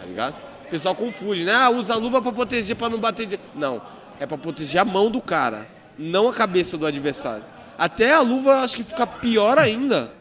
tá 0.00 0.06
ligado? 0.06 0.34
O 0.68 0.70
pessoal 0.70 0.94
confunde, 0.94 1.44
né? 1.44 1.54
Ah, 1.54 1.70
usa 1.70 1.94
a 1.94 1.96
luva 1.96 2.20
pra 2.20 2.30
proteger, 2.30 2.76
pra 2.76 2.90
não 2.90 3.00
bater. 3.00 3.26
De... 3.26 3.40
Não, 3.54 3.80
é 4.20 4.26
pra 4.26 4.36
proteger 4.36 4.78
a 4.78 4.84
mão 4.84 5.10
do 5.10 5.20
cara, 5.20 5.66
não 5.98 6.28
a 6.28 6.34
cabeça 6.34 6.76
do 6.76 6.84
adversário. 6.84 7.44
Até 7.78 8.12
a 8.12 8.20
luva 8.20 8.56
acho 8.60 8.76
que 8.76 8.82
fica 8.82 9.06
pior 9.06 9.58
ainda 9.58 10.12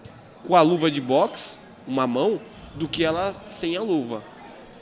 com 0.47 0.55
a 0.55 0.61
luva 0.61 0.89
de 0.89 1.01
boxe, 1.01 1.59
uma 1.85 2.07
mão, 2.07 2.39
do 2.75 2.87
que 2.87 3.03
ela 3.03 3.33
sem 3.49 3.75
a 3.75 3.81
luva. 3.81 4.23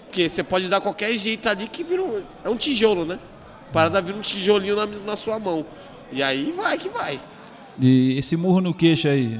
Porque 0.05 0.29
você 0.29 0.43
pode 0.43 0.67
dar 0.67 0.79
qualquer 0.79 1.17
jeito 1.17 1.49
ali 1.49 1.67
que 1.67 1.83
vira 1.83 2.03
um... 2.03 2.21
É 2.43 2.49
um 2.49 2.55
tijolo, 2.55 3.03
né? 3.03 3.17
Parada 3.73 3.99
vira 4.01 4.17
um 4.17 4.21
tijolinho 4.21 4.75
na, 4.75 4.85
na 4.85 5.15
sua 5.15 5.39
mão. 5.39 5.65
E 6.11 6.21
aí 6.21 6.51
vai 6.51 6.77
que 6.77 6.89
vai. 6.89 7.19
E 7.81 8.17
esse 8.17 8.37
murro 8.37 8.61
no 8.61 8.73
queixo 8.73 9.07
aí. 9.07 9.39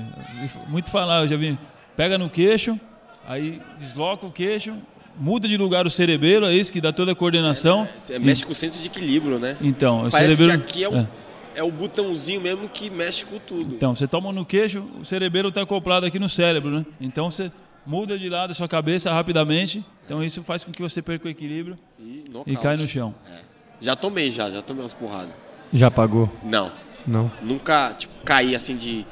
Muito 0.68 0.90
falar, 0.90 1.22
eu 1.22 1.28
já 1.28 1.38
vi. 1.38 1.58
Pega 1.96 2.18
no 2.18 2.30
queixo, 2.30 2.80
aí 3.28 3.62
desloca 3.78 4.26
o 4.26 4.32
queixo, 4.32 4.76
muda 5.18 5.48
de 5.48 5.58
lugar 5.58 5.86
o 5.86 5.90
cerebelo, 5.90 6.46
é 6.46 6.54
isso 6.54 6.72
que 6.72 6.82
dá 6.82 6.92
toda 6.92 7.12
a 7.12 7.16
coordenação. 7.16 7.88
Você 7.98 8.18
mexe 8.20 8.46
com 8.46 8.52
o 8.52 8.56
senso 8.56 8.82
de 8.82 8.88
equilíbrio, 8.88 9.40
né? 9.40 9.58
Então, 9.62 10.06
o 10.06 10.12
Parece 10.12 10.32
que 10.32 10.36
cerebelo. 10.44 10.64
aqui 10.64 10.84
é 10.84 10.90
o, 10.90 10.96
é. 10.98 11.08
é 11.56 11.64
o 11.64 11.72
botãozinho 11.72 12.42
mesmo 12.42 12.68
que 12.70 12.90
mexe 12.90 13.26
com 13.26 13.40
tudo. 13.40 13.76
Então, 13.76 13.96
você 13.96 14.08
toma 14.08 14.32
no 14.32 14.46
queixo, 14.46 14.84
o 15.00 15.06
cerebelo 15.06 15.50
está 15.50 15.62
acoplado 15.62 16.06
aqui 16.06 16.20
no 16.20 16.30
cérebro, 16.30 16.70
né? 16.80 16.86
Então 17.00 17.32
você 17.32 17.52
muda 17.86 18.18
de 18.18 18.28
lado 18.30 18.52
a 18.52 18.54
sua 18.54 18.68
cabeça 18.68 19.12
rapidamente. 19.12 19.84
Então 20.06 20.24
isso 20.24 20.42
faz 20.44 20.64
com 20.64 20.72
que 20.72 20.82
você 20.82 21.02
perca 21.02 21.28
o 21.28 21.32
equilíbrio 21.32 21.78
E, 22.00 22.26
e 22.48 22.58
cai 22.58 22.76
no 22.78 22.88
chão. 22.88 23.14
Já 23.80 23.96
tomei, 23.96 24.32
já, 24.32 24.50
já 24.50 24.62
tomei 24.62 24.82
umas 24.84 24.94
porradas. 24.94 25.34
Já 25.74 25.92
pagou? 25.92 26.32
Não, 26.44 26.72
Não. 27.06 27.32
nunca, 27.42 27.94
tipo, 27.94 28.14
caí 28.24 28.56
assim 28.56 28.76
de. 28.78 29.06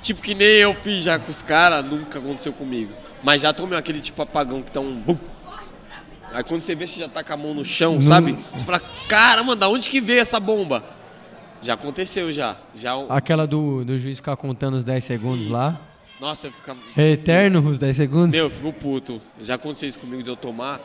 Tipo 0.00 0.20
que 0.20 0.34
nem 0.34 0.46
eu 0.46 0.74
fiz 0.74 1.04
já 1.04 1.18
com 1.18 1.30
os 1.30 1.40
caras, 1.42 1.84
nunca 1.84 2.18
aconteceu 2.18 2.52
comigo. 2.52 2.92
Mas 3.24 3.42
já 3.42 3.52
tomei 3.52 3.76
aquele 3.78 4.00
tipo 4.00 4.20
apagão 4.22 4.62
que 4.62 4.70
tá 4.70 4.80
um. 4.80 4.94
Bum. 5.00 5.16
Aí 6.32 6.44
quando 6.44 6.60
você 6.60 6.74
vê, 6.74 6.86
você 6.86 7.00
já 7.00 7.08
tá 7.08 7.24
com 7.24 7.32
a 7.32 7.36
mão 7.36 7.54
no 7.54 7.64
chão, 7.64 7.94
Não- 7.94 8.02
sabe? 8.02 8.36
Você 8.52 8.64
fala, 8.64 8.80
caramba, 9.08 9.56
da 9.56 9.68
onde 9.68 9.88
que 9.88 10.00
veio 10.00 10.20
essa 10.20 10.38
bomba? 10.38 10.84
Já 11.62 11.74
aconteceu 11.74 12.30
já. 12.30 12.56
já 12.74 12.92
Aquela 13.08 13.46
do, 13.46 13.84
do 13.84 13.96
juiz 13.96 14.18
ficar 14.18 14.36
contando 14.36 14.74
os 14.74 14.84
10 14.84 15.02
segundos 15.02 15.48
lá. 15.48 15.80
Nossa, 16.20 16.48
eu 16.48 16.52
ficava. 16.52 16.78
É 16.96 17.12
eterno 17.12 17.66
os 17.66 17.78
10 17.78 17.96
segundos? 17.96 18.30
Meu, 18.32 18.44
eu 18.46 18.50
fico 18.50 18.72
puto. 18.72 19.22
Já 19.40 19.54
aconteceu 19.54 19.88
isso 19.88 19.98
comigo 19.98 20.22
de 20.22 20.28
eu 20.28 20.36
tomar. 20.36 20.80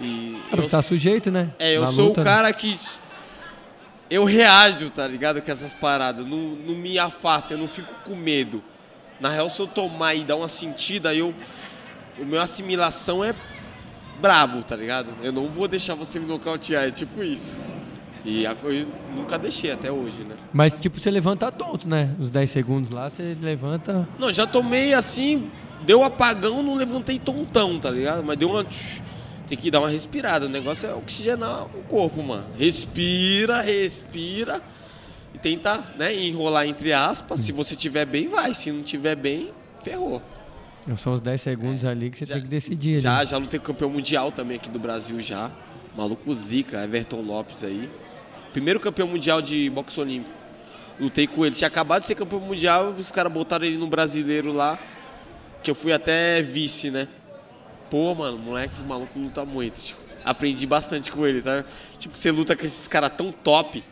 E. 0.00 0.38
Ah, 0.46 0.56
porque 0.56 0.68
tá 0.68 0.82
sujeito, 0.82 1.30
né? 1.30 1.52
É, 1.58 1.76
eu 1.76 1.80
Na 1.82 1.88
sou 1.88 2.08
luta, 2.08 2.20
o 2.20 2.24
cara 2.24 2.52
que. 2.52 2.78
Eu 4.10 4.24
reajo, 4.24 4.90
tá 4.90 5.06
ligado? 5.06 5.40
Com 5.40 5.50
essas 5.50 5.72
paradas. 5.72 6.26
Não, 6.26 6.36
não 6.38 6.74
me 6.74 6.98
afasta, 6.98 7.54
eu 7.54 7.58
não 7.58 7.68
fico 7.68 7.92
com 8.04 8.14
medo. 8.14 8.62
Na 9.20 9.28
real, 9.30 9.48
se 9.50 9.60
eu 9.60 9.66
tomar 9.66 10.14
e 10.14 10.24
dar 10.24 10.36
uma 10.36 10.48
sentida, 10.48 11.14
eu. 11.14 11.34
O 12.20 12.24
meu 12.24 12.40
assimilação 12.40 13.22
é 13.24 13.34
brabo, 14.20 14.62
tá 14.62 14.74
ligado? 14.74 15.10
Eu 15.22 15.32
não 15.32 15.48
vou 15.48 15.68
deixar 15.68 15.94
você 15.94 16.18
me 16.18 16.26
nocautear, 16.26 16.84
é 16.84 16.90
tipo 16.90 17.22
isso. 17.22 17.60
E 18.24 18.46
a- 18.46 18.56
eu 18.64 18.86
nunca 19.14 19.38
deixei 19.38 19.70
até 19.70 19.90
hoje, 19.92 20.22
né? 20.24 20.34
Mas, 20.52 20.76
tipo, 20.76 20.98
você 20.98 21.10
levanta 21.10 21.50
tonto, 21.52 21.88
né? 21.88 22.14
Os 22.18 22.30
10 22.30 22.50
segundos 22.50 22.90
lá, 22.90 23.08
você 23.08 23.36
levanta. 23.40 24.08
Não, 24.18 24.32
já 24.32 24.46
tomei 24.46 24.92
assim, 24.92 25.48
deu 25.82 26.02
apagão, 26.02 26.62
não 26.62 26.74
levantei 26.74 27.18
tontão, 27.18 27.78
tá 27.78 27.90
ligado? 27.90 28.22
Mas 28.24 28.36
deu 28.36 28.50
uma. 28.50 28.66
Tem 29.46 29.56
que 29.56 29.70
dar 29.70 29.78
uma 29.80 29.88
respirada. 29.88 30.44
O 30.46 30.48
negócio 30.48 30.86
é 30.88 30.94
oxigenar 30.94 31.64
o 31.66 31.82
corpo, 31.84 32.22
mano. 32.22 32.44
Respira, 32.58 33.62
respira. 33.62 34.60
E 35.32 35.38
tenta, 35.38 35.82
né, 35.96 36.14
enrolar 36.14 36.66
entre 36.66 36.92
aspas. 36.92 37.40
Se 37.40 37.52
você 37.52 37.74
tiver 37.76 38.04
bem, 38.04 38.28
vai. 38.28 38.52
Se 38.52 38.70
não 38.72 38.82
tiver 38.82 39.14
bem, 39.14 39.50
ferrou. 39.82 40.20
São 40.96 41.12
os 41.12 41.20
10 41.20 41.40
segundos 41.40 41.84
ali 41.84 42.10
que 42.10 42.18
você 42.18 42.24
Já- 42.26 42.34
tem 42.34 42.42
que 42.42 42.48
decidir. 42.48 43.00
Já, 43.00 43.24
já 43.24 43.36
lutei 43.36 43.58
com 43.60 43.66
campeão 43.66 43.90
mundial 43.90 44.32
também 44.32 44.56
aqui 44.56 44.68
do 44.68 44.78
Brasil 44.78 45.20
já. 45.20 45.50
Maluco 45.96 46.32
Zica, 46.34 46.82
Everton 46.84 47.20
Lopes 47.22 47.62
aí. 47.64 47.88
Primeiro 48.52 48.80
campeão 48.80 49.06
mundial 49.08 49.42
de 49.42 49.68
boxe 49.70 50.00
olímpico. 50.00 50.34
Lutei 50.98 51.26
com 51.26 51.44
ele. 51.44 51.54
Tinha 51.54 51.68
acabado 51.68 52.00
de 52.00 52.06
ser 52.06 52.14
campeão 52.14 52.40
mundial, 52.40 52.90
os 52.90 53.10
caras 53.12 53.32
botaram 53.32 53.64
ele 53.66 53.76
no 53.76 53.86
brasileiro 53.86 54.52
lá. 54.52 54.78
Que 55.62 55.70
eu 55.70 55.74
fui 55.74 55.92
até 55.92 56.40
vice, 56.40 56.90
né? 56.90 57.08
Pô, 57.90 58.14
mano, 58.14 58.38
moleque 58.38 58.80
maluco 58.82 59.18
luta 59.18 59.44
muito. 59.44 59.80
tipo. 59.80 60.00
Aprendi 60.24 60.66
bastante 60.66 61.10
com 61.10 61.26
ele, 61.26 61.40
tá? 61.42 61.64
Tipo, 61.98 62.16
você 62.16 62.30
luta 62.30 62.54
com 62.56 62.64
esses 62.66 62.86
caras 62.88 63.10
tão 63.16 63.32
top. 63.32 63.82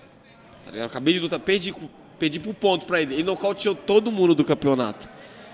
Tá 0.64 0.70
ligado? 0.70 0.86
Acabei 0.86 1.14
de 1.14 1.20
lutar, 1.20 1.38
perdi, 1.40 1.74
perdi 2.18 2.38
por 2.38 2.54
ponto 2.54 2.86
pra 2.86 3.00
ele. 3.00 3.14
Ele 3.14 3.22
nocauteou 3.22 3.74
todo 3.74 4.10
mundo 4.12 4.34
do 4.34 4.44
campeonato. 4.44 5.08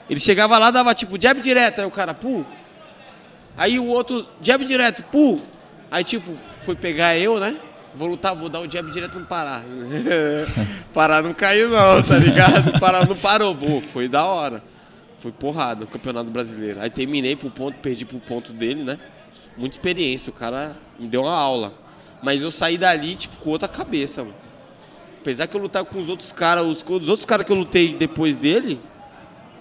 Ele 0.09 0.21
chegava 0.21 0.59
lá, 0.59 0.71
dava 0.71 0.95
tipo 0.95 1.21
jab 1.21 1.41
direto, 1.41 1.81
aí 1.81 1.87
o 1.87 1.91
cara, 1.91 2.13
pu. 2.15 2.45
Aí 3.57 3.79
o 3.79 3.87
outro, 3.87 4.27
jab 4.43 4.65
direto, 4.65 5.03
pu. 5.05 5.41
Aí 5.91 6.05
tipo, 6.05 6.37
foi 6.63 6.75
pegar 6.75 7.17
eu, 7.17 7.39
né? 7.39 7.57
Vou 7.95 8.09
lutar, 8.09 8.35
vou 8.35 8.49
dar 8.49 8.61
o 8.61 8.71
jab 8.71 8.91
direto 8.91 9.21
no 9.21 9.27
Pará. 9.27 9.63
Pará 10.95 11.21
não 11.21 11.35
caiu 11.35 11.69
não, 11.69 12.03
tá 12.03 12.17
ligado? 12.17 12.79
Pará 12.81 13.05
não 13.05 13.17
parou. 13.17 13.55
Pô, 13.55 13.81
foi 13.81 14.09
da 14.09 14.25
hora. 14.25 14.63
Foi 15.19 15.31
porrada 15.31 15.85
o 15.85 15.87
Campeonato 15.87 16.33
Brasileiro. 16.33 16.81
Aí 16.81 16.89
terminei 16.89 17.37
por 17.37 17.51
ponto, 17.51 17.79
perdi 17.79 18.05
por 18.05 18.19
ponto 18.21 18.53
dele, 18.53 18.83
né? 18.83 18.99
Muita 19.57 19.77
experiência, 19.77 20.31
o 20.31 20.33
cara 20.33 20.77
me 20.99 21.07
deu 21.07 21.23
uma 21.23 21.37
aula. 21.37 21.75
Mas 22.23 22.41
eu 22.41 22.51
saí 22.51 22.79
dali, 22.79 23.15
tipo, 23.15 23.37
com 23.37 23.51
outra 23.51 23.69
cabeça, 23.69 24.23
mano. 24.23 24.35
Apesar 25.21 25.47
que 25.47 25.57
eu 25.57 25.61
lutava 25.61 25.85
com 25.85 25.99
os 26.01 26.09
outros 26.09 26.33
caras, 26.33 26.65
os, 26.65 26.83
os 26.83 27.09
outros 27.09 27.25
caras 27.25 27.45
que 27.45 27.53
eu 27.53 27.57
lutei 27.57 27.95
depois 27.95 28.39
dele, 28.39 28.81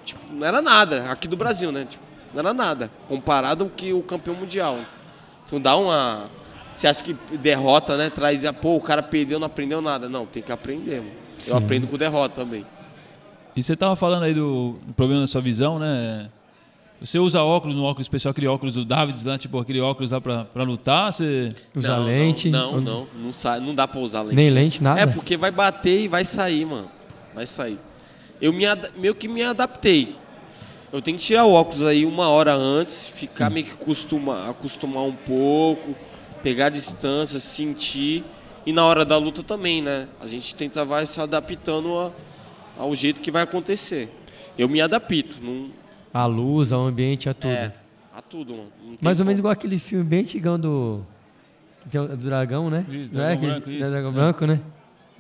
tipo, 0.05 0.21
não 0.33 0.45
era 0.45 0.61
nada. 0.61 1.09
Aqui 1.11 1.27
do 1.27 1.37
Brasil, 1.37 1.71
né? 1.71 1.85
Tipo, 1.89 2.03
não 2.33 2.39
era 2.39 2.53
nada. 2.53 2.91
Comparado 3.07 3.63
ao 3.63 3.69
que 3.69 3.93
o 3.93 4.01
campeão 4.01 4.35
mundial. 4.35 4.79
Então 5.45 5.59
dá 5.59 5.75
uma. 5.75 6.29
Você 6.73 6.87
acha 6.87 7.03
que 7.03 7.13
derrota, 7.37 7.97
né? 7.97 8.09
Traz, 8.09 8.43
pô, 8.61 8.75
o 8.75 8.81
cara 8.81 9.03
perdeu, 9.03 9.39
não 9.39 9.47
aprendeu 9.47 9.81
nada. 9.81 10.07
Não, 10.07 10.25
tem 10.25 10.41
que 10.41 10.51
aprender, 10.51 10.99
mano. 10.99 11.11
Sim. 11.37 11.51
Eu 11.51 11.57
aprendo 11.57 11.87
com 11.87 11.97
derrota 11.97 12.35
também. 12.35 12.65
E 13.55 13.61
você 13.61 13.75
tava 13.75 13.95
falando 13.95 14.23
aí 14.23 14.33
do, 14.33 14.79
do 14.85 14.93
problema 14.93 15.21
da 15.21 15.27
sua 15.27 15.41
visão, 15.41 15.77
né? 15.77 16.29
Você 17.01 17.17
usa 17.17 17.41
óculos, 17.41 17.75
um 17.75 17.83
óculos 17.83 18.05
especial, 18.05 18.31
aquele 18.31 18.47
óculos 18.47 18.75
do 18.75 18.85
Davids 18.85 19.25
lá, 19.25 19.35
tipo 19.35 19.57
aquele 19.59 19.81
óculos 19.81 20.11
lá 20.11 20.21
pra, 20.21 20.45
pra 20.45 20.63
lutar, 20.63 21.11
você... 21.11 21.49
Usar 21.75 21.97
não, 21.97 22.05
lente. 22.05 22.47
Não, 22.47 22.73
não, 22.73 22.81
não, 22.81 23.07
não, 23.15 23.31
sai, 23.31 23.59
não 23.59 23.73
dá 23.73 23.87
pra 23.87 23.99
usar 23.99 24.21
lente. 24.21 24.35
Nem 24.35 24.49
não. 24.49 24.53
lente, 24.53 24.83
nada? 24.83 25.01
É, 25.01 25.07
porque 25.07 25.35
vai 25.35 25.49
bater 25.49 26.01
e 26.01 26.07
vai 26.07 26.23
sair, 26.23 26.63
mano. 26.63 26.89
Vai 27.33 27.47
sair. 27.47 27.79
Eu 28.41 28.51
me, 28.51 28.63
meio 28.97 29.13
que 29.15 29.27
me 29.27 29.43
adaptei. 29.43 30.15
Eu 30.91 31.01
tenho 31.01 31.17
que 31.17 31.23
tirar 31.23 31.45
o 31.45 31.53
óculos 31.53 31.85
aí 31.85 32.05
uma 32.05 32.27
hora 32.29 32.53
antes, 32.53 33.07
ficar 33.07 33.49
meio 33.49 33.65
que 33.65 33.71
acostumar, 33.73 34.49
acostumar 34.49 35.03
um 35.03 35.13
pouco, 35.15 35.95
pegar 36.43 36.65
a 36.65 36.69
distância, 36.69 37.39
sentir. 37.39 38.23
E 38.65 38.73
na 38.73 38.85
hora 38.85 39.05
da 39.05 39.17
luta 39.17 39.41
também, 39.41 39.81
né? 39.81 40.07
A 40.19 40.27
gente 40.27 40.53
tenta 40.55 40.83
vai 40.83 41.05
se 41.05 41.19
adaptando 41.21 41.97
a- 41.97 42.11
ao 42.77 42.93
jeito 42.93 43.21
que 43.21 43.31
vai 43.31 43.43
acontecer. 43.43 44.09
Eu 44.57 44.67
me 44.67 44.81
adapto, 44.81 45.37
não, 45.41 45.69
A 46.13 46.25
luz, 46.25 46.73
ao 46.73 46.85
ambiente, 46.85 47.29
a 47.29 47.33
tudo. 47.33 47.51
é, 47.53 47.73
a 48.13 48.21
tudo, 48.21 48.51
mano. 48.53 48.69
Não 48.81 48.89
tem 48.89 48.97
Mais 49.01 49.19
ou 49.19 49.25
menos 49.25 49.39
igual 49.39 49.53
aquele 49.53 49.77
filme 49.79 50.03
bem 50.03 50.19
antigão 50.21 50.59
do. 50.59 51.01
do 51.91 52.17
dragão, 52.17 52.69
né? 52.69 52.85
Isso, 52.89 53.13
é? 53.13 53.17
Dragão 53.17 53.33
Aquele- 53.33 53.51
Branco, 53.53 53.69
é 53.69 53.73
isso. 53.73 53.89
dragão 53.91 54.09
É. 54.09 54.13
branco, 54.13 54.45
né? 54.45 54.59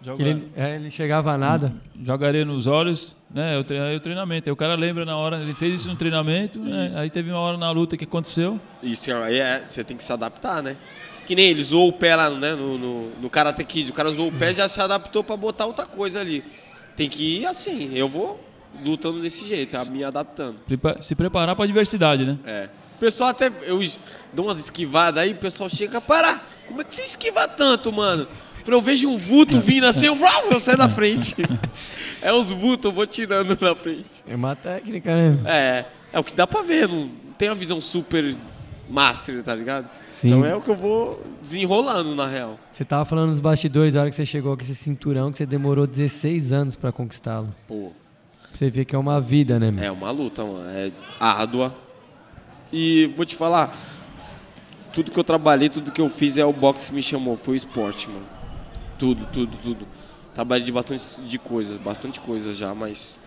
Joga, 0.03 0.23
ele, 0.23 0.51
é, 0.55 0.75
ele 0.75 0.89
chegava 0.89 1.31
a 1.31 1.37
nada. 1.37 1.73
jogaria 2.03 2.43
nos 2.43 2.65
olhos, 2.65 3.15
né? 3.29 3.55
É 3.55 3.57
o, 3.59 3.63
tre- 3.63 3.77
é 3.77 3.95
o 3.95 3.99
treinamento. 3.99 4.49
Aí 4.49 4.53
o 4.53 4.55
cara 4.55 4.73
lembra 4.75 5.05
na 5.05 5.15
hora, 5.15 5.37
ele 5.39 5.53
fez 5.53 5.81
isso 5.81 5.87
no 5.89 5.95
treinamento, 5.95 6.59
né? 6.59 6.87
Isso. 6.87 6.97
aí 6.97 7.09
teve 7.09 7.29
uma 7.29 7.39
hora 7.39 7.57
na 7.57 7.69
luta 7.71 7.95
que 7.95 8.05
aconteceu. 8.05 8.59
Isso 8.81 9.11
aí 9.13 9.39
é, 9.39 9.63
você 9.65 9.83
tem 9.83 9.95
que 9.95 10.03
se 10.03 10.11
adaptar, 10.11 10.63
né? 10.63 10.75
Que 11.27 11.35
nem 11.35 11.49
ele 11.49 11.63
zoou 11.63 11.89
o 11.89 11.93
pé 11.93 12.15
lá 12.15 12.29
né, 12.31 12.53
no, 12.55 12.77
no, 12.77 13.09
no 13.21 13.29
Karate 13.29 13.63
Kid. 13.63 13.91
O 13.91 13.93
cara 13.93 14.11
zoou 14.11 14.29
o 14.29 14.31
pé 14.31 14.51
e 14.51 14.55
já 14.55 14.67
se 14.67 14.81
adaptou 14.81 15.23
pra 15.23 15.37
botar 15.37 15.65
outra 15.67 15.85
coisa 15.85 16.19
ali. 16.19 16.43
Tem 16.95 17.07
que 17.07 17.39
ir 17.41 17.45
assim. 17.45 17.93
Eu 17.95 18.09
vou 18.09 18.43
lutando 18.83 19.21
desse 19.21 19.47
jeito, 19.47 19.77
a 19.77 19.85
me 19.85 20.03
adaptando. 20.03 20.57
Se 21.01 21.13
preparar 21.15 21.55
pra 21.55 21.63
adversidade, 21.65 22.25
né? 22.25 22.37
É. 22.43 22.69
O 22.95 22.99
pessoal 22.99 23.29
até. 23.29 23.51
Eu 23.63 23.79
dou 24.33 24.47
umas 24.47 24.59
esquivadas 24.59 25.23
aí, 25.23 25.31
o 25.31 25.35
pessoal 25.37 25.69
chega. 25.69 26.01
Para! 26.01 26.41
Como 26.67 26.81
é 26.81 26.83
que 26.83 26.95
você 26.95 27.03
esquiva 27.03 27.47
tanto, 27.47 27.91
mano? 27.91 28.27
Eu 28.61 28.65
falei, 28.65 28.79
eu 28.79 28.81
vejo 28.81 29.09
um 29.09 29.17
vulto 29.17 29.59
vindo 29.59 29.85
assim, 29.87 30.05
eu, 30.05 30.17
eu 30.51 30.59
saio 30.59 30.77
da 30.77 30.87
frente. 30.87 31.35
é 32.21 32.31
os 32.31 32.51
vultos, 32.51 32.85
eu 32.85 32.91
vou 32.91 33.07
tirando 33.07 33.57
na 33.59 33.75
frente. 33.75 34.23
É 34.27 34.35
uma 34.35 34.55
técnica, 34.55 35.15
né? 35.15 35.39
É, 35.45 35.85
é 36.13 36.19
o 36.19 36.23
que 36.23 36.35
dá 36.35 36.45
pra 36.45 36.61
ver, 36.61 36.87
não 36.87 37.09
tem 37.37 37.49
uma 37.49 37.55
visão 37.55 37.81
super 37.81 38.35
master, 38.87 39.41
tá 39.43 39.55
ligado? 39.55 39.89
Sim. 40.09 40.27
Então 40.27 40.45
é 40.45 40.55
o 40.55 40.61
que 40.61 40.69
eu 40.69 40.75
vou 40.75 41.25
desenrolando, 41.41 42.15
na 42.15 42.27
real. 42.27 42.59
Você 42.71 42.85
tava 42.85 43.03
falando 43.03 43.29
nos 43.29 43.39
bastidores, 43.39 43.95
a 43.95 44.01
hora 44.01 44.09
que 44.11 44.15
você 44.15 44.25
chegou 44.25 44.55
com 44.55 44.61
esse 44.61 44.75
cinturão, 44.75 45.31
que 45.31 45.39
você 45.39 45.45
demorou 45.45 45.87
16 45.87 46.51
anos 46.51 46.75
pra 46.75 46.91
conquistá-lo. 46.91 47.49
Pô, 47.67 47.91
Você 48.53 48.69
vê 48.69 48.85
que 48.85 48.95
é 48.95 48.99
uma 48.99 49.19
vida, 49.19 49.59
né, 49.59 49.71
meu? 49.71 49.83
é 49.83 49.91
uma 49.91 50.11
luta, 50.11 50.45
mano. 50.45 50.69
É 50.69 50.91
árdua. 51.19 51.73
E 52.71 53.11
vou 53.15 53.25
te 53.25 53.35
falar, 53.35 53.75
tudo 54.93 55.09
que 55.09 55.19
eu 55.19 55.23
trabalhei, 55.23 55.67
tudo 55.67 55.91
que 55.91 55.99
eu 55.99 56.09
fiz 56.09 56.37
é 56.37 56.45
o 56.45 56.53
boxe 56.53 56.89
que 56.89 56.95
me 56.95 57.01
chamou, 57.01 57.35
foi 57.35 57.55
o 57.55 57.57
esporte, 57.57 58.07
mano. 58.07 58.25
Tudo, 59.01 59.25
tudo, 59.33 59.57
tudo. 59.63 59.87
Trabalhei 60.35 60.63
de 60.63 60.71
bastante 60.71 61.19
de 61.21 61.39
coisas, 61.39 61.79
bastante 61.79 62.19
coisas 62.19 62.55
já, 62.55 62.75
mas 62.75 63.17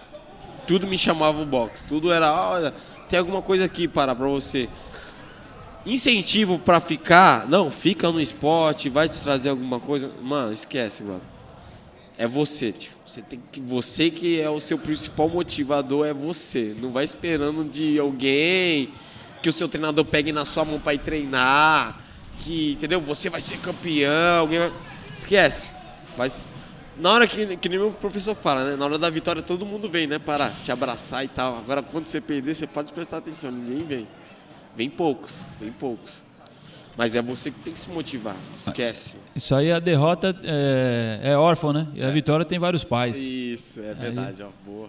tudo 0.68 0.86
me 0.86 0.96
chamava 0.96 1.42
o 1.42 1.44
boxe. 1.44 1.84
Tudo 1.88 2.12
era, 2.12 2.32
olha, 2.32 2.72
tem 3.08 3.18
alguma 3.18 3.42
coisa 3.42 3.64
aqui 3.64 3.88
para 3.88 4.14
pra 4.14 4.28
você. 4.28 4.68
Incentivo 5.84 6.60
pra 6.60 6.78
ficar, 6.78 7.48
não, 7.48 7.72
fica 7.72 8.08
no 8.12 8.20
esporte, 8.20 8.88
vai 8.88 9.08
te 9.08 9.20
trazer 9.20 9.48
alguma 9.48 9.80
coisa. 9.80 10.12
Mano, 10.22 10.52
esquece, 10.52 11.02
mano. 11.02 11.22
É 12.16 12.24
você, 12.24 12.70
tio. 12.70 12.92
Você 13.04 13.20
tem 13.20 13.42
que 13.50 13.60
você 13.60 14.12
que 14.12 14.40
é 14.40 14.48
o 14.48 14.60
seu 14.60 14.78
principal 14.78 15.28
motivador 15.28 16.06
é 16.06 16.14
você. 16.14 16.72
Não 16.80 16.92
vai 16.92 17.02
esperando 17.04 17.64
de 17.64 17.98
alguém 17.98 18.90
que 19.42 19.48
o 19.48 19.52
seu 19.52 19.68
treinador 19.68 20.04
pegue 20.04 20.30
na 20.30 20.44
sua 20.44 20.64
mão 20.64 20.78
para 20.78 20.94
ir 20.94 20.98
treinar, 20.98 21.98
que, 22.38 22.74
entendeu? 22.74 23.00
Você 23.00 23.28
vai 23.28 23.40
ser 23.40 23.58
campeão, 23.58 24.38
alguém 24.38 24.60
vai... 24.60 24.72
esquece. 25.14 25.72
Vai 26.16 26.30
na 26.96 27.10
hora 27.10 27.26
que, 27.26 27.56
que 27.56 27.68
nem 27.68 27.78
meu 27.78 27.90
professor 27.90 28.34
fala, 28.34 28.64
né? 28.64 28.76
Na 28.76 28.84
hora 28.84 28.98
da 28.98 29.10
vitória 29.10 29.42
todo 29.42 29.66
mundo 29.66 29.88
vem, 29.88 30.06
né? 30.06 30.18
Para 30.18 30.50
te 30.50 30.70
abraçar 30.70 31.24
e 31.24 31.28
tal. 31.28 31.58
Agora 31.58 31.82
quando 31.82 32.06
você 32.06 32.20
perder, 32.20 32.54
você 32.54 32.66
pode 32.66 32.92
prestar 32.92 33.18
atenção, 33.18 33.50
ninguém 33.50 33.86
vem. 33.86 34.06
Vem 34.76 34.88
poucos, 34.88 35.42
vem 35.60 35.72
poucos. 35.72 36.22
Mas 36.96 37.16
é 37.16 37.22
você 37.22 37.50
que 37.50 37.58
tem 37.60 37.72
que 37.72 37.80
se 37.80 37.90
motivar. 37.90 38.36
Esquece. 38.56 39.16
Isso 39.34 39.52
aí, 39.54 39.72
a 39.72 39.80
derrota 39.80 40.34
é, 40.44 41.20
é 41.24 41.36
órfã, 41.36 41.72
né? 41.72 41.88
E 41.94 42.04
a 42.04 42.10
vitória 42.10 42.44
tem 42.44 42.58
vários 42.58 42.84
pais. 42.84 43.18
Isso, 43.18 43.80
é 43.80 43.94
verdade, 43.94 44.42
ó. 44.42 44.48
Boa. 44.64 44.88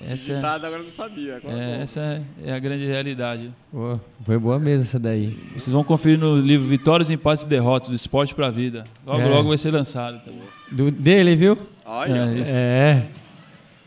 Essa 0.00 0.32
é, 0.32 0.34
Ditado 0.36 0.64
agora 0.66 0.80
eu 0.80 0.84
não 0.86 0.92
sabia. 0.92 1.36
Agora 1.36 1.56
é, 1.56 1.80
essa 1.82 2.22
é, 2.44 2.52
a 2.52 2.58
grande 2.58 2.84
realidade. 2.86 3.50
Pô, 3.70 3.98
foi 4.24 4.38
boa 4.38 4.58
mesmo 4.58 4.82
essa 4.84 4.98
daí. 4.98 5.36
Vocês 5.54 5.68
vão 5.68 5.84
conferir 5.84 6.18
no 6.18 6.40
livro 6.40 6.66
Vitórias, 6.66 7.10
Empates 7.10 7.44
e 7.44 7.48
Derrotas, 7.48 7.88
do 7.88 7.94
Esporte 7.94 8.34
pra 8.34 8.50
Vida. 8.50 8.84
Logo, 9.06 9.20
É. 9.20 9.28
logo 9.28 9.48
vai 9.48 9.58
ser 9.58 9.70
lançado 9.72 10.20
também. 10.24 10.42
Do, 10.70 10.90
dele, 10.90 11.36
viu? 11.36 11.56
Olha, 11.86 12.30
É, 12.30 12.38
isso. 12.38 12.52
É. 12.54 13.06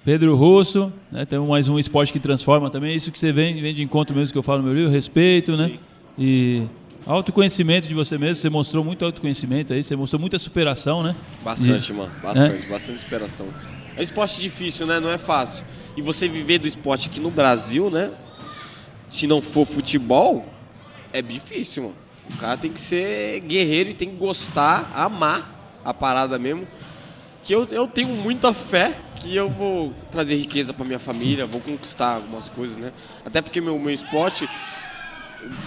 Pedro 0.06 0.36
Russo, 0.36 0.94
né, 1.12 1.26
tem 1.26 1.40
mais 1.40 1.68
um 1.68 1.80
esporte 1.80 2.14
que 2.14 2.20
transforma 2.20 2.70
também. 2.70 2.96
Isso 2.96 3.12
que 3.12 3.20
você 3.20 3.32
vem, 3.32 3.60
vem 3.60 3.74
de 3.74 3.82
encontro 3.84 4.16
mesmo 4.16 4.32
que 4.32 4.38
eu 4.38 4.44
falo 4.44 4.60
no 4.60 4.66
meu 4.66 4.74
livro, 4.76 4.92
respeito, 4.92 5.58
né? 5.58 5.70
Sim. 5.70 5.80
E 6.18 6.64
autoconhecimento 7.06 7.88
de 7.88 7.94
você 7.94 8.18
mesmo. 8.18 8.36
Você 8.36 8.50
mostrou 8.50 8.84
muito 8.84 9.04
autoconhecimento 9.04 9.74
aí, 9.74 9.84
você 9.84 9.96
mostrou 9.96 10.20
muita 10.20 10.38
superação, 10.38 11.02
né? 11.04 11.16
Bastante, 11.44 11.92
mano. 11.92 12.12
Bastante, 12.22 12.68
bastante 12.68 13.00
superação. 13.00 13.48
É 13.96 14.00
um 14.00 14.04
esporte 14.04 14.40
difícil, 14.40 14.86
né? 14.86 15.00
Não 15.00 15.10
é 15.10 15.18
fácil. 15.18 15.66
E 15.96 16.02
você 16.02 16.28
viver 16.28 16.60
do 16.60 16.68
esporte 16.68 17.10
aqui 17.10 17.20
no 17.20 17.32
Brasil, 17.32 17.90
né? 17.90 18.12
Se 19.10 19.28
não 19.28 19.42
for 19.42 19.66
futebol, 19.66 20.46
é 21.14 21.22
difícil, 21.22 21.84
mano. 21.84 21.96
O 22.34 22.38
cara 22.38 22.58
tem 22.58 22.72
que 22.72 22.82
ser 22.82 23.40
guerreiro 23.42 23.92
e 23.92 23.94
tem 23.94 24.10
que 24.10 24.16
gostar, 24.16 24.92
amar 24.96 25.80
a 25.84 25.94
parada 25.94 26.40
mesmo. 26.40 26.68
Que 27.44 27.54
eu, 27.54 27.66
eu 27.66 27.88
tenho 27.88 28.10
muita 28.10 28.52
fé 28.52 28.98
que 29.16 29.36
eu 29.36 29.50
vou 29.50 29.94
trazer 30.12 30.36
riqueza 30.36 30.74
pra 30.74 30.84
minha 30.84 31.00
família, 31.00 31.46
vou 31.46 31.62
conquistar 31.62 32.16
algumas 32.16 32.50
coisas, 32.50 32.78
né? 32.78 32.92
Até 33.24 33.42
porque 33.42 33.62
meu, 33.62 33.78
meu 33.78 33.94
esporte, 33.94 34.50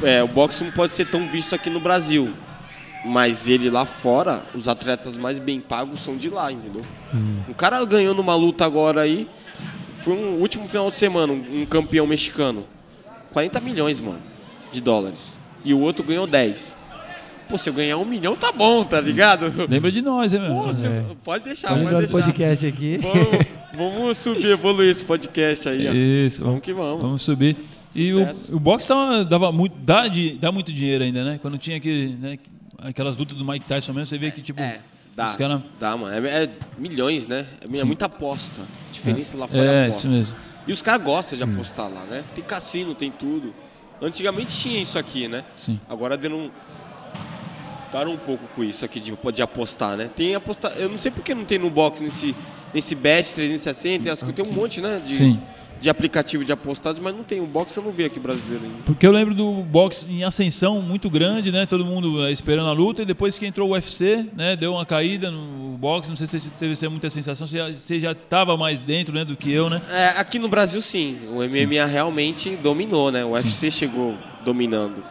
é, 0.03 0.23
o 0.23 0.29
boxe 0.29 0.65
não 0.65 0.73
pode 0.73 0.93
ser 0.93 1.07
tão 1.07 1.29
visto 1.29 1.55
aqui 1.55 1.71
no 1.71 1.81
Brasil. 1.81 2.35
Mas 3.05 3.47
ele 3.47 3.71
lá 3.71 3.87
fora, 3.87 4.43
os 4.55 4.67
atletas 4.67 5.17
mais 5.17 5.39
bem 5.39 5.61
pagos 5.61 6.01
são 6.01 6.17
de 6.17 6.29
lá, 6.29 6.51
entendeu? 6.51 6.85
Um 7.49 7.55
cara 7.55 7.85
ganhou 7.85 8.13
numa 8.13 8.35
luta 8.35 8.65
agora 8.65 9.03
aí, 9.03 9.29
foi 10.09 10.17
um 10.17 10.41
último 10.41 10.69
final 10.69 10.91
de 10.91 10.97
semana, 10.97 11.33
um, 11.33 11.63
um 11.63 11.67
campeão 11.67 12.07
mexicano. 12.07 12.65
40 13.33 13.61
milhões, 13.61 14.01
mano, 14.01 14.21
de 14.73 14.81
dólares. 14.81 15.39
E 15.65 15.75
o 15.75 15.81
outro 15.81 16.03
ganhou 16.05 16.27
10. 16.27 16.77
Pô, 17.49 17.57
se 17.57 17.69
eu 17.69 17.73
ganhar 17.75 17.97
um 17.97 18.05
milhão, 18.05 18.37
tá 18.37 18.53
bom, 18.53 18.85
tá 18.85 19.01
ligado? 19.01 19.53
Lembra 19.69 19.91
de 19.91 20.03
nós, 20.03 20.35
hein, 20.35 20.41
meu? 20.41 20.55
Pô, 20.55 20.73
se 20.73 20.87
eu- 20.87 20.93
É. 20.93 21.05
Pode 21.25 21.45
deixar, 21.45 21.69
pode 21.69 21.85
o 21.95 21.99
deixar. 21.99 22.13
podcast 22.13 22.67
aqui. 22.67 22.99
Vamos, 22.99 23.47
vamos 23.75 24.19
subir, 24.19 24.47
evoluir 24.47 24.91
esse 24.91 25.05
podcast 25.05 25.69
aí, 25.69 25.89
ó. 25.89 25.93
Isso, 25.93 26.39
Vamos 26.41 26.51
vamos, 26.53 26.65
que 26.65 26.73
vamos. 26.73 27.03
vamos 27.03 27.23
subir. 27.23 27.57
E 27.95 28.07
Sucesso. 28.13 28.53
o, 28.53 28.57
o 28.57 28.61
boxe 28.61 28.87
tava, 28.89 29.25
dava 29.25 29.51
muito, 29.51 29.77
dá, 29.79 30.09
de, 30.09 30.33
dá 30.33 30.53
muito 30.53 30.71
dinheiro 30.73 31.05
ainda, 31.05 31.25
né? 31.25 31.39
Quando 31.41 31.57
tinha 31.59 31.77
aquele, 31.79 32.09
né, 32.17 32.39
aquelas 32.79 33.17
lutas 33.17 33.37
do 33.37 33.45
Mike 33.45 33.67
Tyson 33.67 33.93
mesmo, 33.95 34.07
você 34.07 34.19
vê 34.19 34.31
que, 34.31 34.43
tipo, 34.43 34.61
É, 34.61 34.81
dá, 35.19 35.63
dá, 35.79 35.97
mano. 35.97 36.27
É, 36.27 36.45
é 36.45 36.51
milhões, 36.79 37.27
né? 37.27 37.47
É, 37.61 37.79
é 37.79 37.85
muita 37.85 38.07
aposta. 38.07 38.63
A 38.63 38.93
diferença 38.93 39.37
lá 39.37 39.49
fora 39.49 39.63
é 39.63 39.67
É, 39.67 39.85
aposta. 39.87 40.07
isso 40.07 40.17
mesmo. 40.17 40.37
E 40.67 40.73
os 40.73 40.83
caras 40.83 41.03
gostam 41.03 41.37
de 41.37 41.45
apostar 41.45 41.91
lá, 41.91 42.05
né? 42.05 42.25
Tem 42.35 42.45
cassino, 42.45 42.95
tem 42.95 43.11
tudo. 43.11 43.55
Antigamente 44.01 44.57
tinha 44.57 44.81
isso 44.81 44.99
aqui, 44.99 45.27
né? 45.27 45.45
Sim. 45.57 45.81
Agora 45.89 46.17
deram 46.17 46.39
um... 46.39 46.51
Param 47.91 48.13
um 48.13 48.19
pouco 48.19 48.45
com 48.55 48.63
isso 48.63 48.85
aqui 48.85 49.01
de, 49.01 49.17
de 49.33 49.43
apostar, 49.43 49.97
né? 49.97 50.11
Tem 50.15 50.35
apostar... 50.35 50.73
Eu 50.73 50.91
não 50.91 50.99
sei 50.99 51.11
por 51.11 51.25
que 51.25 51.35
não 51.35 51.45
tem 51.45 51.59
no 51.59 51.71
box 51.71 52.03
nesse, 52.03 52.37
nesse 52.75 52.95
Bet 52.95 53.35
360, 53.35 54.13
as, 54.13 54.21
tem 54.21 54.45
um 54.45 54.53
monte, 54.53 54.83
né? 54.83 55.01
De, 55.05 55.17
Sim. 55.17 55.41
De 55.81 55.89
aplicativo 55.89 56.45
de 56.45 56.51
apostados, 56.53 56.99
mas 57.01 57.15
não 57.15 57.23
tem. 57.23 57.41
O 57.41 57.47
box 57.47 57.77
eu 57.77 57.83
não 57.83 57.93
vi 57.93 58.05
aqui 58.05 58.19
brasileiro 58.19 58.65
ainda. 58.65 58.79
Porque 58.85 59.07
eu 59.07 59.13
lembro 59.13 59.35
do 59.35 59.53
boxe 59.63 60.07
em 60.09 60.25
ascensão 60.25 60.83
muito 60.83 61.09
grande, 61.09 61.53
né? 61.53 61.67
Todo 61.67 61.85
mundo 61.85 62.25
eh, 62.27 62.33
esperando 62.33 62.69
a 62.69 62.73
luta. 62.73 63.03
E 63.03 63.05
depois 63.05 63.39
que 63.39 63.47
entrou 63.47 63.69
o 63.69 63.73
UFC, 63.73 64.27
né? 64.37 64.57
Deu 64.57 64.73
uma 64.73 64.85
caída 64.85 65.31
no 65.31 65.77
boxe. 65.79 66.09
Não 66.11 66.17
sei 66.17 66.27
se 66.27 66.41
você 66.41 66.51
teve 66.59 66.89
muita 66.89 67.09
sensação. 67.09 67.47
Você 67.47 68.01
já- 68.01 68.13
estava 68.13 68.57
mais 68.57 68.83
dentro 68.83 69.15
né, 69.15 69.25
do 69.25 69.37
que 69.37 69.53
eu, 69.53 69.71
né? 69.71 69.81
É, 69.91 70.09
aqui 70.09 70.39
no 70.39 70.49
Brasil, 70.49 70.83
sim. 70.83 71.19
O 71.31 71.43
MMA 71.43 71.85
realmente 71.87 72.57
dominou, 72.57 73.13
né? 73.13 73.25
O 73.25 73.31
UFC 73.31 73.71
chegou 73.71 74.17
dominando. 74.45 75.05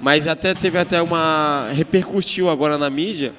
Mas 0.00 0.28
até 0.28 0.54
teve 0.54 0.78
até 0.78 1.00
uma. 1.00 1.70
repercutiu 1.72 2.50
agora 2.50 2.76
na 2.76 2.90
mídia. 2.90 3.32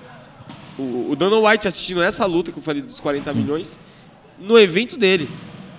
O, 0.77 1.11
o 1.11 1.15
Dana 1.15 1.37
White 1.37 1.67
assistindo 1.67 2.01
essa 2.01 2.25
luta 2.25 2.51
que 2.51 2.57
eu 2.57 2.63
falei 2.63 2.81
dos 2.81 2.99
40 2.99 3.33
milhões, 3.33 3.79
no 4.39 4.57
evento 4.57 4.97
dele. 4.97 5.29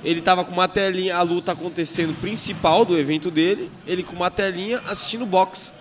Ele 0.03 0.21
tava 0.21 0.45
com 0.45 0.53
uma 0.53 0.67
telinha, 0.69 1.17
a 1.17 1.23
luta 1.23 1.53
acontecendo 1.53 2.15
principal 2.21 2.85
do 2.85 2.99
evento 2.99 3.31
dele, 3.31 3.71
ele 3.87 4.03
com 4.03 4.17
uma 4.17 4.31
telinha 4.31 4.81
assistindo 4.89 5.27
boxe. 5.27 5.73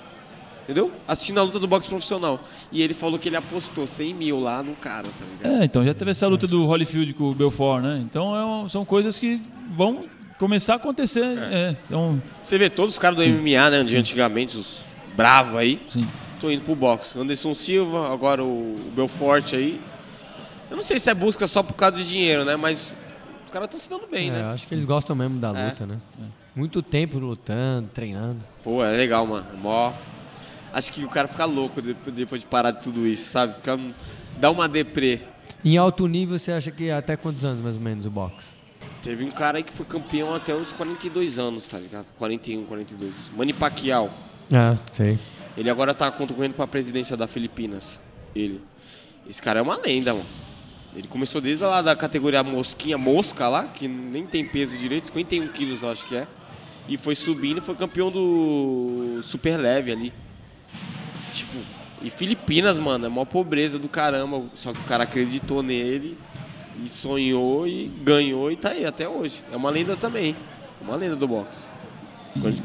Entendeu? 0.63 0.91
Assistindo 1.07 1.39
a 1.39 1.43
luta 1.43 1.57
do 1.57 1.67
boxe 1.67 1.89
profissional. 1.89 2.43
E 2.71 2.81
ele 2.83 2.93
falou 2.93 3.17
que 3.17 3.27
ele 3.27 3.35
apostou 3.37 3.87
100 3.87 4.13
mil 4.13 4.39
lá 4.39 4.61
no 4.61 4.75
cara, 4.75 5.07
tá 5.07 5.25
ligado? 5.43 5.61
É, 5.61 5.65
então 5.65 5.83
já 5.83 5.93
teve 5.95 6.11
essa 6.11 6.27
luta 6.27 6.45
do 6.45 6.65
Holyfield 6.65 7.13
com 7.15 7.23
o 7.31 7.33
Belfort, 7.33 7.81
né? 7.81 7.99
Então 8.03 8.35
é 8.35 8.45
um- 8.45 8.69
são 8.69 8.85
coisas 8.85 9.17
que 9.17 9.41
vão 9.75 10.03
começar 10.37 10.73
a 10.73 10.75
acontecer. 10.75 11.23
É. 11.51 11.75
então, 11.87 12.21
Você 12.43 12.57
vê 12.57 12.69
todos 12.69 12.93
os 12.93 12.99
caras 12.99 13.17
do 13.17 13.23
MMA, 13.23 13.69
né? 13.71 13.83
De 13.83 13.97
antigamente, 13.97 14.57
os 14.57 14.81
bravos 15.15 15.55
aí, 15.55 15.81
sim. 15.87 16.07
estão 16.35 16.51
indo 16.51 16.63
pro 16.63 16.75
boxe. 16.75 17.17
Anderson 17.17 17.53
Silva, 17.55 18.13
agora 18.13 18.43
o 18.43 18.75
o 18.75 18.91
Belfort 18.95 19.53
aí. 19.53 19.81
Eu 20.69 20.75
não 20.77 20.83
sei 20.83 20.99
se 20.99 21.09
é 21.09 21.15
busca 21.15 21.47
só 21.47 21.63
por 21.63 21.73
causa 21.73 21.97
de 21.97 22.07
dinheiro, 22.07 22.45
né? 22.45 22.55
Mas 22.55 22.93
os 23.49 23.53
caras 23.53 23.65
estão 23.67 23.79
se 23.79 23.89
dando 23.89 24.07
bem, 24.09 24.29
É, 24.29 24.33
né? 24.33 24.43
acho 24.53 24.67
que 24.67 24.73
eles 24.75 24.85
gostam 24.85 25.15
mesmo 25.15 25.39
da 25.39 25.49
É. 25.49 25.65
luta, 25.69 25.85
né? 25.85 25.97
Muito 26.55 26.81
tempo 26.83 27.17
lutando, 27.17 27.89
treinando. 27.93 28.39
Pô, 28.63 28.83
é 28.83 28.95
legal, 28.95 29.25
mano. 29.25 29.45
Mó... 29.57 29.91
Acho 30.71 30.91
que 30.93 31.03
o 31.03 31.09
cara 31.09 31.27
fica 31.27 31.45
louco 31.45 31.81
depois 31.81 32.41
de 32.41 32.47
parar 32.47 32.69
de 32.71 32.83
tudo 32.83 33.07
isso, 33.07 33.27
sabe? 33.29 33.55
Fica... 33.55 33.77
Dá 34.37 34.51
uma 34.51 34.67
deprê. 34.69 35.21
Em 35.65 35.77
alto 35.77 36.05
nível, 36.07 36.37
você 36.37 36.51
acha 36.51 36.69
que 36.69 36.91
até 36.91 37.17
quantos 37.17 37.43
anos, 37.43 37.61
mais 37.63 37.75
ou 37.75 37.81
menos, 37.81 38.05
o 38.05 38.11
boxe? 38.11 38.47
Teve 39.01 39.23
um 39.25 39.31
cara 39.31 39.57
aí 39.57 39.63
que 39.63 39.73
foi 39.73 39.85
campeão 39.85 40.33
até 40.35 40.53
os 40.53 40.71
42 40.73 41.39
anos, 41.39 41.65
tá 41.65 41.79
ligado? 41.79 42.05
41, 42.17 42.65
42. 42.65 43.31
Manny 43.35 43.51
Pacquiao. 43.53 44.11
Ah, 44.53 44.75
sei. 44.91 45.17
Ele 45.57 45.69
agora 45.69 45.93
tá 45.93 46.11
concorrendo 46.11 46.53
pra 46.53 46.67
presidência 46.67 47.17
da 47.17 47.25
Filipinas. 47.27 47.99
Ele. 48.35 48.61
Esse 49.27 49.41
cara 49.41 49.59
é 49.59 49.61
uma 49.61 49.77
lenda, 49.77 50.13
mano. 50.13 50.25
Ele 50.95 51.07
começou 51.07 51.39
desde 51.39 51.63
lá 51.63 51.81
da 51.81 51.95
categoria 51.95 52.43
mosquinha, 52.43 52.97
mosca 52.97 53.47
lá, 53.47 53.65
que 53.65 53.87
nem 53.87 54.25
tem 54.25 54.43
peso 54.45 54.77
direito, 54.77 55.05
51 55.07 55.47
quilos 55.49 55.83
eu 55.83 55.89
acho 55.91 56.05
que 56.05 56.15
é. 56.15 56.27
E 56.87 56.97
foi 56.97 57.15
subindo 57.15 57.59
e 57.59 57.61
foi 57.61 57.75
campeão 57.75 58.09
do 58.11 59.19
super 59.21 59.57
leve 59.57 59.91
ali. 59.91 60.13
Tipo, 61.31 61.57
e 62.01 62.09
Filipinas, 62.09 62.79
mano, 62.79 63.05
é 63.05 63.07
uma 63.07 63.25
pobreza 63.25 63.77
do 63.77 63.87
caramba. 63.87 64.43
Só 64.55 64.73
que 64.73 64.79
o 64.79 64.83
cara 64.83 65.03
acreditou 65.03 65.61
nele 65.61 66.17
e 66.83 66.89
sonhou 66.89 67.67
e 67.67 67.87
ganhou 68.03 68.51
e 68.51 68.55
tá 68.55 68.69
aí 68.69 68.85
até 68.85 69.07
hoje. 69.07 69.43
É 69.51 69.55
uma 69.55 69.69
lenda 69.69 69.95
também. 69.95 70.35
Uma 70.81 70.95
lenda 70.95 71.15
do 71.15 71.27
boxe. 71.27 71.67
Quando- 72.41 72.63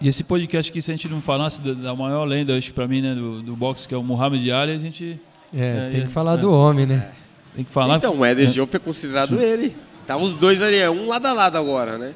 E 0.00 0.08
esse 0.08 0.24
podcast 0.24 0.70
aqui, 0.70 0.80
se 0.82 0.90
a 0.90 0.94
gente 0.94 1.08
não 1.08 1.20
falasse 1.20 1.60
da, 1.60 1.94
maior 1.94 2.24
lenda, 2.24 2.56
acho 2.56 2.68
que 2.68 2.72
pra 2.72 2.88
mim, 2.88 3.02
né, 3.02 3.14
do, 3.14 3.42
do 3.42 3.54
boxe, 3.54 3.86
que 3.86 3.94
é 3.94 3.98
o 3.98 4.02
Muhammad 4.02 4.40
Ali, 4.50 4.72
a 4.72 4.78
gente 4.78 5.20
É, 5.54 5.86
É, 5.88 5.90
tem 5.90 6.00
é, 6.00 6.04
que 6.04 6.10
falar 6.10 6.34
é. 6.34 6.38
do 6.38 6.50
homem, 6.52 6.86
né? 6.86 7.12
Tem 7.54 7.64
que 7.64 7.72
falar. 7.72 7.96
Então, 7.96 8.18
o 8.18 8.24
Éder 8.24 8.48
Diop 8.48 8.74
é 8.74 8.78
considerado 8.78 9.40
ele. 9.40 9.76
Tá 10.06 10.16
os 10.16 10.34
dois 10.34 10.60
ali, 10.60 10.76
é 10.76 10.90
um 10.90 11.06
lado 11.06 11.26
a 11.26 11.32
lado 11.32 11.56
agora, 11.56 11.96
né? 11.96 12.14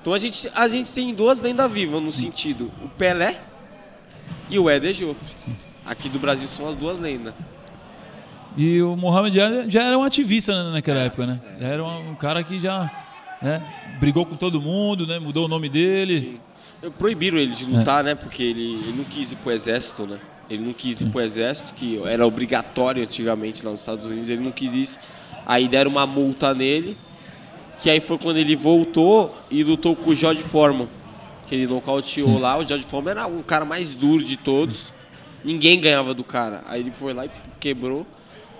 Então 0.00 0.12
a 0.12 0.18
gente, 0.18 0.50
a 0.54 0.66
gente 0.66 0.92
tem 0.92 1.14
duas 1.14 1.40
lendas 1.40 1.70
vivas 1.70 2.02
no 2.02 2.10
sentido, 2.10 2.70
o 2.82 2.88
Pelé 2.88 3.40
e 4.48 4.58
o 4.58 4.68
Éder 4.68 4.94
Joffre. 4.94 5.34
Aqui 5.84 6.08
do 6.08 6.18
Brasil 6.18 6.48
são 6.48 6.68
as 6.68 6.74
duas 6.74 6.98
lendas. 6.98 7.34
E 8.56 8.82
o 8.82 8.96
Muhammad 8.96 9.36
Ali 9.38 9.70
já 9.70 9.84
era 9.84 9.96
um 9.96 10.02
ativista 10.02 10.52
né, 10.52 10.72
naquela 10.72 11.00
época, 11.00 11.26
né? 11.26 11.40
Já 11.60 11.66
era 11.68 11.84
um, 11.84 12.10
um 12.10 12.14
cara 12.14 12.42
que 12.42 12.58
já 12.58 12.90
né, 13.40 13.62
brigou 14.00 14.26
com 14.26 14.36
todo 14.36 14.60
mundo, 14.60 15.06
né? 15.06 15.18
Mudou 15.18 15.44
o 15.44 15.48
nome 15.48 15.68
dele. 15.68 16.40
Sim. 16.82 16.90
Proibiram 16.98 17.38
ele 17.38 17.52
de 17.52 17.64
lutar, 17.64 18.02
né? 18.02 18.14
Porque 18.14 18.42
ele, 18.42 18.74
ele 18.74 18.92
não 18.96 19.04
quis 19.04 19.32
ir 19.32 19.36
pro 19.36 19.52
exército, 19.52 20.06
né? 20.06 20.18
Ele 20.50 20.64
não 20.64 20.72
quis 20.72 21.00
ir 21.00 21.06
pro 21.06 21.20
exército, 21.20 21.72
que 21.74 22.00
era 22.04 22.26
obrigatório 22.26 23.02
antigamente 23.02 23.64
lá 23.64 23.70
nos 23.70 23.80
Estados 23.80 24.04
Unidos, 24.04 24.28
ele 24.28 24.42
não 24.42 24.50
quis 24.50 24.74
isso. 24.74 24.98
Aí 25.46 25.68
deram 25.68 25.90
uma 25.90 26.06
multa 26.06 26.52
nele, 26.52 26.98
que 27.80 27.88
aí 27.88 28.00
foi 28.00 28.18
quando 28.18 28.38
ele 28.38 28.56
voltou 28.56 29.34
e 29.48 29.62
lutou 29.62 29.94
com 29.94 30.10
o 30.10 30.14
George 30.14 30.42
Foreman. 30.42 30.88
Que 31.46 31.54
ele 31.54 31.66
nocauteou 31.66 32.28
Sim. 32.28 32.38
lá, 32.38 32.58
o 32.58 32.64
George 32.64 32.84
Foreman 32.84 33.12
era 33.12 33.26
o 33.28 33.42
cara 33.44 33.64
mais 33.64 33.94
duro 33.94 34.24
de 34.24 34.36
todos. 34.36 34.92
Ninguém 35.44 35.80
ganhava 35.80 36.12
do 36.12 36.24
cara. 36.24 36.64
Aí 36.66 36.80
ele 36.80 36.90
foi 36.90 37.14
lá 37.14 37.26
e 37.26 37.30
quebrou 37.58 38.06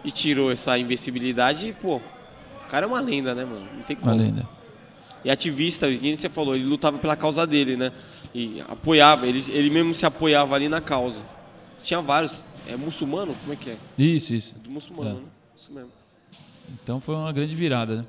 e 0.05 0.11
tirou 0.11 0.51
essa 0.51 0.79
invencibilidade 0.79 1.69
e, 1.69 1.73
pô, 1.73 1.97
o 1.97 2.71
cara 2.71 2.87
é 2.87 2.89
uma 2.89 3.01
lenda, 3.01 3.35
né, 3.35 3.45
mano? 3.45 3.67
Não 3.77 3.83
tem 3.83 3.97
como. 3.97 4.13
Uma 4.13 4.23
lenda. 4.23 4.49
E 5.25 5.31
ativista, 5.31 5.91
que 5.91 5.99
nem 6.01 6.17
você 6.17 6.29
falou, 6.29 6.55
ele 6.55 6.65
lutava 6.65 6.99
pela 6.99 7.15
causa 7.15 7.47
dele, 7.47 7.77
né? 7.77 7.93
E 8.35 8.63
apoiava, 8.69 9.27
ele, 9.27 9.45
ele 9.49 9.69
mesmo 9.69 9.93
se 9.93 10.07
apoiava 10.07 10.55
ali 10.55 10.69
na 10.69 10.81
causa. 10.81 11.21
Tinha 11.83 12.01
vários. 12.01 12.45
É 12.67 12.77
muçulmano? 12.77 13.35
Como 13.35 13.53
é 13.53 13.57
que 13.57 13.71
é? 13.71 13.77
Isso, 13.99 14.35
isso. 14.35 14.55
Do 14.59 14.71
muçulmano, 14.71 15.11
É. 15.11 15.15
né? 15.15 15.21
Isso 15.57 15.73
mesmo. 15.73 15.91
Então 16.83 17.01
foi 17.01 17.15
uma 17.15 17.33
grande 17.33 17.55
virada, 17.55 17.97
né? 17.97 18.05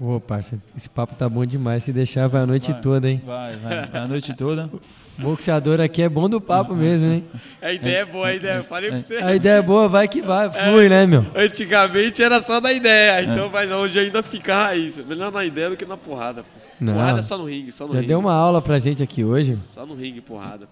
Ô, 0.00 0.18
parça, 0.18 0.58
esse 0.76 0.88
papo 0.88 1.14
tá 1.14 1.28
bom 1.28 1.44
demais. 1.46 1.84
Se 1.84 1.92
deixar, 1.92 2.26
vai 2.28 2.42
a 2.42 2.46
noite 2.46 2.72
Vai. 2.72 2.80
toda, 2.80 3.08
hein? 3.10 3.22
Vai, 3.24 3.56
vai. 3.56 3.86
vai 3.86 4.00
A 4.02 4.08
noite 4.08 4.34
toda. 4.34 4.68
Boxeador 5.16 5.80
aqui 5.80 6.02
é 6.02 6.08
bom 6.08 6.28
do 6.28 6.40
papo 6.40 6.74
mesmo, 6.74 7.06
hein? 7.06 7.24
A 7.62 7.72
ideia 7.72 7.98
é 7.98 8.04
boa, 8.04 8.26
a 8.26 8.34
ideia. 8.34 8.56
Eu 8.56 8.64
falei 8.64 8.90
pra 8.90 8.98
você. 8.98 9.16
A 9.18 9.32
ideia 9.36 9.58
é 9.58 9.62
boa, 9.62 9.88
vai 9.88 10.08
que 10.08 10.20
vai. 10.20 10.50
Flui, 10.50 10.88
né, 10.88 11.06
meu? 11.06 11.24
Antigamente 11.36 12.20
era 12.20 12.40
só 12.40 12.58
da 12.58 12.72
ideia, 12.72 13.22
então, 13.22 13.48
mas 13.48 13.70
hoje 13.70 13.96
ainda 14.00 14.24
fica 14.24 14.52
a 14.56 14.64
raiz. 14.64 14.96
Melhor 15.06 15.30
na 15.30 15.44
ideia 15.44 15.70
do 15.70 15.76
que 15.76 15.84
na 15.84 15.96
porrada. 15.96 16.42
Pô. 16.42 16.48
Não. 16.80 16.94
Porrada 16.94 17.20
é 17.20 17.22
só 17.22 17.38
no 17.38 17.44
ringue, 17.44 17.70
só 17.70 17.86
no 17.86 17.92
Já 17.92 17.98
ringue. 18.00 18.08
deu 18.08 18.18
uma 18.18 18.34
aula 18.34 18.60
pra 18.60 18.80
gente 18.80 19.00
aqui 19.04 19.22
hoje. 19.22 19.54
Só 19.54 19.86
no 19.86 19.94
ringue, 19.94 20.20
porrada. 20.20 20.66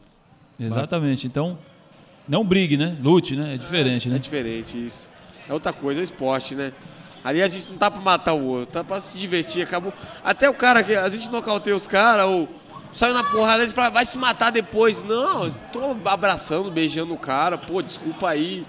Exatamente. 0.59 1.25
Então, 1.29 1.57
não 2.29 2.45
brigue, 2.45 2.77
né? 2.77 2.97
Lute, 3.03 3.37
né? 3.37 3.55
É 3.55 3.57
diferente, 3.57 4.09
É 4.09 4.13
né? 4.13 4.19
diferente 4.19 4.85
isso. 4.87 5.11
É 5.49 5.53
outra 5.53 5.73
coisa, 5.73 6.01
é 6.01 6.05
esporte, 6.05 6.55
né? 6.55 6.73
Ali 7.25 7.41
a 7.43 7.49
gente 7.49 7.69
não 7.69 7.77
tá 7.77 7.91
pra 7.91 8.01
matar 8.01 8.33
o 8.35 8.45
outro, 8.45 8.73
tá 8.73 8.83
pra 8.85 8.99
se 9.01 9.17
divertir, 9.17 9.63
acabou. 9.63 9.93
Até 10.25 10.49
o 10.51 10.55
cara 10.55 10.83
que 10.83 10.95
a 10.95 11.09
gente 11.09 11.31
nocauteia 11.31 11.75
os 11.77 11.87
caras, 11.87 12.27
ou 12.27 12.49
saiu 12.93 13.15
na 13.15 13.23
porrada, 13.23 13.65
gente 13.65 13.75
fala, 13.75 13.91
vai 13.91 14.05
se 14.05 14.19
matar 14.19 14.51
depois. 14.51 15.03
Não, 15.05 15.45
eu 15.45 15.51
tô 15.73 16.09
abraçando, 16.09 16.71
beijando 16.71 17.15
o 17.15 17.19
cara, 17.19 17.57
pô, 17.57 17.81
desculpa 17.81 18.29
aí, 18.29 18.67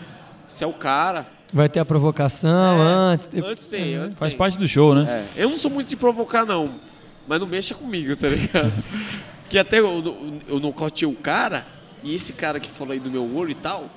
você 0.47 0.63
é 0.63 0.67
o 0.67 0.73
cara. 0.73 1.25
Vai 1.51 1.67
ter 1.69 1.79
a 1.79 1.85
provocação 1.85 2.79
antes. 2.81 3.27
depois- 3.27 3.51
Antes 3.53 3.69
tem, 3.69 3.95
antes 3.95 4.17
Faz 4.17 4.33
tem. 4.33 4.37
parte 4.37 4.57
do 4.57 4.67
show, 4.67 4.93
né? 4.95 5.25
É, 5.35 5.43
eu 5.43 5.49
não 5.49 5.57
sou 5.57 5.69
muito 5.71 5.87
de 5.89 5.95
provocar, 5.95 6.45
não. 6.45 6.75
Mas 7.27 7.39
não 7.39 7.47
mexa 7.47 7.73
comigo, 7.73 8.15
tá 8.15 8.27
ligado? 8.29 8.71
que 9.49 9.57
até 9.57 9.79
eu, 9.79 9.85
eu, 10.03 10.33
eu 10.47 10.59
nocauteei 10.59 11.07
o 11.11 11.15
cara, 11.15 11.65
e 12.03 12.15
esse 12.15 12.33
cara 12.33 12.59
que 12.59 12.69
falou 12.69 12.93
aí 12.93 12.99
do 12.99 13.09
meu 13.09 13.23
olho 13.35 13.51
e 13.51 13.55
tal, 13.55 13.89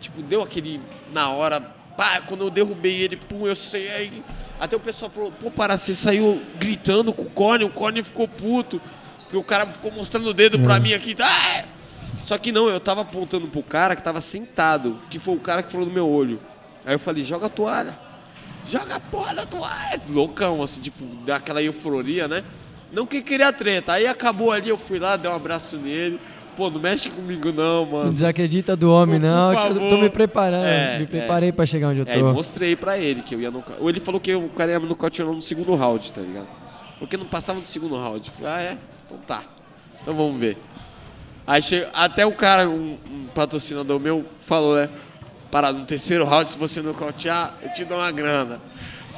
tipo, 0.00 0.22
deu 0.22 0.42
aquele. 0.42 0.80
Na 1.12 1.30
hora, 1.30 1.60
pá, 1.96 2.20
quando 2.20 2.44
eu 2.44 2.50
derrubei 2.50 3.02
ele, 3.02 3.16
pum, 3.16 3.46
eu 3.46 3.56
sei. 3.56 3.90
Aí, 3.90 4.24
até 4.60 4.76
o 4.76 4.80
pessoal 4.80 5.10
falou, 5.10 5.32
pô, 5.32 5.50
para, 5.50 5.76
você 5.76 5.94
saiu 5.94 6.40
gritando 6.58 7.12
com 7.12 7.22
o 7.22 7.30
Cone, 7.30 7.64
o 7.64 7.70
Cone 7.70 8.02
ficou 8.02 8.28
puto. 8.28 8.80
Porque 9.22 9.36
o 9.36 9.44
cara 9.44 9.66
ficou 9.66 9.90
mostrando 9.90 10.28
o 10.28 10.34
dedo 10.34 10.60
pra 10.60 10.78
mim 10.78 10.92
aqui. 10.92 11.16
Ah! 11.18 11.64
Só 12.22 12.38
que 12.38 12.52
não, 12.52 12.68
eu 12.68 12.78
tava 12.78 13.00
apontando 13.00 13.48
pro 13.48 13.62
cara 13.62 13.96
que 13.96 14.02
tava 14.02 14.20
sentado, 14.20 14.98
que 15.10 15.18
foi 15.18 15.34
o 15.34 15.40
cara 15.40 15.62
que 15.62 15.72
falou 15.72 15.86
do 15.86 15.92
meu 15.92 16.08
olho. 16.08 16.38
Aí 16.84 16.94
eu 16.94 16.98
falei, 16.98 17.24
joga 17.24 17.46
a 17.46 17.48
toalha. 17.48 17.98
Joga 18.68 18.96
a 18.96 19.00
porra 19.00 19.34
da 19.34 19.46
toalha. 19.46 20.00
Loucão, 20.08 20.62
assim, 20.62 20.80
tipo, 20.80 21.04
dá 21.24 21.36
aquela 21.36 21.62
euforia, 21.62 22.28
né? 22.28 22.44
Não 22.92 23.06
que 23.06 23.22
queria 23.22 23.52
treta. 23.52 23.92
Aí 23.92 24.06
acabou 24.06 24.52
ali, 24.52 24.68
eu 24.68 24.76
fui 24.76 24.98
lá, 24.98 25.16
dei 25.16 25.30
um 25.30 25.34
abraço 25.34 25.76
nele. 25.78 26.20
Pô, 26.56 26.68
não 26.68 26.80
mexe 26.80 27.08
comigo 27.08 27.50
não, 27.50 27.86
Não 27.86 27.92
mano. 27.92 28.12
desacredita 28.12 28.76
do 28.76 28.90
homem, 28.90 29.18
Por 29.18 29.26
não. 29.26 29.52
eu 29.54 29.88
tô 29.88 29.96
me 29.96 30.10
preparando. 30.10 30.66
É, 30.66 30.98
me 30.98 31.04
é. 31.04 31.06
preparei 31.06 31.50
pra 31.50 31.64
chegar 31.64 31.88
onde 31.88 32.00
eu 32.00 32.06
Aí 32.06 32.20
tô. 32.20 32.32
mostrei 32.32 32.76
pra 32.76 32.98
ele 32.98 33.22
que 33.22 33.34
eu 33.34 33.40
ia 33.40 33.50
no. 33.50 33.64
Ou 33.80 33.88
ele 33.88 34.00
falou 34.00 34.20
que 34.20 34.34
o 34.34 34.48
cara 34.50 34.72
ia 34.72 34.80
me 34.80 34.86
nocautear 34.86 35.26
no 35.28 35.40
segundo 35.40 35.74
round, 35.74 36.12
tá 36.12 36.20
ligado? 36.20 36.48
Porque 36.98 37.16
não 37.16 37.26
passava 37.26 37.58
do 37.60 37.66
segundo 37.66 37.96
round. 37.96 38.28
Eu 38.28 38.34
falei, 38.34 38.52
ah, 38.52 38.62
é? 38.72 38.78
Então 39.06 39.18
tá. 39.26 39.42
Então 40.02 40.14
vamos 40.14 40.38
ver. 40.38 40.58
Aí 41.46 41.60
che... 41.62 41.86
até 41.92 42.24
o 42.26 42.32
cara, 42.32 42.68
um, 42.68 42.98
um 43.10 43.26
patrocinador 43.34 43.98
meu, 43.98 44.24
falou, 44.40 44.76
né? 44.76 44.88
Para 45.50 45.72
no 45.72 45.84
terceiro 45.84 46.24
round, 46.24 46.48
se 46.48 46.58
você 46.58 46.80
nocautear, 46.80 47.54
eu 47.62 47.72
te 47.72 47.84
dou 47.84 47.98
uma 47.98 48.10
grana. 48.12 48.60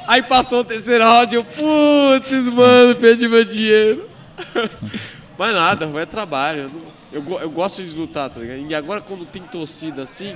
Aí 0.07 0.21
passou 0.23 0.59
o 0.59 0.63
terceiro 0.63 1.03
round, 1.03 1.35
eu, 1.35 1.43
putz, 1.43 2.31
mano, 2.53 2.95
perdi 2.95 3.27
meu 3.27 3.43
dinheiro. 3.43 4.09
Mas 5.37 5.53
nada, 5.53 5.85
é 5.99 6.05
trabalho. 6.05 6.71
Eu, 7.11 7.23
eu, 7.23 7.39
eu 7.39 7.49
gosto 7.49 7.83
de 7.83 7.95
lutar, 7.95 8.29
tá 8.29 8.39
ligado? 8.39 8.59
E 8.59 8.75
agora 8.75 9.01
quando 9.01 9.25
tem 9.25 9.41
torcida 9.43 10.03
assim, 10.03 10.35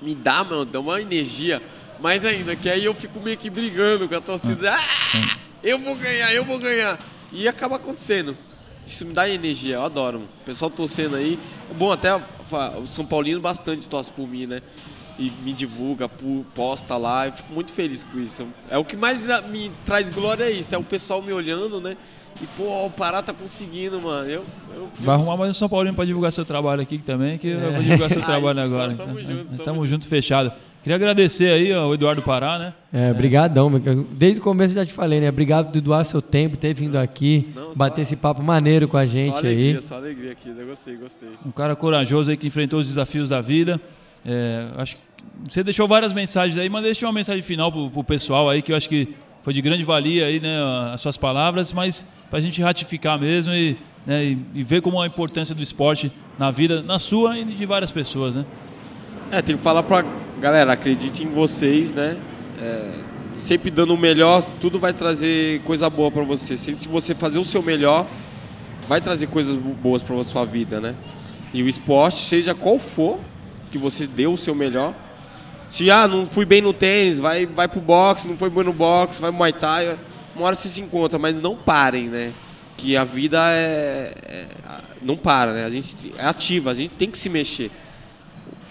me 0.00 0.14
dá, 0.14 0.44
mano, 0.44 0.64
dá 0.64 0.80
uma 0.80 1.00
energia. 1.00 1.62
Mais 2.00 2.24
ainda, 2.24 2.54
que 2.54 2.70
aí 2.70 2.84
eu 2.84 2.94
fico 2.94 3.18
meio 3.18 3.36
que 3.36 3.50
brigando 3.50 4.08
com 4.08 4.14
a 4.14 4.20
torcida. 4.20 4.72
Ah, 4.74 5.36
eu 5.62 5.78
vou 5.80 5.96
ganhar, 5.96 6.32
eu 6.32 6.44
vou 6.44 6.58
ganhar. 6.58 6.98
E 7.32 7.48
acaba 7.48 7.76
acontecendo. 7.76 8.36
Isso 8.84 9.04
me 9.04 9.12
dá 9.12 9.28
energia, 9.28 9.74
eu 9.74 9.82
adoro. 9.82 10.20
mano. 10.20 10.30
O 10.40 10.44
pessoal 10.44 10.70
torcendo 10.70 11.16
aí. 11.16 11.38
É 11.70 11.74
bom, 11.74 11.90
até 11.90 12.14
o 12.14 12.86
São 12.86 13.04
Paulino 13.04 13.40
bastante 13.40 13.88
torce 13.88 14.12
por 14.12 14.28
mim, 14.28 14.46
né? 14.46 14.62
E 15.18 15.32
me 15.44 15.52
divulga, 15.52 16.08
posta 16.54 16.96
lá. 16.96 17.26
Eu 17.26 17.32
fico 17.32 17.52
muito 17.52 17.72
feliz 17.72 18.04
com 18.04 18.20
isso. 18.20 18.46
É 18.70 18.78
o 18.78 18.84
que 18.84 18.96
mais 18.96 19.26
me 19.50 19.70
traz 19.84 20.08
glória 20.10 20.44
é 20.44 20.50
isso. 20.50 20.74
É 20.74 20.78
o 20.78 20.82
pessoal 20.84 21.20
me 21.20 21.32
olhando, 21.32 21.80
né? 21.80 21.96
E, 22.40 22.46
pô, 22.56 22.86
o 22.86 22.90
Pará 22.90 23.20
tá 23.20 23.32
conseguindo, 23.32 24.00
mano. 24.00 24.28
Eu, 24.30 24.44
eu, 24.72 24.88
Vai 25.00 25.16
arrumar 25.16 25.36
mais 25.36 25.50
um 25.50 25.54
São 25.54 25.68
Paulino 25.68 25.96
pra 25.96 26.04
divulgar 26.04 26.30
seu 26.30 26.44
trabalho 26.44 26.80
aqui 26.82 26.98
também, 26.98 27.36
que 27.36 27.48
eu 27.48 27.72
vou 27.72 27.82
divulgar 27.82 28.10
seu 28.10 28.22
Ah, 28.22 28.26
trabalho 28.26 28.58
isso, 28.58 28.66
agora. 28.66 28.94
tamo 28.94 29.18
Então, 29.18 29.22
junto, 29.22 29.34
Nós 29.34 29.46
tamo 29.46 29.56
estamos 29.56 29.90
juntos, 29.90 30.08
fechado. 30.08 30.52
Queria 30.80 30.94
agradecer 30.94 31.50
aí 31.52 31.72
ao 31.72 31.92
Eduardo 31.92 32.22
Pará, 32.22 32.56
né? 32.56 32.74
É, 32.92 33.12
brigadão. 33.12 33.68
Desde 34.12 34.38
o 34.38 34.42
começo 34.42 34.72
eu 34.72 34.76
já 34.76 34.86
te 34.86 34.92
falei, 34.92 35.20
né? 35.20 35.28
Obrigado 35.28 35.72
por 35.72 35.80
doar 35.80 36.04
seu 36.04 36.22
tempo, 36.22 36.56
ter 36.56 36.72
vindo 36.72 36.96
aqui, 36.96 37.48
Não, 37.56 37.72
bater 37.74 37.96
só- 37.96 38.02
esse 38.02 38.14
papo 38.16 38.40
maneiro 38.40 38.86
com 38.86 38.96
a 38.96 39.04
gente 39.04 39.32
só 39.32 39.38
alegria, 39.38 39.74
aí. 39.76 39.82
só 39.82 39.96
alegria 39.96 40.30
aqui. 40.30 40.48
Eu 40.56 40.66
gostei, 40.68 40.96
gostei. 40.96 41.28
Um 41.44 41.50
cara 41.50 41.74
corajoso 41.74 42.30
aí 42.30 42.36
que 42.36 42.46
enfrentou 42.46 42.78
os 42.78 42.86
desafios 42.86 43.28
da 43.28 43.40
vida. 43.40 43.80
É, 44.30 44.68
acho 44.76 44.96
que 44.96 45.02
você 45.48 45.64
deixou 45.64 45.88
várias 45.88 46.12
mensagens 46.12 46.58
aí, 46.58 46.68
mas 46.68 46.82
deixa 46.82 47.06
uma 47.06 47.12
mensagem 47.14 47.40
final 47.40 47.72
pro, 47.72 47.90
pro 47.90 48.04
pessoal 48.04 48.50
aí 48.50 48.60
que 48.60 48.70
eu 48.72 48.76
acho 48.76 48.86
que 48.88 49.14
foi 49.42 49.54
de 49.54 49.62
grande 49.62 49.84
valia 49.84 50.26
aí, 50.26 50.38
né, 50.38 50.58
as 50.92 51.00
suas 51.00 51.16
palavras, 51.16 51.72
mas 51.72 52.04
pra 52.28 52.38
gente 52.38 52.60
ratificar 52.60 53.18
mesmo 53.18 53.54
e, 53.54 53.78
né, 54.06 54.22
e, 54.24 54.38
e 54.56 54.62
ver 54.62 54.82
como 54.82 55.00
a 55.00 55.06
importância 55.06 55.54
do 55.54 55.62
esporte 55.62 56.12
na 56.38 56.50
vida, 56.50 56.82
na 56.82 56.98
sua 56.98 57.38
e 57.38 57.44
de 57.44 57.64
várias 57.64 57.90
pessoas, 57.90 58.36
né? 58.36 58.44
É, 59.30 59.40
tem 59.40 59.56
que 59.56 59.62
falar 59.62 59.82
pra 59.82 60.04
galera, 60.38 60.74
acredite 60.74 61.24
em 61.24 61.28
vocês, 61.28 61.94
né? 61.94 62.18
É, 62.60 62.90
sempre 63.32 63.70
dando 63.70 63.94
o 63.94 63.96
melhor, 63.98 64.44
tudo 64.60 64.78
vai 64.78 64.92
trazer 64.92 65.62
coisa 65.62 65.88
boa 65.88 66.10
pra 66.10 66.22
você. 66.24 66.58
Se, 66.58 66.76
se 66.76 66.86
você 66.88 67.14
fazer 67.14 67.38
o 67.38 67.44
seu 67.44 67.62
melhor, 67.62 68.06
vai 68.86 69.00
trazer 69.00 69.28
coisas 69.28 69.56
bo- 69.56 69.72
boas 69.74 70.02
pra 70.02 70.22
sua 70.24 70.44
vida, 70.44 70.80
né? 70.80 70.94
E 71.54 71.62
o 71.62 71.68
esporte, 71.68 72.20
seja 72.24 72.54
qual 72.54 72.78
for, 72.78 73.18
que 73.68 73.78
você 73.78 74.06
deu 74.06 74.32
o 74.32 74.38
seu 74.38 74.54
melhor. 74.54 74.94
Se 75.68 75.90
ah, 75.90 76.08
não 76.08 76.26
fui 76.26 76.44
bem 76.44 76.62
no 76.62 76.72
tênis, 76.72 77.18
vai, 77.18 77.44
vai 77.46 77.68
pro 77.68 77.80
boxe, 77.80 78.26
não 78.26 78.36
foi 78.38 78.48
bem 78.48 78.64
no 78.64 78.72
boxe, 78.72 79.20
vai 79.20 79.30
pro 79.30 79.38
Muay 79.38 79.52
Thai, 79.52 79.98
uma 80.34 80.46
hora 80.46 80.54
você 80.54 80.68
se 80.68 80.80
encontra, 80.80 81.18
mas 81.18 81.40
não 81.40 81.54
parem, 81.56 82.08
né? 82.08 82.32
Que 82.76 82.96
a 82.96 83.04
vida 83.04 83.38
é, 83.50 84.14
é- 84.24 84.46
não 85.02 85.16
para, 85.16 85.52
né? 85.52 85.64
A 85.64 85.70
gente 85.70 86.12
é 86.16 86.24
ativa, 86.24 86.70
a 86.70 86.74
gente 86.74 86.90
tem 86.90 87.10
que 87.10 87.18
se 87.18 87.28
mexer. 87.28 87.70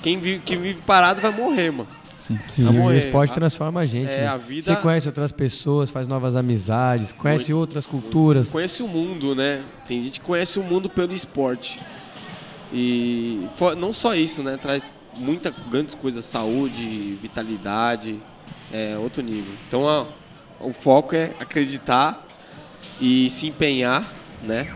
Quem 0.02 0.18
vive, 0.20 0.42
quem 0.46 0.60
vive 0.60 0.82
parado 0.82 1.22
vai 1.22 1.32
morrer, 1.32 1.72
mano. 1.72 1.88
Sim. 2.18 2.40
Sim, 2.48 2.66
Tá 2.66 2.72
bom, 2.72 2.86
o 2.88 2.94
esporte 2.94 3.34
transforma 3.34 3.82
a 3.82 3.86
gente. 3.86 4.14
é, 4.14 4.22
né? 4.22 4.28
a 4.28 4.38
vida- 4.38 4.74
Você 4.74 4.82
conhece 4.82 5.08
outras 5.08 5.32
pessoas, 5.32 5.90
faz 5.90 6.08
novas 6.08 6.36
amizades, 6.36 7.12
conhece 7.14 7.52
Muito. 7.52 7.60
outras 7.60 7.86
culturas. 7.86 8.50
Conhece 8.50 8.82
o 8.82 8.88
mundo, 8.88 9.36
né? 9.36 9.62
Tem 9.88 10.02
gente 10.02 10.20
que 10.20 10.26
conhece 10.26 10.60
o 10.60 10.64
mundo 10.64 10.90
pelo 10.90 11.14
esporte. 11.14 11.80
E 12.72 13.48
não 13.78 13.94
só 13.94 14.14
isso, 14.16 14.44
né? 14.44 14.58
Traz 14.58 14.90
muitas 15.14 15.54
grandes 15.70 15.96
coisas, 15.96 16.26
saúde, 16.26 17.18
vitalidade, 17.22 18.20
é 18.72 18.98
outro 18.98 19.24
nível. 19.24 19.54
Então 19.68 19.88
a- 19.88 20.08
o 20.60 20.74
foco 20.74 21.16
é 21.16 21.34
acreditar 21.40 22.26
e 23.00 23.30
se 23.30 23.48
empenhar, 23.48 24.06
né? 24.44 24.74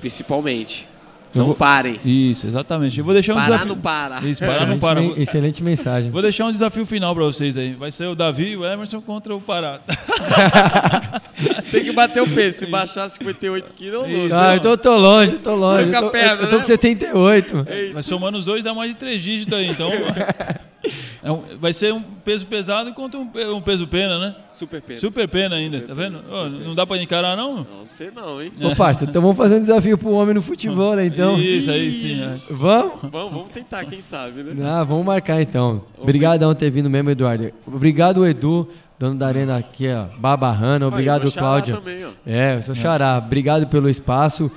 Principalmente. 0.00 0.88
Eu 1.34 1.40
Não 1.40 1.46
vou- 1.46 1.54
parem. 1.54 2.00
Isso, 2.04 2.46
exatamente. 2.46 2.98
Eu 2.98 3.04
vou 3.04 3.12
deixar 3.12 3.32
um 3.32 3.36
Parar 3.36 3.46
desafio. 3.48 3.68
não 3.68 3.76
para. 3.80 4.20
Isso, 4.20 4.40
parar 4.44 4.66
não 4.66 4.78
para. 4.78 5.02
Excelente 5.20 5.62
mensagem. 5.62 6.10
Vou 6.10 6.22
deixar 6.22 6.46
um 6.46 6.52
desafio 6.52 6.86
final 6.86 7.14
pra 7.14 7.24
vocês 7.24 7.56
aí. 7.58 7.74
Vai 7.74 7.92
ser 7.92 8.06
o 8.06 8.14
Davi 8.14 8.50
e 8.52 8.56
o 8.56 8.64
Emerson 8.64 9.02
contra 9.02 9.34
o 9.34 9.40
Pará. 9.40 9.80
Tem 11.70 11.84
que 11.84 11.92
bater 11.92 12.22
o 12.22 12.28
peso. 12.28 12.60
Se 12.60 12.66
baixar 12.66 13.08
58 13.08 13.72
quilos, 13.74 14.08
Isso. 14.08 14.28
não. 14.28 14.38
Ah, 14.40 14.56
eu 14.56 14.78
tô, 14.78 14.96
longe, 14.96 15.34
tô 15.34 15.54
longe. 15.54 15.90
Eu 15.92 16.00
tô, 16.00 16.10
perto, 16.10 16.42
eu 16.42 16.48
tô 16.48 16.56
né? 16.56 16.60
com 16.62 16.66
78. 16.66 17.66
Mas 17.92 18.06
somando 18.06 18.38
os 18.38 18.44
dois 18.46 18.64
dá 18.64 18.72
mais 18.72 18.92
de 18.92 18.96
três 18.96 19.20
dígitos 19.22 19.52
aí. 19.58 19.68
Então 19.68 19.90
é 21.22 21.30
um- 21.32 21.42
vai 21.60 21.72
ser 21.72 21.92
um 21.92 22.00
peso 22.02 22.46
pesado 22.46 22.92
contra 22.92 23.18
um, 23.18 23.30
um 23.54 23.60
peso 23.60 23.86
pena, 23.86 24.18
né? 24.18 24.34
Super 24.52 24.80
pena. 24.82 25.00
Super 25.00 25.28
pena 25.28 25.56
ainda, 25.56 25.78
Super 25.80 25.88
tá 25.88 25.94
vendo? 25.94 26.18
pena, 26.20 26.42
pena. 26.50 26.64
não 26.64 26.74
dá 26.74 26.86
pra 26.86 26.96
encarar, 27.02 27.36
não? 27.36 27.56
Não, 27.56 27.64
não 27.64 27.86
sei 27.88 28.10
não, 28.14 28.42
hein? 28.42 28.52
Ô, 28.62 28.74
parça, 28.76 29.04
então 29.04 29.20
vamos 29.22 29.36
fazer 29.36 29.56
um 29.56 29.60
desafio 29.60 29.96
pro 29.98 30.10
homem 30.10 30.34
no 30.34 30.42
futebol, 30.42 30.94
né? 30.96 31.06
Então, 31.06 31.38
Isso 31.38 31.70
aí 31.70 31.90
sim. 31.92 32.22
é. 32.22 32.34
vamos? 32.54 32.92
Vamos, 33.10 33.32
vamos 33.32 33.52
tentar, 33.52 33.84
quem 33.84 34.00
sabe, 34.00 34.42
né? 34.42 34.66
Ah, 34.68 34.82
vamos 34.84 35.04
marcar 35.04 35.40
então. 35.40 35.82
Obrigadão 35.98 36.50
por 36.50 36.58
ter 36.58 36.70
vindo 36.70 36.88
mesmo, 36.90 37.10
Eduardo. 37.10 37.50
Obrigado, 37.66 38.26
Edu, 38.26 38.68
dono 38.98 39.14
da 39.16 39.26
arena 39.26 39.56
aqui, 39.56 39.88
ó, 39.88 40.06
Babarrana. 40.18 40.86
Obrigado, 40.86 41.30
Cláudia. 41.32 41.80
É, 42.26 42.56
eu 42.56 42.62
sou 42.62 42.74
Xará. 42.74 43.18
Obrigado 43.24 43.66
pelo 43.66 43.88
espaço. 43.88 44.50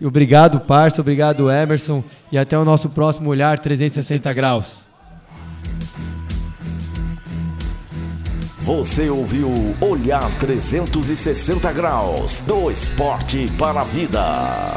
E 0.00 0.06
Obrigado, 0.06 0.60
parça. 0.60 1.00
Obrigado, 1.00 1.50
Emerson. 1.50 2.04
E 2.30 2.36
até 2.36 2.58
o 2.58 2.64
nosso 2.66 2.90
próximo 2.90 3.30
Olhar 3.30 3.58
360 3.58 4.30
Graus. 4.34 4.85
Você 8.66 9.08
ouviu 9.08 9.48
Olhar 9.80 10.28
360 10.38 11.72
Graus 11.72 12.40
do 12.40 12.68
Esporte 12.68 13.46
para 13.56 13.82
a 13.82 13.84
Vida. 13.84 14.76